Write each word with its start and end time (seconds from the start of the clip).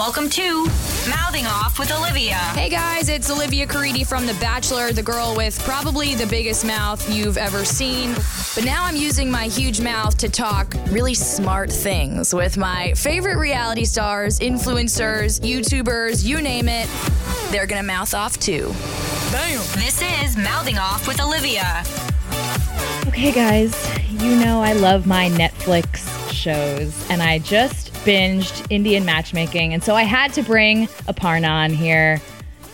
Welcome 0.00 0.30
to 0.30 0.64
Mouthing 1.10 1.44
Off 1.44 1.78
with 1.78 1.92
Olivia. 1.92 2.36
Hey 2.54 2.70
guys, 2.70 3.10
it's 3.10 3.30
Olivia 3.30 3.66
Caridi 3.66 4.06
from 4.06 4.24
The 4.24 4.32
Bachelor, 4.40 4.92
the 4.92 5.02
girl 5.02 5.34
with 5.36 5.62
probably 5.62 6.14
the 6.14 6.26
biggest 6.26 6.64
mouth 6.64 7.06
you've 7.14 7.36
ever 7.36 7.66
seen. 7.66 8.14
But 8.54 8.64
now 8.64 8.86
I'm 8.86 8.96
using 8.96 9.30
my 9.30 9.44
huge 9.44 9.82
mouth 9.82 10.16
to 10.16 10.30
talk 10.30 10.74
really 10.88 11.12
smart 11.12 11.70
things 11.70 12.32
with 12.34 12.56
my 12.56 12.94
favorite 12.94 13.36
reality 13.36 13.84
stars, 13.84 14.38
influencers, 14.38 15.38
YouTubers, 15.42 16.24
you 16.24 16.40
name 16.40 16.70
it. 16.70 16.88
They're 17.50 17.66
gonna 17.66 17.82
mouth 17.82 18.14
off 18.14 18.38
too. 18.38 18.68
Bam. 19.30 19.60
This 19.74 20.00
is 20.22 20.34
Mouthing 20.34 20.78
Off 20.78 21.06
with 21.06 21.20
Olivia. 21.20 21.84
Okay, 23.06 23.32
guys, 23.32 23.74
you 24.10 24.34
know 24.36 24.62
I 24.62 24.72
love 24.72 25.06
my 25.06 25.28
Netflix 25.28 26.32
shows, 26.32 27.06
and 27.10 27.22
I 27.22 27.40
just 27.40 27.89
binged 28.04 28.66
Indian 28.70 29.04
matchmaking, 29.04 29.74
and 29.74 29.82
so 29.82 29.94
I 29.94 30.02
had 30.02 30.32
to 30.34 30.42
bring 30.42 30.86
Aparna 31.06 31.50
on 31.50 31.70
here. 31.70 32.20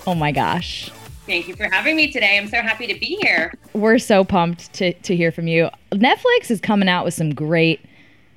Oh 0.07 0.15
my 0.15 0.33
gosh. 0.33 0.91
Thank 1.27 1.49
you 1.49 1.57
for 1.57 1.65
having 1.65 1.97
me 1.97 2.12
today. 2.12 2.39
I'm 2.39 2.49
so 2.49 2.62
happy 2.62 2.87
to 2.87 2.95
be 2.95 3.19
here. 3.21 3.52
We're 3.73 3.99
so 3.99 4.23
pumped 4.23 4.73
to, 4.75 4.93
to 4.93 5.16
hear 5.16 5.33
from 5.33 5.49
you. 5.49 5.69
Netflix 5.91 6.51
is 6.51 6.61
coming 6.61 6.89
out 6.89 7.05
with 7.05 7.15
some 7.15 7.35
great 7.35 7.80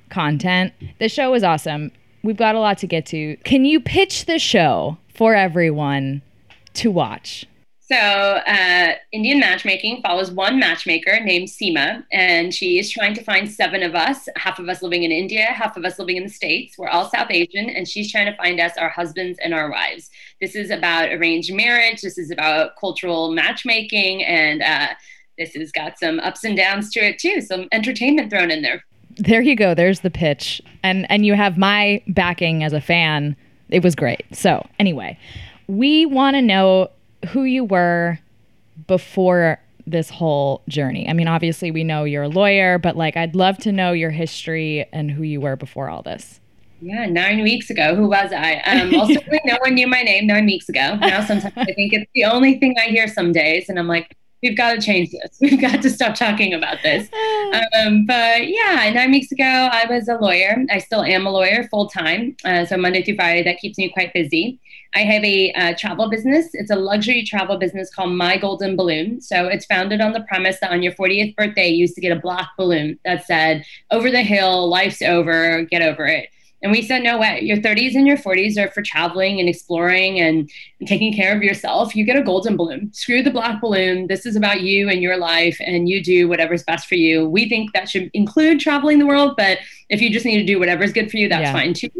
content. 0.08 0.72
The 0.98 1.08
show 1.08 1.32
is 1.34 1.44
awesome. 1.44 1.92
We've 2.24 2.36
got 2.36 2.56
a 2.56 2.60
lot 2.60 2.78
to 2.78 2.88
get 2.88 3.06
to. 3.06 3.36
Can 3.44 3.64
you 3.64 3.80
pitch 3.80 4.26
the 4.26 4.40
show 4.40 4.98
for 5.14 5.34
everyone 5.36 6.22
to 6.74 6.90
watch? 6.90 7.46
So, 7.90 7.96
uh, 7.96 8.94
Indian 9.10 9.40
matchmaking 9.40 10.00
follows 10.00 10.30
one 10.30 10.60
matchmaker 10.60 11.18
named 11.24 11.48
Seema, 11.48 12.04
and 12.12 12.54
she 12.54 12.78
is 12.78 12.88
trying 12.88 13.14
to 13.14 13.24
find 13.24 13.50
seven 13.50 13.82
of 13.82 13.96
us, 13.96 14.28
half 14.36 14.60
of 14.60 14.68
us 14.68 14.80
living 14.80 15.02
in 15.02 15.10
India, 15.10 15.46
half 15.46 15.76
of 15.76 15.84
us 15.84 15.98
living 15.98 16.16
in 16.16 16.22
the 16.22 16.28
States. 16.28 16.78
We're 16.78 16.88
all 16.88 17.10
South 17.10 17.32
Asian, 17.32 17.68
and 17.68 17.88
she's 17.88 18.12
trying 18.12 18.26
to 18.26 18.36
find 18.36 18.60
us 18.60 18.76
our 18.78 18.90
husbands 18.90 19.40
and 19.42 19.52
our 19.52 19.68
wives. 19.68 20.08
This 20.40 20.54
is 20.54 20.70
about 20.70 21.10
arranged 21.10 21.52
marriage, 21.52 22.02
this 22.02 22.16
is 22.16 22.30
about 22.30 22.76
cultural 22.78 23.32
matchmaking, 23.32 24.22
and 24.22 24.62
uh, 24.62 24.94
this 25.36 25.54
has 25.54 25.72
got 25.72 25.98
some 25.98 26.20
ups 26.20 26.44
and 26.44 26.56
downs 26.56 26.92
to 26.92 27.00
it 27.00 27.18
too, 27.18 27.40
some 27.40 27.66
entertainment 27.72 28.30
thrown 28.30 28.52
in 28.52 28.62
there. 28.62 28.84
There 29.16 29.42
you 29.42 29.56
go. 29.56 29.74
There's 29.74 30.00
the 30.00 30.10
pitch. 30.10 30.62
And 30.84 31.10
and 31.10 31.26
you 31.26 31.34
have 31.34 31.58
my 31.58 32.04
backing 32.06 32.62
as 32.62 32.72
a 32.72 32.80
fan. 32.80 33.34
It 33.68 33.82
was 33.82 33.96
great. 33.96 34.24
So, 34.30 34.64
anyway, 34.78 35.18
we 35.66 36.06
want 36.06 36.36
to 36.36 36.42
know 36.42 36.90
who 37.28 37.44
you 37.44 37.64
were 37.64 38.18
before 38.86 39.60
this 39.86 40.10
whole 40.10 40.62
journey. 40.68 41.08
I 41.08 41.12
mean, 41.12 41.28
obviously, 41.28 41.70
we 41.70 41.84
know 41.84 42.04
you're 42.04 42.24
a 42.24 42.28
lawyer, 42.28 42.78
but 42.78 42.96
like, 42.96 43.16
I'd 43.16 43.34
love 43.34 43.58
to 43.58 43.72
know 43.72 43.92
your 43.92 44.10
history 44.10 44.86
and 44.92 45.10
who 45.10 45.22
you 45.22 45.40
were 45.40 45.56
before 45.56 45.88
all 45.88 46.02
this. 46.02 46.40
Yeah, 46.82 47.06
nine 47.06 47.42
weeks 47.42 47.68
ago. 47.68 47.94
Who 47.94 48.08
was 48.08 48.32
I? 48.32 48.54
Um, 48.60 48.94
also, 48.94 49.20
no 49.44 49.58
one 49.60 49.74
knew 49.74 49.86
my 49.86 50.02
name 50.02 50.26
nine 50.26 50.46
weeks 50.46 50.68
ago. 50.68 50.96
Now, 50.96 51.24
sometimes 51.24 51.52
I 51.56 51.72
think 51.72 51.92
it's 51.92 52.10
the 52.14 52.24
only 52.24 52.58
thing 52.58 52.74
I 52.78 52.88
hear 52.88 53.06
some 53.06 53.32
days, 53.32 53.68
and 53.68 53.78
I'm 53.78 53.88
like, 53.88 54.16
we've 54.42 54.56
got 54.56 54.74
to 54.74 54.80
change 54.80 55.10
this. 55.10 55.38
We've 55.40 55.60
got 55.60 55.82
to 55.82 55.90
stop 55.90 56.14
talking 56.14 56.54
about 56.54 56.78
this. 56.82 57.08
Um, 57.72 58.06
but 58.06 58.48
yeah, 58.48 58.90
nine 58.94 59.10
weeks 59.10 59.32
ago, 59.32 59.44
I 59.44 59.86
was 59.88 60.08
a 60.08 60.14
lawyer. 60.14 60.64
I 60.70 60.78
still 60.78 61.02
am 61.02 61.26
a 61.26 61.30
lawyer 61.30 61.66
full 61.68 61.88
time. 61.88 62.36
Uh, 62.44 62.64
so 62.64 62.76
Monday 62.76 63.02
through 63.02 63.16
Friday, 63.16 63.42
that 63.42 63.58
keeps 63.58 63.78
me 63.78 63.88
quite 63.88 64.12
busy. 64.12 64.60
I 64.94 65.00
have 65.00 65.24
a 65.24 65.52
uh, 65.52 65.74
travel 65.78 66.10
business. 66.10 66.48
It's 66.52 66.70
a 66.70 66.76
luxury 66.76 67.24
travel 67.24 67.58
business 67.58 67.92
called 67.92 68.12
My 68.12 68.36
Golden 68.36 68.76
Balloon. 68.76 69.20
So 69.20 69.46
it's 69.46 69.66
founded 69.66 70.00
on 70.00 70.12
the 70.12 70.22
premise 70.22 70.58
that 70.60 70.70
on 70.70 70.82
your 70.82 70.92
40th 70.92 71.36
birthday, 71.36 71.68
you 71.68 71.78
used 71.78 71.94
to 71.94 72.00
get 72.00 72.16
a 72.16 72.20
black 72.20 72.48
balloon 72.56 72.98
that 73.04 73.26
said, 73.26 73.64
over 73.90 74.10
the 74.10 74.22
hill, 74.22 74.68
life's 74.68 75.02
over, 75.02 75.62
get 75.64 75.82
over 75.82 76.06
it. 76.06 76.28
And 76.62 76.72
we 76.72 76.82
said, 76.82 77.02
no 77.02 77.18
way. 77.18 77.40
Your 77.42 77.56
30s 77.56 77.94
and 77.94 78.06
your 78.06 78.18
40s 78.18 78.58
are 78.58 78.70
for 78.70 78.82
traveling 78.82 79.40
and 79.40 79.48
exploring 79.48 80.20
and, 80.20 80.50
and, 80.78 80.88
taking 80.88 81.12
care 81.12 81.34
of 81.34 81.42
yourself. 81.42 81.96
You 81.96 82.04
get 82.04 82.16
a 82.16 82.22
golden 82.22 82.56
balloon. 82.56 82.92
Screw 82.92 83.22
the 83.22 83.30
black 83.30 83.60
balloon. 83.60 84.08
This 84.08 84.26
is 84.26 84.36
about 84.36 84.60
you 84.60 84.90
and 84.90 85.02
your 85.02 85.16
life, 85.16 85.56
and 85.60 85.88
you 85.88 86.02
do 86.02 86.28
whatever's 86.28 86.62
best 86.62 86.86
for 86.86 86.96
you. 86.96 87.28
We 87.28 87.48
think 87.48 87.72
that 87.72 87.88
should 87.88 88.10
include 88.12 88.60
traveling 88.60 88.98
the 88.98 89.06
world, 89.06 89.34
but 89.36 89.58
if 89.88 90.02
you 90.02 90.10
just 90.10 90.26
need 90.26 90.38
to 90.38 90.44
do 90.44 90.58
whatever's 90.58 90.92
good 90.92 91.10
for 91.10 91.16
you, 91.16 91.28
that's 91.28 91.42
yeah. 91.42 91.52
fine 91.52 91.72
too. 91.72 91.90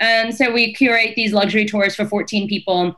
And 0.00 0.34
so 0.34 0.52
we 0.52 0.74
curate 0.74 1.14
these 1.14 1.32
luxury 1.32 1.66
tours 1.66 1.94
for 1.94 2.04
14 2.04 2.48
people 2.48 2.96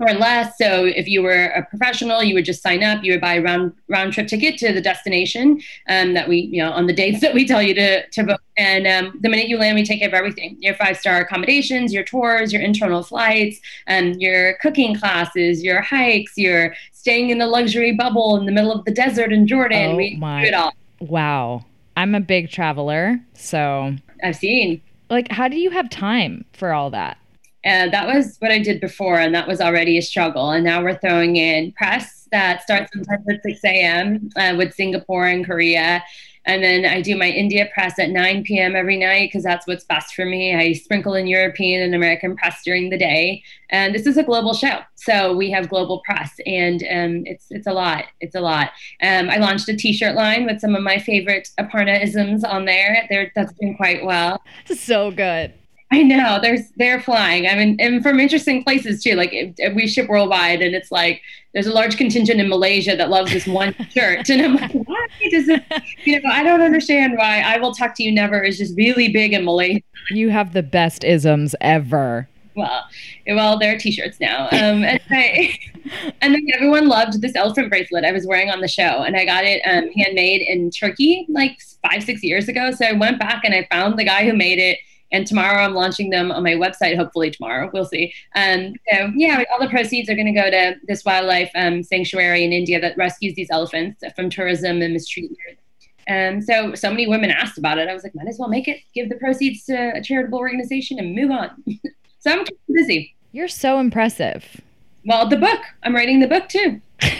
or 0.00 0.14
less. 0.14 0.56
So 0.58 0.84
if 0.84 1.06
you 1.06 1.22
were 1.22 1.46
a 1.46 1.64
professional, 1.64 2.22
you 2.22 2.34
would 2.34 2.44
just 2.44 2.62
sign 2.62 2.82
up. 2.82 3.04
You 3.04 3.12
would 3.12 3.20
buy 3.20 3.34
a 3.34 3.42
round 3.42 3.72
round 3.88 4.12
trip 4.12 4.28
ticket 4.28 4.58
to 4.58 4.72
the 4.72 4.80
destination 4.80 5.60
um, 5.88 6.14
that 6.14 6.28
we, 6.28 6.38
you 6.52 6.62
know, 6.62 6.72
on 6.72 6.86
the 6.86 6.92
dates 6.92 7.20
that 7.22 7.34
we 7.34 7.46
tell 7.46 7.62
you 7.62 7.74
to 7.74 8.06
to 8.06 8.24
book. 8.24 8.40
And 8.56 8.86
um, 8.86 9.18
the 9.22 9.28
minute 9.28 9.48
you 9.48 9.58
land, 9.58 9.74
we 9.74 9.84
take 9.84 10.00
care 10.00 10.08
of 10.08 10.14
everything: 10.14 10.56
your 10.60 10.74
five 10.74 10.96
star 10.96 11.20
accommodations, 11.20 11.92
your 11.92 12.04
tours, 12.04 12.52
your 12.52 12.62
internal 12.62 13.02
flights, 13.02 13.60
um, 13.86 14.12
your 14.14 14.58
cooking 14.58 14.94
classes, 14.96 15.62
your 15.62 15.80
hikes, 15.80 16.36
your 16.36 16.74
staying 16.92 17.30
in 17.30 17.38
the 17.38 17.46
luxury 17.46 17.92
bubble 17.92 18.36
in 18.36 18.46
the 18.46 18.52
middle 18.52 18.72
of 18.72 18.84
the 18.84 18.92
desert 18.92 19.32
in 19.32 19.46
Jordan. 19.46 19.92
Oh 19.92 19.96
we 19.96 20.16
my. 20.16 20.42
do 20.42 20.48
it 20.48 20.54
all. 20.54 20.72
Wow. 21.00 21.64
I'm 21.96 22.14
a 22.14 22.20
big 22.20 22.50
traveler, 22.50 23.20
so 23.34 23.94
I've 24.22 24.36
seen. 24.36 24.80
Like, 25.10 25.30
how 25.30 25.48
do 25.48 25.58
you 25.58 25.70
have 25.70 25.90
time 25.90 26.44
for 26.52 26.72
all 26.72 26.90
that? 26.90 27.18
And 27.64 27.92
that 27.92 28.06
was 28.06 28.36
what 28.38 28.50
I 28.50 28.58
did 28.58 28.80
before, 28.80 29.18
and 29.18 29.34
that 29.34 29.46
was 29.46 29.60
already 29.60 29.98
a 29.98 30.02
struggle. 30.02 30.50
And 30.50 30.64
now 30.64 30.82
we're 30.82 30.98
throwing 30.98 31.36
in 31.36 31.72
press 31.72 32.20
that 32.32 32.62
starts 32.62 32.92
sometimes 32.92 33.24
at 33.28 33.42
6 33.42 33.64
a.m. 33.64 34.30
Uh, 34.36 34.54
with 34.56 34.74
Singapore 34.74 35.26
and 35.26 35.44
Korea. 35.44 36.02
And 36.46 36.64
then 36.64 36.86
I 36.86 37.02
do 37.02 37.16
my 37.16 37.28
India 37.28 37.68
press 37.74 37.98
at 37.98 38.10
9 38.10 38.44
p.m. 38.44 38.74
every 38.74 38.96
night 38.96 39.28
because 39.28 39.44
that's 39.44 39.66
what's 39.66 39.84
best 39.84 40.14
for 40.14 40.24
me. 40.24 40.54
I 40.56 40.72
sprinkle 40.72 41.14
in 41.14 41.26
European 41.26 41.82
and 41.82 41.94
American 41.94 42.34
press 42.34 42.62
during 42.64 42.88
the 42.88 42.96
day. 42.96 43.42
And 43.68 43.94
this 43.94 44.06
is 44.06 44.16
a 44.16 44.22
global 44.22 44.54
show. 44.54 44.78
So 44.94 45.36
we 45.36 45.50
have 45.50 45.68
global 45.68 46.00
press 46.00 46.32
and 46.46 46.82
um, 46.82 47.22
it's 47.26 47.46
it's 47.50 47.66
a 47.66 47.72
lot. 47.72 48.04
It's 48.20 48.34
a 48.34 48.40
lot. 48.40 48.70
Um, 49.02 49.28
I 49.28 49.36
launched 49.36 49.68
a 49.68 49.76
t-shirt 49.76 50.14
line 50.14 50.46
with 50.46 50.60
some 50.60 50.74
of 50.74 50.82
my 50.82 50.98
favorite 50.98 51.50
Aparna 51.58 52.02
isms 52.02 52.42
on 52.42 52.64
there. 52.64 53.06
They're, 53.10 53.30
that's 53.34 53.52
been 53.54 53.76
quite 53.76 54.04
well. 54.04 54.42
So 54.64 55.10
good. 55.10 55.52
I 55.92 56.02
know 56.02 56.38
there's 56.40 56.70
they're 56.76 57.00
flying. 57.00 57.48
I 57.48 57.56
mean, 57.56 57.76
and 57.80 58.02
from 58.02 58.20
interesting 58.20 58.62
places 58.62 59.02
too. 59.02 59.14
Like 59.14 59.34
we 59.74 59.88
ship 59.88 60.08
worldwide, 60.08 60.62
and 60.62 60.74
it's 60.74 60.92
like 60.92 61.20
there's 61.52 61.66
a 61.66 61.72
large 61.72 61.96
contingent 61.96 62.40
in 62.40 62.48
Malaysia 62.48 62.94
that 62.96 63.10
loves 63.10 63.32
this 63.32 63.46
one 63.46 63.74
shirt, 63.90 64.28
and 64.28 64.40
I'm 64.40 64.54
like, 64.54 64.72
why 64.72 65.06
does 65.30 65.48
it? 65.48 65.64
You 66.04 66.20
know, 66.20 66.30
I 66.30 66.44
don't 66.44 66.60
understand 66.60 67.14
why. 67.16 67.40
I 67.40 67.58
will 67.58 67.74
talk 67.74 67.96
to 67.96 68.04
you 68.04 68.12
never 68.12 68.40
is 68.42 68.58
just 68.58 68.76
really 68.76 69.08
big 69.08 69.32
in 69.32 69.44
Malaysia. 69.44 69.82
You 70.10 70.30
have 70.30 70.52
the 70.52 70.62
best 70.62 71.02
isms 71.02 71.56
ever. 71.60 72.28
Well, 72.54 72.84
well, 73.28 73.58
they're 73.58 73.78
t-shirts 73.78 74.18
now. 74.20 74.46
Um, 74.46 74.84
and, 74.84 75.00
I, 75.10 75.56
and 76.20 76.34
then 76.34 76.46
everyone 76.52 76.88
loved 76.88 77.20
this 77.20 77.34
elephant 77.34 77.70
bracelet 77.70 78.04
I 78.04 78.12
was 78.12 78.26
wearing 78.26 78.50
on 78.50 78.60
the 78.60 78.68
show, 78.68 79.02
and 79.02 79.16
I 79.16 79.24
got 79.24 79.44
it 79.44 79.60
um, 79.64 79.90
handmade 79.92 80.42
in 80.42 80.70
Turkey 80.70 81.26
like 81.28 81.58
five, 81.82 82.04
six 82.04 82.22
years 82.22 82.48
ago. 82.48 82.70
So 82.70 82.86
I 82.86 82.92
went 82.92 83.18
back 83.18 83.42
and 83.44 83.54
I 83.54 83.66
found 83.70 83.98
the 83.98 84.04
guy 84.04 84.24
who 84.24 84.36
made 84.36 84.58
it 84.58 84.78
and 85.12 85.26
tomorrow 85.26 85.62
I'm 85.62 85.74
launching 85.74 86.10
them 86.10 86.30
on 86.30 86.42
my 86.42 86.52
website, 86.52 86.96
hopefully 86.96 87.30
tomorrow. 87.30 87.70
We'll 87.72 87.84
see. 87.84 88.12
Um, 88.34 88.74
so, 88.90 89.12
yeah, 89.14 89.42
all 89.52 89.60
the 89.60 89.68
proceeds 89.68 90.08
are 90.08 90.14
going 90.14 90.32
to 90.32 90.40
go 90.40 90.50
to 90.50 90.76
this 90.86 91.04
wildlife 91.04 91.50
um, 91.54 91.82
sanctuary 91.82 92.44
in 92.44 92.52
India 92.52 92.80
that 92.80 92.96
rescues 92.96 93.34
these 93.34 93.48
elephants 93.50 94.02
from 94.14 94.30
tourism 94.30 94.82
and 94.82 94.92
mistreatment. 94.92 95.58
And 96.06 96.42
so, 96.44 96.74
so 96.74 96.90
many 96.90 97.06
women 97.06 97.30
asked 97.30 97.58
about 97.58 97.78
it. 97.78 97.88
I 97.88 97.94
was 97.94 98.02
like, 98.02 98.14
might 98.14 98.28
as 98.28 98.38
well 98.38 98.48
make 98.48 98.68
it, 98.68 98.80
give 98.94 99.08
the 99.08 99.16
proceeds 99.16 99.64
to 99.66 99.92
a 99.96 100.02
charitable 100.02 100.38
organization 100.38 100.98
and 100.98 101.14
move 101.14 101.30
on. 101.30 101.50
so 102.18 102.30
I'm 102.30 102.44
busy. 102.68 103.14
You're 103.32 103.48
so 103.48 103.78
impressive. 103.78 104.60
Well, 105.04 105.28
the 105.28 105.36
book, 105.36 105.60
I'm 105.82 105.94
writing 105.94 106.20
the 106.20 106.28
book 106.28 106.48
too. 106.48 106.80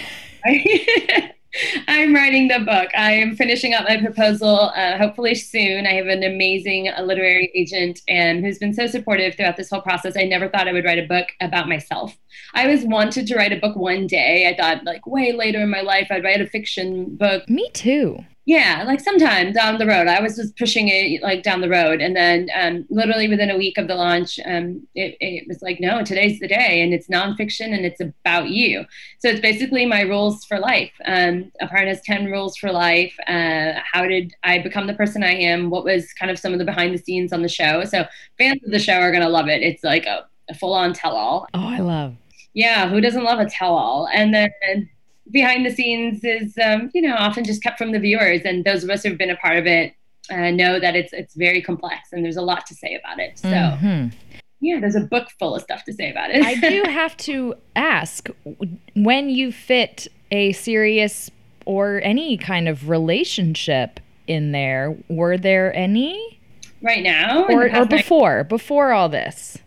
I'm 1.89 2.15
writing 2.15 2.49
the 2.49 2.61
book. 2.61 2.91
I 2.97 3.13
am 3.13 3.35
finishing 3.35 3.75
up 3.75 3.85
my 3.89 3.97
proposal, 3.99 4.71
uh, 4.75 4.97
hopefully 4.99 5.35
soon. 5.35 5.87
I 5.87 5.95
have 5.95 6.07
an 6.07 6.23
amazing 6.23 6.89
uh, 6.89 7.03
literary 7.03 7.51
agent 7.55 8.01
and 8.09 8.45
who's 8.45 8.59
been 8.59 8.75
so 8.75 8.87
supportive 8.87 9.35
throughout 9.35 9.57
this 9.57 9.71
whole 9.71 9.83
process. 9.83 10.17
I 10.17 10.25
never 10.25 10.49
thought 10.49 10.69
I 10.69 10.73
would 10.73 10.85
write 10.85 10.99
a 10.99 11.07
book 11.07 11.27
about 11.41 11.69
myself. 11.69 12.17
I 12.55 12.63
always 12.65 12.85
wanted 12.85 13.27
to 13.27 13.37
write 13.37 13.53
a 13.53 13.61
book 13.61 13.77
one 13.77 14.07
day. 14.07 14.49
I 14.49 14.57
thought, 14.57 14.85
like, 14.85 15.07
way 15.07 15.33
later 15.33 15.61
in 15.61 15.71
my 15.71 15.81
life, 15.81 16.09
I'd 16.11 16.25
write 16.25 16.41
a 16.41 16.47
fiction 16.47 17.17
book. 17.17 17.49
Me 17.49 17.71
too 17.73 18.25
yeah 18.51 18.83
like 18.85 18.99
sometime 18.99 19.53
down 19.53 19.79
the 19.79 19.87
road. 19.87 20.09
I 20.09 20.21
was 20.21 20.35
just 20.35 20.57
pushing 20.57 20.89
it 20.89 21.23
like 21.23 21.45
down 21.45 21.61
the 21.61 21.69
road 21.69 22.01
and 22.01 22.17
then 22.17 22.49
um, 22.61 22.85
literally 22.91 23.29
within 23.29 23.49
a 23.49 23.57
week 23.57 23.79
of 23.79 23.87
the 23.87 23.95
launch 23.95 24.41
um, 24.45 24.87
it, 24.97 25.17
it, 25.21 25.47
was 25.47 25.63
like 25.63 25.79
no 25.79 26.03
today's 26.03 26.41
the 26.41 26.49
day 26.49 26.83
and 26.83 26.93
it's 26.93 27.07
nonfiction 27.07 27.73
and 27.73 27.87
it's 27.87 28.01
about 28.01 28.49
you. 28.49 28.85
So 29.21 29.29
it's 29.29 29.41
basically 29.41 29.87
my 29.87 30.01
rules 30.01 30.45
for 30.45 30.59
life 30.59 30.93
um, 31.07 31.53
aparna's 31.63 32.01
10 32.01 32.27
rules 32.27 32.57
for 32.57 32.73
life 32.73 33.15
uh, 33.29 33.75
how 33.93 34.05
did 34.07 34.35
i 34.43 34.59
become 34.59 34.89
the 34.89 34.95
person 34.95 35.23
i 35.23 35.33
am 35.33 35.71
what 35.71 35.85
was 35.85 36.13
kind 36.15 36.31
of 36.31 36.39
some 36.39 36.53
of 36.53 36.59
the 36.59 36.65
behind 36.65 36.93
the 36.93 36.99
scenes 36.99 37.33
on 37.33 37.43
the 37.43 37.49
show. 37.49 37.85
So 37.85 38.05
fans 38.37 38.65
of 38.65 38.73
the 38.73 38.81
show 38.81 38.95
are 38.95 39.13
going 39.13 39.23
to 39.23 39.29
love 39.29 39.49
it. 39.49 39.63
It's 39.63 39.85
like 39.85 40.07
a, 40.07 40.27
a 40.49 40.55
full-on 40.55 40.93
tell-all. 40.93 41.47
Oh 41.55 41.69
i 41.69 41.79
love. 41.79 42.17
Yeah 42.53 42.89
who 42.89 43.01
doesn't 43.01 43.23
love 43.23 43.39
a 43.39 43.49
tell-all? 43.49 44.09
And 44.13 44.35
then 44.35 44.91
behind 45.31 45.65
the 45.65 45.71
scenes 45.71 46.25
is 46.25 46.57
um, 46.63 46.91
you 46.95 47.03
know 47.03 47.15
often 47.15 47.45
just 47.45 47.63
kept 47.63 47.79
from 47.79 47.93
the 47.93 47.99
viewers 47.99 48.43
and 48.45 48.65
those 48.65 48.85
of 48.85 48.91
us 48.91 49.03
who've 49.03 49.19
been 49.19 49.31
a 49.31 49.37
part 49.37 49.57
of 49.57 49.67
it 49.67 49.95
uh, 50.31 50.51
know 50.51 50.79
that 50.79 50.97
it's 50.97 51.13
it's 51.13 51.35
very 51.35 51.63
complex 51.63 52.13
and 52.13 52.25
there's 52.25 52.37
a 52.37 52.43
lot 52.43 52.67
to 52.67 52.75
say 52.75 52.95
about 52.95 53.19
it 53.19 53.39
so 53.39 53.49
mm-hmm. 53.49 54.09
yeah, 54.61 54.79
there's 54.81 54.95
a 54.95 55.01
book 55.01 55.29
full 55.39 55.55
of 55.55 55.63
stuff 55.63 55.85
to 55.85 55.93
say 55.93 56.11
about 56.11 56.31
it. 56.31 56.43
I 56.43 56.55
do 56.55 56.85
have 56.91 57.17
to 57.19 57.55
ask 57.75 58.29
when 58.95 59.31
you 59.31 59.53
fit 59.53 60.07
a 60.31 60.53
serious 60.53 61.31
or 61.67 62.01
any 62.03 62.37
kind 62.37 62.69
of 62.69 62.89
relationship 62.89 64.01
in 64.27 64.53
there, 64.53 64.97
were 65.09 65.37
there 65.37 65.75
any? 65.75 66.41
Right 66.83 67.03
now? 67.03 67.45
Or, 67.45 67.75
or 67.75 67.85
before, 67.85 68.45
before 68.45 68.93
all 68.93 69.09
this? 69.09 69.59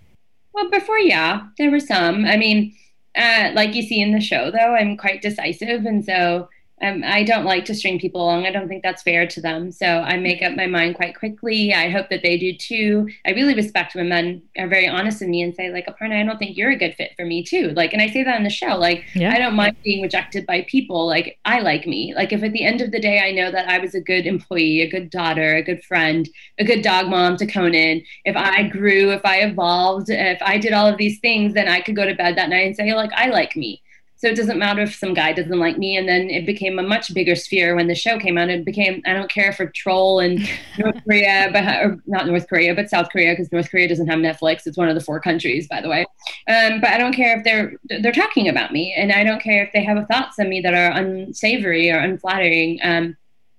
Well, 0.53 0.69
before, 0.69 0.99
yeah, 0.99 1.47
there 1.57 1.69
were 1.69 1.79
some. 1.79 2.25
I 2.25 2.37
mean, 2.37 2.75
uh, 3.15 3.51
like 3.53 3.75
you 3.75 3.83
see 3.83 4.01
in 4.01 4.11
the 4.11 4.21
show, 4.21 4.51
though, 4.51 4.75
I'm 4.75 4.97
quite 4.97 5.21
decisive. 5.21 5.85
And 5.85 6.03
so 6.03 6.49
um, 6.81 7.03
I 7.05 7.23
don't 7.23 7.45
like 7.45 7.65
to 7.65 7.75
string 7.75 7.99
people 7.99 8.21
along. 8.21 8.45
I 8.45 8.51
don't 8.51 8.67
think 8.67 8.83
that's 8.83 9.03
fair 9.03 9.25
to 9.27 9.41
them. 9.41 9.71
So 9.71 9.85
I 9.85 10.17
make 10.17 10.41
up 10.41 10.53
my 10.55 10.67
mind 10.67 10.95
quite 10.95 11.17
quickly. 11.17 11.73
I 11.73 11.89
hope 11.89 12.09
that 12.09 12.23
they 12.23 12.37
do 12.37 12.55
too. 12.55 13.09
I 13.25 13.31
really 13.31 13.53
respect 13.53 13.95
when 13.95 14.09
men 14.09 14.41
are 14.57 14.67
very 14.67 14.87
honest 14.87 15.21
with 15.21 15.29
me 15.29 15.43
and 15.43 15.55
say, 15.55 15.71
like, 15.71 15.85
Aparna, 15.85 16.19
I 16.19 16.25
don't 16.25 16.37
think 16.37 16.57
you're 16.57 16.71
a 16.71 16.77
good 16.77 16.95
fit 16.95 17.11
for 17.15 17.25
me 17.25 17.43
too. 17.43 17.69
Like, 17.69 17.93
and 17.93 18.01
I 18.01 18.09
say 18.09 18.23
that 18.23 18.35
on 18.35 18.43
the 18.43 18.49
show. 18.49 18.75
Like, 18.75 19.05
yeah. 19.15 19.31
I 19.31 19.37
don't 19.37 19.55
mind 19.55 19.77
being 19.83 20.01
rejected 20.01 20.45
by 20.45 20.65
people. 20.67 21.07
Like, 21.07 21.39
I 21.45 21.59
like 21.59 21.87
me. 21.87 22.13
Like, 22.15 22.33
if 22.33 22.43
at 22.43 22.51
the 22.51 22.65
end 22.65 22.81
of 22.81 22.91
the 22.91 22.99
day 22.99 23.19
I 23.19 23.31
know 23.31 23.51
that 23.51 23.69
I 23.69 23.77
was 23.77 23.95
a 23.95 24.01
good 24.01 24.25
employee, 24.25 24.81
a 24.81 24.89
good 24.89 25.09
daughter, 25.09 25.55
a 25.55 25.63
good 25.63 25.83
friend, 25.83 26.27
a 26.59 26.65
good 26.65 26.81
dog 26.81 27.07
mom 27.07 27.37
to 27.37 27.45
Conan, 27.45 28.03
if 28.25 28.35
I 28.35 28.63
grew, 28.63 29.11
if 29.11 29.23
I 29.23 29.37
evolved, 29.37 30.09
if 30.09 30.41
I 30.41 30.57
did 30.57 30.73
all 30.73 30.87
of 30.87 30.97
these 30.97 31.19
things, 31.19 31.53
then 31.53 31.67
I 31.67 31.81
could 31.81 31.95
go 31.95 32.05
to 32.05 32.15
bed 32.15 32.35
that 32.37 32.49
night 32.49 32.67
and 32.67 32.75
say, 32.75 32.93
like, 32.93 33.13
I 33.13 33.27
like 33.27 33.55
me. 33.55 33.81
So 34.23 34.29
it 34.29 34.37
doesn't 34.37 34.57
matter 34.57 34.83
if 34.83 34.95
some 34.95 35.13
guy 35.13 35.33
doesn't 35.33 35.59
like 35.59 35.77
me. 35.77 35.97
And 35.97 36.07
then 36.07 36.29
it 36.29 36.45
became 36.45 36.79
a 36.79 36.81
much 36.81 37.13
bigger 37.13 37.35
sphere 37.35 37.75
when 37.75 37.89
the 37.89 37.93
show 37.93 38.17
came 38.17 38.37
out. 38.37 38.49
It 38.49 38.63
became, 38.63 39.01
I 39.05 39.11
don't 39.11 39.29
care 39.29 39.51
for 39.51 39.65
troll 39.65 40.21
and 40.21 40.39
North 40.77 40.95
Korea, 41.03 41.49
but 41.51 41.65
or 41.65 42.01
not 42.05 42.27
North 42.27 42.47
Korea, 42.47 42.73
but 42.73 42.89
South 42.89 43.09
Korea, 43.09 43.33
because 43.33 43.51
North 43.51 43.69
Korea 43.69 43.89
doesn't 43.89 44.07
have 44.07 44.19
Netflix. 44.19 44.65
It's 44.65 44.77
one 44.77 44.87
of 44.87 44.95
the 44.95 45.01
four 45.01 45.19
countries, 45.19 45.67
by 45.67 45.81
the 45.81 45.89
way. 45.89 46.05
Um, 46.47 46.79
but 46.79 46.91
I 46.91 46.97
don't 46.97 47.11
care 47.11 47.37
if 47.37 47.43
they're 47.43 47.73
they're 47.99 48.13
talking 48.13 48.47
about 48.47 48.71
me, 48.71 48.93
and 48.95 49.11
I 49.11 49.25
don't 49.25 49.41
care 49.41 49.65
if 49.65 49.73
they 49.73 49.83
have 49.83 50.07
thoughts 50.07 50.39
on 50.39 50.47
me 50.47 50.61
that 50.61 50.73
are 50.73 50.97
unsavory 50.97 51.91
or 51.91 51.97
unflattering. 51.97 52.79
Um, 52.81 53.17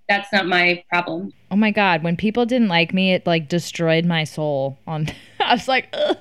that's 0.09 0.33
not 0.33 0.47
my 0.47 0.83
problem. 0.89 1.35
Oh 1.51 1.57
my 1.57 1.73
god, 1.73 2.03
when 2.03 2.17
people 2.17 2.47
didn't 2.47 2.69
like 2.69 2.95
me, 2.95 3.13
it 3.13 3.27
like 3.27 3.51
destroyed 3.51 4.07
my 4.07 4.25
soul. 4.25 4.79
On 4.87 5.09
I 5.41 5.53
was 5.53 5.69
like. 5.69 5.89
Ugh. 5.93 6.17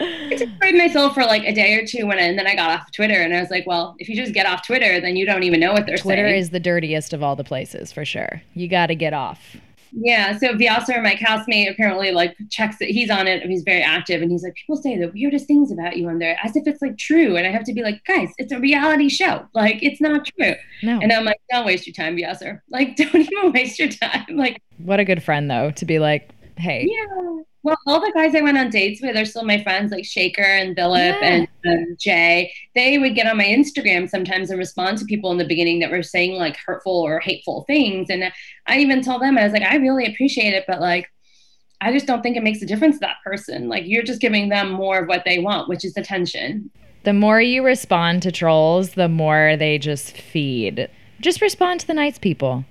I 0.00 0.28
destroyed 0.30 0.74
myself 0.74 1.14
for 1.14 1.24
like 1.24 1.44
a 1.44 1.52
day 1.52 1.74
or 1.74 1.86
two 1.86 2.06
when 2.06 2.18
I, 2.18 2.22
and 2.22 2.38
then 2.38 2.46
I 2.46 2.54
got 2.54 2.70
off 2.70 2.92
Twitter 2.92 3.20
and 3.20 3.34
I 3.34 3.40
was 3.40 3.50
like, 3.50 3.66
well, 3.66 3.96
if 3.98 4.08
you 4.08 4.16
just 4.16 4.32
get 4.32 4.46
off 4.46 4.66
Twitter, 4.66 5.00
then 5.00 5.16
you 5.16 5.26
don't 5.26 5.42
even 5.42 5.60
know 5.60 5.72
what 5.72 5.86
they're 5.86 5.96
Twitter 5.96 6.22
saying. 6.22 6.24
Twitter 6.24 6.36
is 6.36 6.50
the 6.50 6.60
dirtiest 6.60 7.12
of 7.12 7.22
all 7.22 7.36
the 7.36 7.44
places 7.44 7.92
for 7.92 8.04
sure. 8.04 8.42
You 8.54 8.68
got 8.68 8.86
to 8.86 8.94
get 8.94 9.12
off. 9.12 9.56
Yeah. 9.92 10.36
So 10.38 10.54
Vyasar, 10.54 11.02
my 11.02 11.14
castmate, 11.14 11.70
apparently 11.70 12.12
like 12.12 12.36
checks 12.50 12.78
that 12.78 12.88
He's 12.88 13.10
on 13.10 13.26
it. 13.26 13.42
He's 13.42 13.62
very 13.62 13.82
active, 13.82 14.22
and 14.22 14.30
he's 14.30 14.42
like, 14.42 14.54
people 14.54 14.76
say 14.76 14.98
the 14.98 15.08
weirdest 15.08 15.46
things 15.46 15.72
about 15.72 15.96
you 15.96 16.08
on 16.08 16.18
there, 16.18 16.38
as 16.42 16.56
if 16.56 16.66
it's 16.66 16.82
like 16.82 16.98
true. 16.98 17.36
And 17.36 17.46
I 17.46 17.50
have 17.50 17.64
to 17.64 17.72
be 17.72 17.82
like, 17.82 18.04
guys, 18.04 18.30
it's 18.38 18.52
a 18.52 18.58
reality 18.58 19.08
show. 19.08 19.46
Like 19.54 19.82
it's 19.82 20.00
not 20.00 20.26
true. 20.26 20.54
No. 20.82 21.00
And 21.00 21.12
I'm 21.12 21.24
like, 21.24 21.40
don't 21.50 21.66
waste 21.66 21.86
your 21.86 21.94
time, 21.94 22.16
Vyasar. 22.16 22.60
Like, 22.70 22.96
don't 22.96 23.14
even 23.14 23.52
waste 23.52 23.78
your 23.78 23.88
time. 23.88 24.26
Like, 24.30 24.62
what 24.78 25.00
a 25.00 25.04
good 25.04 25.22
friend 25.22 25.50
though 25.50 25.70
to 25.72 25.84
be 25.84 25.98
like, 25.98 26.30
hey. 26.56 26.86
Yeah. 26.88 27.17
Well, 27.64 27.76
all 27.86 28.00
the 28.00 28.12
guys 28.14 28.34
I 28.34 28.40
went 28.40 28.56
on 28.56 28.70
dates 28.70 29.02
with 29.02 29.16
are 29.16 29.24
still 29.24 29.44
my 29.44 29.62
friends, 29.62 29.90
like 29.90 30.04
Shekar 30.04 30.62
and 30.62 30.76
Philip 30.76 31.16
yeah. 31.20 31.28
and 31.28 31.48
um, 31.66 31.96
Jay. 31.98 32.52
They 32.74 32.98
would 32.98 33.14
get 33.14 33.26
on 33.26 33.36
my 33.36 33.44
Instagram 33.44 34.08
sometimes 34.08 34.50
and 34.50 34.58
respond 34.58 34.98
to 34.98 35.04
people 35.04 35.32
in 35.32 35.38
the 35.38 35.46
beginning 35.46 35.80
that 35.80 35.90
were 35.90 36.02
saying 36.02 36.36
like 36.36 36.56
hurtful 36.56 36.92
or 36.92 37.18
hateful 37.18 37.64
things. 37.66 38.10
And 38.10 38.32
I 38.66 38.78
even 38.78 39.02
told 39.02 39.22
them, 39.22 39.36
I 39.36 39.44
was 39.44 39.52
like, 39.52 39.62
I 39.62 39.76
really 39.76 40.06
appreciate 40.06 40.54
it, 40.54 40.64
but 40.68 40.80
like, 40.80 41.08
I 41.80 41.92
just 41.92 42.06
don't 42.06 42.22
think 42.22 42.36
it 42.36 42.42
makes 42.42 42.62
a 42.62 42.66
difference 42.66 42.96
to 42.96 43.00
that 43.00 43.16
person. 43.24 43.68
Like, 43.68 43.84
you're 43.86 44.02
just 44.02 44.20
giving 44.20 44.48
them 44.48 44.70
more 44.70 44.98
of 45.00 45.08
what 45.08 45.24
they 45.24 45.38
want, 45.38 45.68
which 45.68 45.84
is 45.84 45.96
attention. 45.96 46.70
The 47.04 47.12
more 47.12 47.40
you 47.40 47.64
respond 47.64 48.22
to 48.22 48.32
trolls, 48.32 48.90
the 48.90 49.08
more 49.08 49.56
they 49.56 49.78
just 49.78 50.16
feed. 50.16 50.88
Just 51.20 51.40
respond 51.40 51.80
to 51.80 51.86
the 51.86 51.94
nice 51.94 52.18
people. 52.18 52.64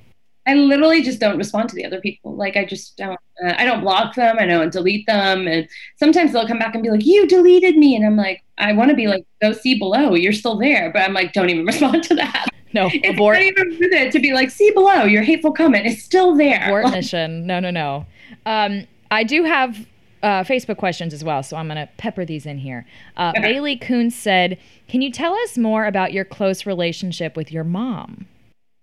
I 0.47 0.53
literally 0.53 1.01
just 1.01 1.19
don't 1.19 1.37
respond 1.37 1.69
to 1.69 1.75
the 1.75 1.85
other 1.85 1.99
people. 1.99 2.35
Like 2.35 2.55
I 2.55 2.65
just 2.65 2.95
don't. 2.97 3.19
Uh, 3.43 3.53
I 3.57 3.65
don't 3.65 3.81
block 3.81 4.15
them. 4.15 4.37
I 4.39 4.45
don't 4.45 4.71
delete 4.71 5.05
them. 5.05 5.45
And 5.47 5.67
sometimes 5.97 6.31
they'll 6.31 6.47
come 6.47 6.57
back 6.57 6.73
and 6.73 6.81
be 6.81 6.89
like, 6.89 7.05
"You 7.05 7.27
deleted 7.27 7.77
me," 7.77 7.95
and 7.95 8.05
I'm 8.05 8.15
like, 8.15 8.43
I 8.57 8.71
want 8.73 8.89
to 8.89 8.95
be 8.95 9.07
like, 9.07 9.25
"Go 9.41 9.51
see 9.51 9.77
below. 9.77 10.15
You're 10.15 10.33
still 10.33 10.57
there." 10.57 10.91
But 10.91 11.01
I'm 11.03 11.13
like, 11.13 11.33
don't 11.33 11.49
even 11.49 11.65
respond 11.73 12.03
to 12.05 12.15
that. 12.15 12.47
No, 12.73 12.89
it's 12.91 13.09
abort. 13.09 13.35
not 13.35 13.43
even 13.43 13.69
worth 13.71 13.91
it 13.91 14.11
to 14.13 14.19
be 14.19 14.33
like, 14.33 14.49
"See 14.49 14.71
below. 14.71 15.03
Your 15.03 15.21
hateful 15.21 15.51
comment 15.51 15.85
is 15.85 16.01
still 16.01 16.35
there." 16.35 16.63
Abort 16.65 16.91
mission. 16.91 17.45
No, 17.45 17.59
no, 17.59 17.69
no. 17.69 18.05
Um, 18.45 18.87
I 19.11 19.23
do 19.23 19.43
have 19.43 19.85
uh, 20.23 20.43
Facebook 20.43 20.77
questions 20.77 21.13
as 21.13 21.23
well, 21.23 21.43
so 21.43 21.57
I'm 21.57 21.67
going 21.67 21.77
to 21.77 21.89
pepper 21.97 22.25
these 22.25 22.45
in 22.45 22.57
here. 22.57 22.85
Uh, 23.17 23.33
okay. 23.35 23.53
Bailey 23.53 23.75
Coons 23.75 24.15
said, 24.15 24.57
"Can 24.87 25.01
you 25.01 25.11
tell 25.11 25.33
us 25.33 25.57
more 25.57 25.85
about 25.85 26.13
your 26.13 26.23
close 26.23 26.65
relationship 26.65 27.35
with 27.35 27.51
your 27.51 27.65
mom?" 27.65 28.27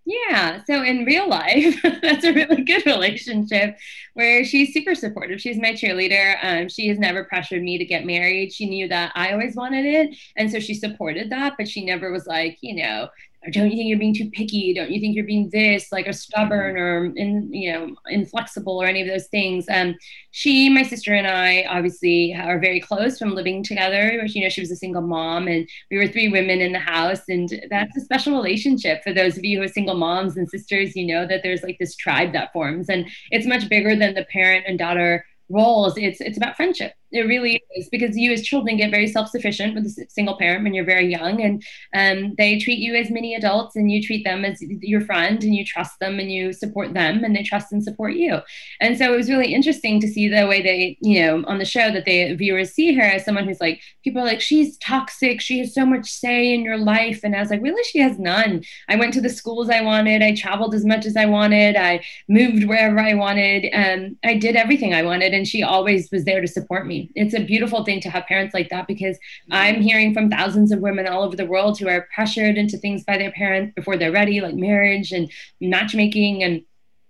Yeah. 0.07 0.63
So 0.65 0.83
in 0.83 1.05
real 1.05 1.29
life, 1.29 1.81
that's 2.03 2.25
a 2.25 2.33
really 2.33 2.63
good 2.63 2.85
relationship 2.85 3.79
where 4.13 4.45
she's 4.45 4.75
super 4.75 4.95
supportive. 4.95 5.41
She's 5.41 5.57
my 5.57 5.73
cheerleader. 5.73 6.37
Um, 6.43 6.69
she 6.69 6.89
has 6.89 6.99
never 6.99 7.25
pressured 7.25 7.63
me 7.63 7.79
to 7.79 7.87
get 7.87 8.05
married. 8.05 8.53
She 8.53 8.69
knew 8.69 8.87
that 8.89 9.13
I 9.15 9.33
always 9.33 9.57
wanted 9.57 9.87
it. 9.87 10.17
And 10.37 10.51
so 10.51 10.61
she 10.61 10.75
supported 10.75 11.31
that, 11.31 11.55
but 11.57 11.69
she 11.69 11.85
never 11.85 12.13
was 12.13 12.27
like, 12.27 12.59
you 12.61 12.77
know, 12.77 13.09
don't 13.53 13.71
you 13.71 13.77
think 13.77 13.89
you're 13.89 13.99
being 13.99 14.15
too 14.15 14.31
picky? 14.31 14.73
Don't 14.75 14.91
you 14.91 15.01
think 15.01 15.15
you're 15.15 15.25
being 15.25 15.51
this, 15.51 15.93
like 15.93 16.07
a 16.07 16.13
stubborn 16.13 16.77
or 16.77 17.07
in, 17.17 17.53
you 17.53 17.73
know, 17.73 17.95
inflexible 18.09 18.81
or 18.81 18.87
any 18.87 19.03
of 19.03 19.09
those 19.09 19.27
things? 19.27 19.67
Um, 19.69 19.97
she, 20.31 20.69
my 20.69 20.83
sister, 20.83 21.15
and 21.15 21.27
I 21.27 21.65
obviously 21.69 22.35
are 22.35 22.59
very 22.59 22.81
close 22.81 23.19
from 23.19 23.35
living 23.35 23.63
together. 23.63 24.13
You 24.25 24.43
know, 24.43 24.49
she 24.49 24.61
was 24.61 24.71
a 24.71 24.77
single 24.77 25.03
mom, 25.03 25.49
and 25.49 25.69
we 25.91 25.99
were 25.99 26.09
three 26.09 26.29
women 26.29 26.61
in 26.61 26.73
the 26.73 26.79
house, 26.79 27.23
and 27.29 27.49
that's 27.71 27.97
a 27.97 28.01
special 28.01 28.35
relationship. 28.35 29.03
For 29.03 29.13
those 29.13 29.37
of 29.37 29.45
you 29.45 29.59
who 29.59 29.65
are 29.65 29.69
single 29.69 29.97
moms 29.97 30.37
and 30.37 30.49
sisters, 30.49 30.97
you 30.97 31.07
know 31.07 31.27
that 31.27 31.43
there's 31.43 31.63
like 31.63 31.79
this 31.79 31.97
tribe 31.97 32.33
that 32.33 32.53
forms, 32.53 32.89
and 32.89 33.07
it's 33.31 33.47
much 33.47 33.69
bigger 33.69 33.95
than 33.95 34.15
the 34.15 34.25
parent 34.25 34.65
and 34.67 34.79
daughter 34.79 35.25
roles. 35.51 35.95
It's 35.97 36.21
it's 36.21 36.37
about 36.37 36.57
friendship 36.57 36.95
it 37.15 37.29
really 37.29 37.63
is 37.77 37.89
because 37.89 38.17
you 38.17 38.33
as 38.33 38.43
children 38.43 38.77
get 38.77 38.91
very 38.91 39.07
self-sufficient 39.07 39.75
with 39.75 39.87
a 39.87 40.07
single 40.11 40.37
parent 40.37 40.65
when 40.65 40.75
you're 40.75 40.85
very 40.85 41.09
young 41.09 41.41
and 41.41 41.63
um, 41.95 42.35
they 42.37 42.59
treat 42.59 42.81
you 42.81 42.97
as 42.97 43.09
mini 43.09 43.37
adults 43.37 43.77
and 43.77 43.91
you 43.91 44.03
treat 44.03 44.25
them 44.25 44.45
as 44.45 44.61
your 44.61 45.01
friend 45.01 45.45
and 45.45 45.55
you 45.55 45.65
trust 45.65 45.99
them 46.01 46.19
and 46.19 46.33
you 46.33 46.53
support 46.53 46.93
them 46.93 47.23
and 47.23 47.37
they 47.37 47.45
trust 47.45 47.73
and 47.73 47.85
support 47.85 48.15
you. 48.15 48.41
And 48.81 48.99
so 48.99 49.13
it 49.13 49.17
was 49.17 49.31
really 49.31 49.55
interesting 49.55 50.01
to 50.01 50.09
see 50.09 50.29
the 50.29 50.49
way 50.49 50.61
they 50.61 50.99
you 51.01 51.23
know 51.23 51.45
on 51.47 51.59
the 51.59 51.65
show 51.65 51.93
that 51.93 52.05
the 52.05 52.35
viewers 52.35 52.73
see 52.73 52.93
her 52.95 53.03
as 53.03 53.25
someone 53.25 53.47
who's 53.47 53.61
like 53.61 53.81
people 54.03 54.21
are 54.21 54.27
like 54.27 54.41
she's 54.41 54.77
toxic. 54.79 55.41
She 55.41 55.61
has 55.61 55.73
so 55.73 55.87
much 55.87 56.11
say 56.11 56.53
in 56.53 56.63
your 56.63 56.79
life. 56.79 57.21
And 57.23 57.37
i 57.37 57.41
was 57.41 57.51
like 57.51 57.63
really? 57.63 57.85
She 57.85 58.01
has 58.01 58.19
none. 58.19 58.65
I 58.89 58.97
went 58.97 59.15
to 59.15 59.21
the 59.21 59.29
schools 59.29 59.71
i 59.71 59.81
wanted. 59.81 60.21
I 60.21 60.35
traveled 60.35 60.75
as 60.75 60.85
much 60.85 61.07
as 61.07 61.17
i 61.17 61.27
wanted. 61.27 61.77
I 61.77 62.05
moved 62.29 62.65
wherever 62.65 62.99
i 62.99 63.15
wanted. 63.15 63.67
And 63.67 64.17
i 64.25 64.35
did 64.35 64.57
everything 64.57 64.93
i 64.95 65.03
wanted 65.03 65.33
and 65.33 65.47
she 65.47 65.63
always 65.63 66.09
was 66.11 66.25
there 66.25 66.41
to 66.41 66.49
support 66.49 66.87
me 66.87 67.04
it's 67.15 67.35
a 67.35 67.45
beautiful 67.45 67.85
thing 67.85 68.01
to 68.01 68.11
have 68.11 68.27
parents 68.27 68.55
like 68.55 68.69
that 68.71 68.87
because 68.87 69.19
I'm 69.51 69.81
hearing 69.81 70.15
from 70.15 70.31
thousands 70.31 70.73
of 70.73 70.81
women 70.81 71.07
all 71.07 71.23
over 71.23 71.37
the 71.37 71.47
world 71.47 71.79
who 71.79 71.89
are 71.89 72.09
pressured 72.15 72.57
into 72.57 72.79
things 72.79 73.05
by 73.05 73.19
their 73.19 73.33
parents 73.33 73.73
before 73.75 73.97
they're 73.97 74.13
ready, 74.13 74.41
like 74.41 74.55
marriage 74.55 75.13
and 75.13 75.31
matchmaking. 75.61 76.43
And 76.43 76.63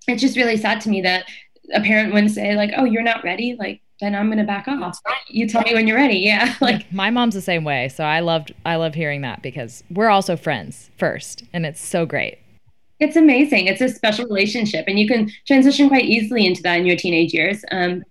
it's 0.08 0.22
just 0.22 0.36
really 0.36 0.56
sad 0.56 0.80
to 0.82 0.90
me 0.90 1.00
that 1.02 1.26
a 1.72 1.80
parent 1.80 2.12
wouldn't 2.12 2.32
say, 2.32 2.54
like, 2.56 2.72
oh, 2.76 2.84
you're 2.84 3.02
not 3.02 3.24
ready. 3.24 3.56
Like, 3.58 3.80
then 4.00 4.14
I'm 4.14 4.28
gonna 4.28 4.44
back 4.44 4.68
off. 4.68 4.98
You 5.28 5.48
tell 5.48 5.62
me 5.62 5.74
when 5.74 5.86
you're 5.86 5.96
ready. 5.96 6.18
Yeah. 6.18 6.54
Like 6.60 6.90
my 6.92 7.10
mom's 7.10 7.34
the 7.34 7.42
same 7.42 7.64
way. 7.64 7.88
So 7.88 8.04
I 8.04 8.20
loved 8.20 8.52
I 8.64 8.76
love 8.76 8.94
hearing 8.94 9.20
that 9.22 9.42
because 9.42 9.84
we're 9.90 10.08
also 10.08 10.36
friends 10.36 10.90
first 10.98 11.44
and 11.52 11.64
it's 11.66 11.80
so 11.80 12.06
great. 12.06 12.38
It's 13.00 13.16
amazing. 13.16 13.66
It's 13.66 13.80
a 13.80 13.88
special 13.88 14.24
relationship 14.26 14.86
and 14.88 14.98
you 14.98 15.06
can 15.06 15.30
transition 15.46 15.88
quite 15.88 16.04
easily 16.04 16.46
into 16.46 16.62
that 16.62 16.78
in 16.78 16.86
your 16.86 16.96
teenage 16.96 17.34
years. 17.34 17.64
Um, 17.70 18.04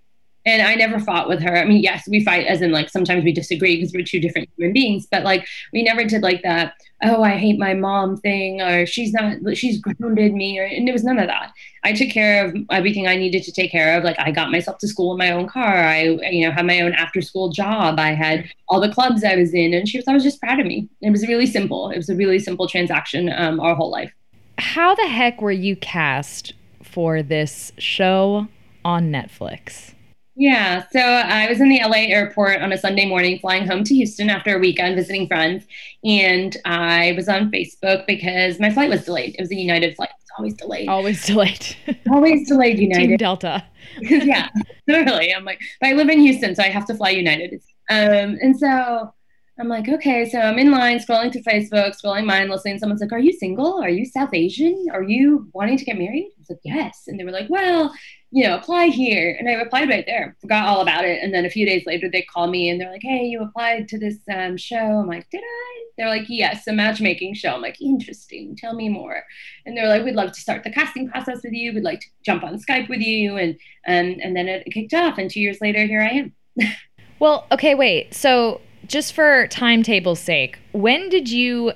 and 0.46 0.62
I 0.62 0.76
never 0.76 1.00
fought 1.00 1.30
with 1.30 1.42
her. 1.42 1.58
I 1.58 1.66
mean, 1.66 1.82
yes, 1.82 2.08
we 2.08 2.24
fight 2.24 2.48
as 2.48 2.62
in 2.62 2.72
like 2.72 2.90
sometimes 2.90 3.24
we 3.24 3.32
disagree 3.32 3.78
because 3.78 3.94
we're 3.94 4.04
two 4.04 4.20
different 4.20 4.50
human 4.58 4.74
beings, 4.74 5.08
but 5.10 5.24
like 5.24 5.48
we 5.72 5.84
never 5.84 6.04
did 6.04 6.22
like 6.22 6.42
that, 6.44 6.74
oh, 7.02 7.24
I 7.24 7.38
hate 7.38 7.58
my 7.60 7.74
mom 7.74 8.18
thing 8.18 8.62
or 8.62 8.86
she's 8.86 9.14
not, 9.14 9.38
she's 9.56 9.80
grounded 9.80 10.34
me 10.34 10.60
or, 10.60 10.66
and 10.66 10.88
it 10.88 10.92
was 10.92 11.04
none 11.04 11.20
of 11.20 11.28
that. 11.28 11.54
I 11.84 11.94
took 11.94 12.10
care 12.10 12.46
of 12.46 12.56
everything 12.72 13.08
I 13.08 13.16
needed 13.16 13.44
to 13.44 13.52
take 13.52 13.72
care 13.72 13.98
of. 13.98 14.04
Like 14.04 14.20
I 14.20 14.32
got 14.32 14.52
myself 14.52 14.78
to 14.80 14.88
school 14.88 15.14
in 15.14 15.18
my 15.18 15.32
own 15.32 15.48
car. 15.48 15.76
I, 15.76 16.04
you 16.04 16.46
know, 16.46 16.52
had 16.52 16.66
my 16.66 16.82
own 16.82 16.94
after 16.94 17.22
school 17.22 17.50
job. 17.50 18.00
I 18.00 18.14
had 18.14 18.50
all 18.68 18.82
the 18.82 18.92
clubs 18.92 19.24
I 19.24 19.36
was 19.36 19.54
in 19.54 19.74
and 19.74 19.88
she 19.88 19.98
was, 19.98 20.08
I 20.08 20.14
was 20.14 20.24
just 20.24 20.42
proud 20.42 20.60
of 20.60 20.66
me. 20.66 20.90
It 21.02 21.12
was 21.12 21.28
really 21.28 21.46
simple. 21.46 21.90
It 21.90 21.98
was 21.98 22.10
a 22.10 22.16
really 22.16 22.40
simple 22.40 22.68
transaction 22.68 23.32
um, 23.34 23.60
our 23.60 23.76
whole 23.76 23.92
life. 23.92 24.14
How 24.58 24.94
the 24.94 25.08
heck 25.08 25.42
were 25.42 25.52
you 25.52 25.76
cast 25.76 26.54
for 26.82 27.24
this 27.24 27.72
show 27.78 28.48
on 28.86 29.12
Netflix? 29.12 29.94
Yeah, 30.36 30.86
so 30.92 31.00
I 31.00 31.48
was 31.48 31.62
in 31.62 31.70
the 31.70 31.80
LA 31.84 32.08
airport 32.08 32.62
on 32.62 32.74
a 32.74 32.78
Sunday 32.78 33.06
morning 33.06 33.40
flying 33.40 33.68
home 33.68 33.84
to 33.84 33.94
Houston 33.94 34.32
after 34.32 34.56
a 34.56 34.60
weekend 34.60 34.96
visiting 34.96 35.28
friends. 35.28 35.66
And 36.04 36.58
I 36.66 37.14
was 37.16 37.30
on 37.30 37.52
Facebook 37.52 38.08
because 38.08 38.60
my 38.60 38.72
flight 38.72 38.90
was 38.90 39.06
delayed. 39.06 39.36
It 39.36 39.42
was 39.42 39.52
a 39.52 39.56
United 39.56 39.96
flight. 39.96 40.10
It's 40.20 40.32
always 40.36 40.56
delayed. 40.56 40.90
Always 40.90 41.26
delayed. 41.26 41.76
always 42.10 42.48
delayed, 42.48 42.80
United. 42.80 43.08
Team 43.10 43.18
Delta. 43.18 43.64
yeah, 44.02 44.50
literally. 44.88 45.34
I'm 45.34 45.46
like, 45.46 45.62
but 45.80 45.90
I 45.90 45.94
live 45.94 46.10
in 46.10 46.20
Houston, 46.20 46.56
so 46.56 46.64
I 46.64 46.70
have 46.70 46.88
to 46.88 46.96
fly 46.96 47.12
United. 47.12 47.62
Um, 47.92 48.38
and 48.42 48.58
so 48.58 49.14
I'm 49.60 49.68
like, 49.68 49.88
okay, 49.88 50.28
so 50.28 50.40
I'm 50.40 50.58
in 50.58 50.72
line 50.72 50.98
scrolling 50.98 51.32
through 51.32 51.44
Facebook, 51.44 51.96
scrolling 52.02 52.26
mindlessly, 52.26 52.72
and 52.72 52.80
someone's 52.80 53.02
like, 53.02 53.12
Are 53.12 53.20
you 53.20 53.32
single? 53.32 53.80
Are 53.84 53.90
you 53.90 54.04
South 54.04 54.34
Asian? 54.34 54.88
Are 54.92 55.04
you 55.04 55.48
wanting 55.54 55.78
to 55.78 55.86
get 55.86 55.98
married? 55.98 56.32
I 56.36 56.40
was 56.40 56.50
like, 56.50 56.60
Yes. 56.64 57.04
And 57.08 57.20
they 57.20 57.24
were 57.24 57.32
like, 57.32 57.50
Well, 57.50 57.94
you 58.32 58.44
know, 58.44 58.56
apply 58.56 58.88
here. 58.88 59.36
And 59.38 59.48
I 59.48 59.54
replied 59.54 59.90
right 59.90 60.06
there, 60.08 60.36
forgot 60.42 60.66
all 60.66 60.82
about 60.82 61.06
it. 61.06 61.22
And 61.22 61.32
then 61.32 61.46
a 61.46 61.52
few 61.52 61.68
days 61.68 61.84
later, 61.86 62.10
they 62.10 62.24
call 62.24 62.48
me 62.48 62.70
and 62.70 62.82
they're 62.82 62.92
like, 62.92 63.04
Hey, 63.04 63.26
you 63.26 63.44
applied 63.44 63.88
to 63.90 64.00
this 64.00 64.18
um, 64.36 64.58
show. 64.58 64.76
I'm 64.76 65.08
like, 65.08 65.30
Did 65.30 65.44
I? 65.44 65.84
They're 66.00 66.10
like, 66.10 66.26
Yes, 66.30 66.66
a 66.66 66.74
matchmaking 66.74 67.36
show. 67.36 67.50
I'm 67.50 67.62
like, 67.62 67.80
Interesting. 67.80 68.56
Tell 68.56 68.74
me 68.74 68.90
more. 68.90 69.24
And 69.68 69.78
they're 69.78 69.88
like, 69.88 70.04
We'd 70.04 70.16
love 70.16 70.32
to 70.32 70.42
start 70.42 70.64
the 70.64 70.72
casting 70.72 71.10
process 71.10 71.42
with 71.44 71.54
you. 71.54 71.74
We'd 71.74 71.84
like 71.84 72.00
to 72.00 72.08
jump 72.26 72.44
on 72.44 72.60
Skype 72.60 72.90
with 72.90 73.02
you. 73.02 73.38
And 73.38 73.56
and, 73.86 74.20
and 74.20 74.36
then 74.36 74.48
it 74.48 74.66
kicked 74.74 74.96
off. 74.96 75.20
And 75.20 75.30
two 75.30 75.42
years 75.42 75.60
later, 75.62 75.86
here 75.86 76.02
I 76.02 76.08
am. 76.08 76.34
well, 77.20 77.46
okay, 77.52 77.76
wait. 77.76 78.16
So 78.16 78.60
just 78.88 79.14
for 79.14 79.48
timetable's 79.48 80.20
sake, 80.20 80.60
when 80.72 81.10
did 81.10 81.30
you 81.30 81.74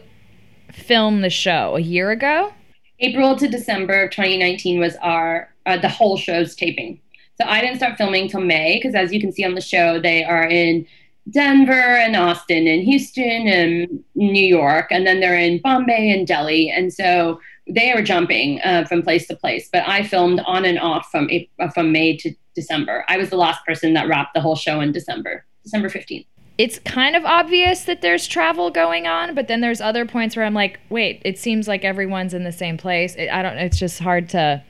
film 0.71 1.21
the 1.21 1.29
show? 1.29 1.75
A 1.75 1.79
year 1.79 2.11
ago? 2.11 2.53
April 2.99 3.35
to 3.35 3.47
December 3.47 4.03
of 4.03 4.11
2019 4.11 4.79
was 4.79 4.95
our 4.97 5.53
uh, 5.65 5.77
the 5.77 5.89
whole 5.89 6.17
show's 6.17 6.55
taping. 6.55 6.99
So 7.39 7.47
I 7.47 7.61
didn't 7.61 7.77
start 7.77 7.97
filming 7.97 8.27
till 8.27 8.41
May 8.41 8.77
because, 8.77 8.95
as 8.95 9.13
you 9.13 9.21
can 9.21 9.31
see 9.31 9.43
on 9.43 9.53
the 9.53 9.61
show, 9.61 9.99
they 9.99 10.23
are 10.23 10.47
in 10.47 10.87
Denver 11.29 11.73
and 11.73 12.15
Austin 12.15 12.67
and 12.67 12.83
Houston 12.83 13.47
and 13.47 14.03
New 14.15 14.45
York, 14.45 14.87
and 14.91 15.05
then 15.05 15.19
they're 15.19 15.37
in 15.37 15.59
Bombay 15.59 16.09
and 16.09 16.25
Delhi, 16.25 16.69
and 16.69 16.91
so 16.91 17.39
they 17.69 17.91
are 17.91 18.01
jumping 18.01 18.61
uh, 18.61 18.85
from 18.85 19.03
place 19.03 19.27
to 19.27 19.35
place. 19.35 19.69
But 19.71 19.87
I 19.87 20.03
filmed 20.03 20.41
on 20.45 20.65
and 20.65 20.79
off 20.79 21.11
from 21.11 21.29
April, 21.29 21.69
from 21.71 21.91
May 21.91 22.17
to 22.17 22.33
December. 22.55 23.03
I 23.07 23.17
was 23.17 23.29
the 23.29 23.37
last 23.37 23.63
person 23.65 23.93
that 23.93 24.07
wrapped 24.07 24.33
the 24.33 24.41
whole 24.41 24.55
show 24.55 24.79
in 24.79 24.91
December, 24.91 25.45
December 25.63 25.89
15th 25.89 26.25
it's 26.57 26.79
kind 26.79 27.15
of 27.15 27.23
obvious 27.23 27.83
that 27.83 28.01
there's 28.01 28.27
travel 28.27 28.71
going 28.71 29.05
on, 29.05 29.35
but 29.35 29.47
then 29.47 29.61
there's 29.61 29.79
other 29.79 30.05
points 30.05 30.35
where 30.35 30.45
I'm 30.45 30.55
like, 30.55 30.79
wait, 30.89 31.21
it 31.23 31.37
seems 31.37 31.67
like 31.67 31.85
everyone's 31.85 32.33
in 32.33 32.43
the 32.43 32.51
same 32.51 32.77
place. 32.77 33.15
It, 33.15 33.29
I 33.29 33.41
don't. 33.43 33.57
It's 33.57 33.77
just 33.77 33.99
hard 33.99 34.29
to 34.29 34.63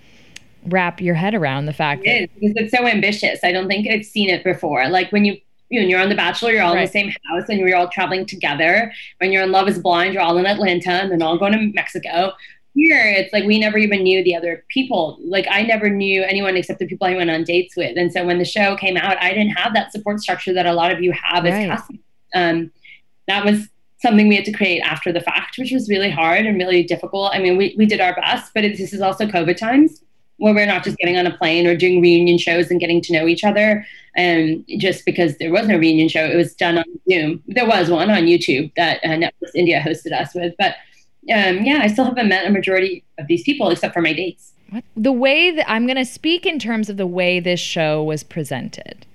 wrap 0.65 0.99
your 0.99 1.15
head 1.15 1.33
around 1.33 1.65
the 1.65 1.73
fact 1.73 2.01
it 2.03 2.05
that 2.05 2.21
is, 2.23 2.29
because 2.53 2.65
it's 2.65 2.77
so 2.77 2.85
ambitious. 2.85 3.39
I 3.43 3.51
don't 3.51 3.67
think 3.67 3.87
I've 3.87 4.05
seen 4.05 4.29
it 4.29 4.43
before. 4.43 4.87
Like 4.89 5.11
when 5.11 5.23
you 5.23 5.37
you 5.69 5.81
know, 5.81 5.87
you're 5.87 5.99
on 5.99 6.07
The 6.07 6.15
Bachelor, 6.15 6.51
you're 6.51 6.63
all 6.63 6.73
right. 6.73 6.81
in 6.81 6.85
the 6.85 6.91
same 6.91 7.13
house, 7.25 7.49
and 7.49 7.59
you're 7.59 7.75
all 7.75 7.89
traveling 7.89 8.25
together. 8.25 8.91
When 9.17 9.31
you're 9.31 9.43
in 9.43 9.51
Love 9.51 9.67
Is 9.67 9.79
Blind, 9.79 10.13
you're 10.13 10.23
all 10.23 10.37
in 10.37 10.45
Atlanta, 10.45 10.91
and 10.91 11.11
then 11.11 11.21
all 11.21 11.37
going 11.37 11.51
to 11.53 11.71
Mexico. 11.73 12.31
Here, 12.77 13.01
it's 13.17 13.33
like 13.33 13.43
we 13.45 13.59
never 13.59 13.77
even 13.77 14.03
knew 14.03 14.23
the 14.23 14.35
other 14.35 14.63
people. 14.69 15.17
Like 15.21 15.47
I 15.49 15.63
never 15.63 15.89
knew 15.89 16.23
anyone 16.23 16.55
except 16.55 16.79
the 16.79 16.87
people 16.87 17.07
I 17.07 17.15
went 17.15 17.29
on 17.29 17.43
dates 17.43 17.75
with. 17.75 17.97
And 17.97 18.11
so 18.13 18.25
when 18.25 18.37
the 18.37 18.45
show 18.45 18.75
came 18.77 18.97
out, 18.97 19.17
I 19.21 19.29
didn't 19.33 19.51
have 19.51 19.73
that 19.73 19.91
support 19.91 20.19
structure 20.21 20.53
that 20.53 20.65
a 20.65 20.73
lot 20.73 20.91
of 20.91 21.01
you 21.01 21.11
have 21.11 21.43
right. 21.43 21.53
as 21.53 21.79
cast 21.79 21.91
um, 22.33 22.71
that 23.27 23.43
was 23.43 23.67
something 23.99 24.27
we 24.27 24.35
had 24.35 24.45
to 24.45 24.51
create 24.51 24.79
after 24.81 25.11
the 25.11 25.21
fact, 25.21 25.57
which 25.57 25.71
was 25.71 25.89
really 25.89 26.09
hard 26.09 26.45
and 26.45 26.57
really 26.57 26.83
difficult. 26.83 27.31
I 27.33 27.39
mean, 27.39 27.57
we, 27.57 27.75
we 27.77 27.85
did 27.85 27.99
our 27.99 28.15
best, 28.15 28.53
but 28.53 28.63
it, 28.63 28.77
this 28.77 28.93
is 28.93 29.01
also 29.01 29.25
COVID 29.25 29.57
times 29.57 30.01
where 30.37 30.53
we're 30.53 30.67
not 30.67 30.83
just 30.83 30.97
getting 30.97 31.17
on 31.17 31.25
a 31.25 31.35
plane 31.35 31.65
or 31.65 31.75
doing 31.75 31.99
reunion 31.99 32.37
shows 32.37 32.69
and 32.69 32.79
getting 32.79 33.01
to 33.01 33.11
know 33.11 33.27
each 33.27 33.43
other. 33.43 33.83
And 34.15 34.57
um, 34.57 34.65
just 34.77 35.03
because 35.03 35.35
there 35.37 35.51
was 35.51 35.67
no 35.67 35.77
reunion 35.77 36.09
show, 36.09 36.23
it 36.23 36.35
was 36.35 36.53
done 36.53 36.77
on 36.77 36.85
Zoom. 37.09 37.43
There 37.47 37.65
was 37.65 37.89
one 37.89 38.11
on 38.11 38.23
YouTube 38.23 38.71
that 38.75 39.03
uh, 39.03 39.09
Netflix 39.09 39.49
India 39.55 39.81
hosted 39.83 40.13
us 40.13 40.35
with, 40.35 40.53
but 40.59 40.75
um, 41.33 41.63
yeah, 41.63 41.79
I 41.81 41.87
still 41.87 42.05
haven't 42.05 42.29
met 42.29 42.45
a 42.45 42.49
majority 42.49 43.03
of 43.17 43.27
these 43.27 43.43
people 43.43 43.69
except 43.69 43.93
for 43.93 44.01
my 44.01 44.13
dates. 44.13 44.53
The 44.95 45.11
way 45.11 45.51
that 45.51 45.69
I'm 45.69 45.85
going 45.85 45.97
to 45.97 46.05
speak 46.05 46.45
in 46.45 46.59
terms 46.59 46.89
of 46.89 46.97
the 46.97 47.07
way 47.07 47.39
this 47.39 47.59
show 47.59 48.03
was 48.03 48.23
presented. 48.23 49.05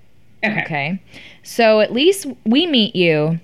Okay. 0.43 0.61
okay. 0.61 1.03
So 1.43 1.79
at 1.79 1.93
least 1.93 2.27
we 2.45 2.67
meet 2.67 2.95
you 2.95 3.39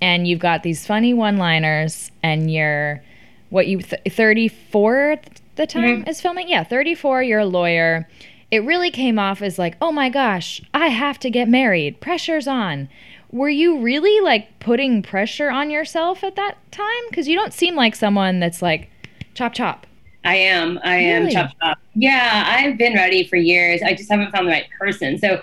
and 0.00 0.26
you've 0.26 0.40
got 0.40 0.62
these 0.62 0.86
funny 0.86 1.14
one-liners 1.14 2.10
and 2.22 2.50
you're 2.50 3.02
what 3.50 3.66
you 3.66 3.80
th- 3.80 4.02
34 4.08 5.10
at 5.10 5.40
the 5.56 5.66
time 5.66 6.00
mm-hmm. 6.00 6.08
is 6.08 6.20
filming? 6.20 6.48
Yeah, 6.48 6.64
34, 6.64 7.22
you're 7.22 7.40
a 7.40 7.46
lawyer. 7.46 8.08
It 8.50 8.64
really 8.64 8.90
came 8.90 9.18
off 9.18 9.42
as 9.42 9.58
like, 9.58 9.76
"Oh 9.80 9.92
my 9.92 10.08
gosh, 10.08 10.60
I 10.74 10.88
have 10.88 11.20
to 11.20 11.30
get 11.30 11.48
married. 11.48 12.00
Pressure's 12.00 12.48
on." 12.48 12.88
Were 13.32 13.48
you 13.48 13.78
really 13.80 14.20
like 14.20 14.58
putting 14.60 15.02
pressure 15.02 15.50
on 15.50 15.70
yourself 15.70 16.24
at 16.24 16.36
that 16.36 16.56
time? 16.72 17.10
Cuz 17.12 17.28
you 17.28 17.36
don't 17.36 17.52
seem 17.52 17.76
like 17.76 17.94
someone 17.94 18.40
that's 18.40 18.60
like 18.62 18.90
chop 19.34 19.54
chop. 19.54 19.86
I 20.24 20.36
am. 20.36 20.78
I 20.84 20.96
really? 20.96 21.08
am 21.08 21.30
chop 21.30 21.50
chop. 21.62 21.78
Yeah, 21.94 22.44
I've 22.46 22.76
been 22.76 22.94
ready 22.94 23.26
for 23.26 23.36
years. 23.36 23.82
I 23.82 23.94
just 23.94 24.10
haven't 24.10 24.30
found 24.32 24.46
the 24.46 24.52
right 24.52 24.66
person. 24.78 25.18
So 25.18 25.42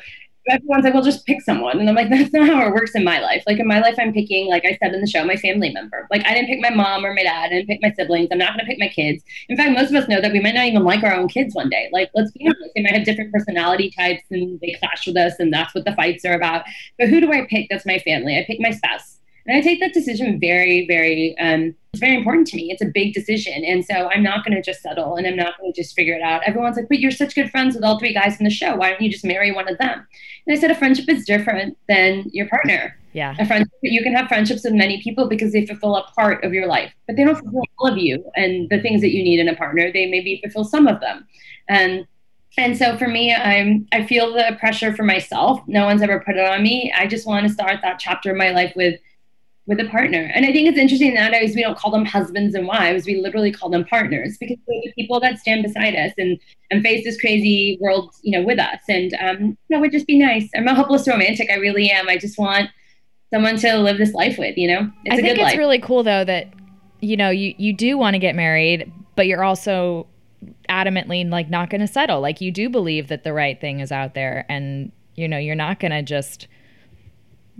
everyone's 0.50 0.84
like, 0.84 0.94
well, 0.94 1.04
just 1.04 1.26
pick 1.26 1.42
someone. 1.42 1.80
And 1.80 1.90
I'm 1.90 1.96
like, 1.96 2.10
that's 2.10 2.32
not 2.34 2.48
how 2.48 2.68
it 2.68 2.74
works 2.74 2.96
in 2.96 3.04
my 3.04 3.20
life. 3.20 3.44
Like 3.48 3.60
in 3.60 3.68
my 3.68 3.80
life, 3.80 3.96
I'm 4.00 4.14
picking, 4.14 4.48
like 4.48 4.66
I 4.66 4.78
said 4.82 4.94
in 4.94 5.02
the 5.02 5.08
show, 5.08 5.24
my 5.26 5.36
family 5.36 5.72
member. 5.72 6.08
Like 6.12 6.26
I 6.26 6.34
didn't 6.34 6.48
pick 6.48 6.60
my 6.60 6.70
mom 6.70 7.06
or 7.06 7.14
my 7.14 7.24
dad. 7.24 7.46
I 7.46 7.50
didn't 7.50 7.68
pick 7.68 7.82
my 7.82 7.92
siblings. 7.92 8.30
I'm 8.32 8.38
not 8.38 8.50
going 8.50 8.60
to 8.60 8.66
pick 8.66 8.80
my 8.80 8.88
kids. 8.88 9.24
In 9.50 9.58
fact, 9.58 9.72
most 9.72 9.90
of 9.90 9.96
us 9.96 10.08
know 10.08 10.22
that 10.22 10.32
we 10.32 10.40
might 10.40 10.56
not 10.56 10.66
even 10.66 10.84
like 10.84 11.04
our 11.04 11.14
own 11.14 11.28
kids 11.28 11.56
one 11.56 11.70
day. 11.70 11.90
Like, 11.92 12.10
let's 12.16 12.32
be 12.32 12.46
honest, 12.46 12.72
they 12.76 12.84
might 12.84 12.94
have 12.94 13.06
different 13.06 13.34
personality 13.34 13.92
types 13.92 14.24
and 14.32 14.60
they 14.60 14.76
clash 14.80 15.08
with 15.08 15.18
us. 15.18 15.34
And 15.40 15.54
that's 15.54 15.74
what 15.76 15.86
the 15.86 15.96
fights 15.96 16.26
are 16.26 16.34
about. 16.34 16.66
But 16.98 17.10
who 17.10 17.22
do 17.22 17.32
I 17.32 17.46
pick? 17.50 17.68
That's 17.70 17.86
my 17.86 18.00
family. 18.00 18.38
I 18.38 18.44
pick 18.46 18.60
my 18.60 18.72
spouse. 18.72 19.17
And 19.48 19.58
I 19.58 19.62
take 19.62 19.80
that 19.80 19.94
decision 19.94 20.40
very, 20.40 20.86
very, 20.88 21.38
um, 21.40 21.74
it's 21.94 22.02
very 22.02 22.16
important 22.16 22.48
to 22.48 22.58
me. 22.58 22.70
It's 22.70 22.82
a 22.82 22.92
big 22.94 23.14
decision. 23.14 23.64
And 23.64 23.84
so 23.86 24.10
I'm 24.10 24.22
not 24.22 24.44
going 24.44 24.56
to 24.56 24.62
just 24.62 24.82
settle 24.82 25.16
and 25.16 25.26
I'm 25.26 25.38
not 25.38 25.58
going 25.58 25.72
to 25.72 25.82
just 25.82 25.96
figure 25.96 26.16
it 26.16 26.22
out. 26.22 26.44
Everyone's 26.46 26.76
like, 26.76 26.90
but 26.90 27.00
you're 27.00 27.12
such 27.12 27.34
good 27.34 27.50
friends 27.50 27.74
with 27.74 27.84
all 27.84 27.98
three 27.98 28.14
guys 28.14 28.38
in 28.40 28.44
the 28.44 28.50
show. 28.50 28.76
Why 28.76 28.90
don't 28.90 29.02
you 29.02 29.10
just 29.10 29.24
marry 29.24 29.54
one 29.54 29.70
of 29.70 29.78
them? 29.78 30.06
And 30.46 30.58
I 30.58 30.60
said, 30.60 30.70
a 30.70 30.76
friendship 30.76 31.08
is 31.08 31.26
different 31.26 31.78
than 31.88 32.26
your 32.34 32.48
partner. 32.50 32.98
Yeah. 33.14 33.36
A 33.40 33.46
friendship, 33.46 33.72
you 33.82 34.04
can 34.04 34.14
have 34.14 34.28
friendships 34.28 34.64
with 34.64 34.74
many 34.74 35.02
people 35.02 35.28
because 35.28 35.54
they 35.54 35.66
fulfill 35.66 35.96
a 35.96 36.04
part 36.16 36.44
of 36.44 36.54
your 36.54 36.68
life, 36.68 36.94
but 37.08 37.16
they 37.16 37.24
don't 37.24 37.38
fulfill 37.38 37.64
all 37.80 37.88
of 37.88 37.98
you 37.98 38.24
and 38.36 38.70
the 38.70 38.80
things 38.82 39.02
that 39.02 39.10
you 39.10 39.24
need 39.24 39.40
in 39.40 39.48
a 39.48 39.56
partner. 39.56 39.92
They 39.92 40.06
maybe 40.06 40.40
fulfill 40.44 40.66
some 40.66 40.88
of 40.88 41.00
them. 41.00 41.26
And 41.68 42.06
and 42.60 42.76
so 42.76 42.98
for 42.98 43.08
me, 43.08 43.34
I'm 43.34 43.88
I 43.92 44.06
feel 44.06 44.34
the 44.34 44.58
pressure 44.60 44.96
for 44.96 45.04
myself. 45.04 45.62
No 45.68 45.86
one's 45.86 46.02
ever 46.02 46.20
put 46.20 46.38
it 46.38 46.46
on 46.46 46.64
me. 46.64 46.94
I 46.96 47.08
just 47.08 47.28
want 47.28 47.48
to 47.48 47.54
start 47.54 47.80
that 47.82 48.00
chapter 48.00 48.32
of 48.32 48.38
my 48.38 48.52
life 48.52 48.74
with 48.76 49.00
with 49.68 49.82
a 49.82 49.86
partner. 49.86 50.32
And 50.34 50.46
I 50.46 50.54
think 50.54 50.68
it's 50.68 50.78
interesting 50.78 51.14
nowadays 51.14 51.54
we 51.54 51.62
don't 51.62 51.78
call 51.78 51.92
them 51.92 52.06
husbands 52.06 52.56
and 52.56 52.66
wives. 52.66 53.06
We 53.06 53.22
literally 53.22 53.52
call 53.52 53.70
them 53.70 53.84
partners 53.84 54.38
because 54.40 54.58
they're 54.66 54.82
the 54.84 54.94
people 54.94 55.20
that 55.20 55.40
stand 55.40 55.64
beside 55.64 55.94
us 55.94 56.14
and, 56.18 56.40
and 56.72 56.82
face 56.82 57.04
this 57.04 57.20
crazy 57.20 57.78
world, 57.82 58.16
you 58.24 58.38
know, 58.38 58.46
with 58.46 58.60
us. 58.60 58.80
And 58.88 59.14
um, 59.20 59.58
that 59.70 59.82
would 59.82 59.92
just 59.92 60.08
be 60.08 60.18
nice. 60.18 60.50
I'm 60.56 60.68
a 60.68 60.74
hopeless 60.74 61.06
romantic. 61.06 61.52
I 61.52 61.56
really 61.56 61.92
am. 61.92 62.08
I 62.08 62.18
just 62.18 62.40
want 62.40 62.70
someone 63.30 63.58
to 63.58 63.78
live 63.78 63.98
this 63.98 64.14
life 64.14 64.38
with, 64.38 64.58
you 64.58 64.70
know? 64.70 64.90
It's 65.04 65.20
I 65.20 65.22
think 65.22 65.38
it's 65.38 65.42
life. 65.42 65.58
really 65.58 65.80
cool 65.80 66.02
though 66.02 66.24
that, 66.24 66.54
you 67.02 67.18
know, 67.18 67.30
you, 67.30 67.54
you 67.58 67.74
do 67.74 67.98
want 67.98 68.14
to 68.14 68.20
get 68.20 68.36
married, 68.36 68.90
but 69.18 69.28
you're 69.28 69.44
also 69.44 70.08
adamantly 70.70 71.30
like 71.30 71.50
not 71.50 71.70
going 71.70 71.82
to 71.82 71.88
settle. 71.88 72.22
Like 72.22 72.40
you 72.40 72.52
do 72.52 72.70
believe 72.70 73.10
that 73.10 73.26
the 73.26 73.34
right 73.34 73.60
thing 73.60 73.82
is 73.82 73.92
out 73.92 74.14
there 74.14 74.46
and, 74.48 74.94
you 75.16 75.28
know, 75.28 75.38
you're 75.38 75.56
not 75.56 75.82
going 75.82 75.92
to 75.92 76.04
just 76.04 76.48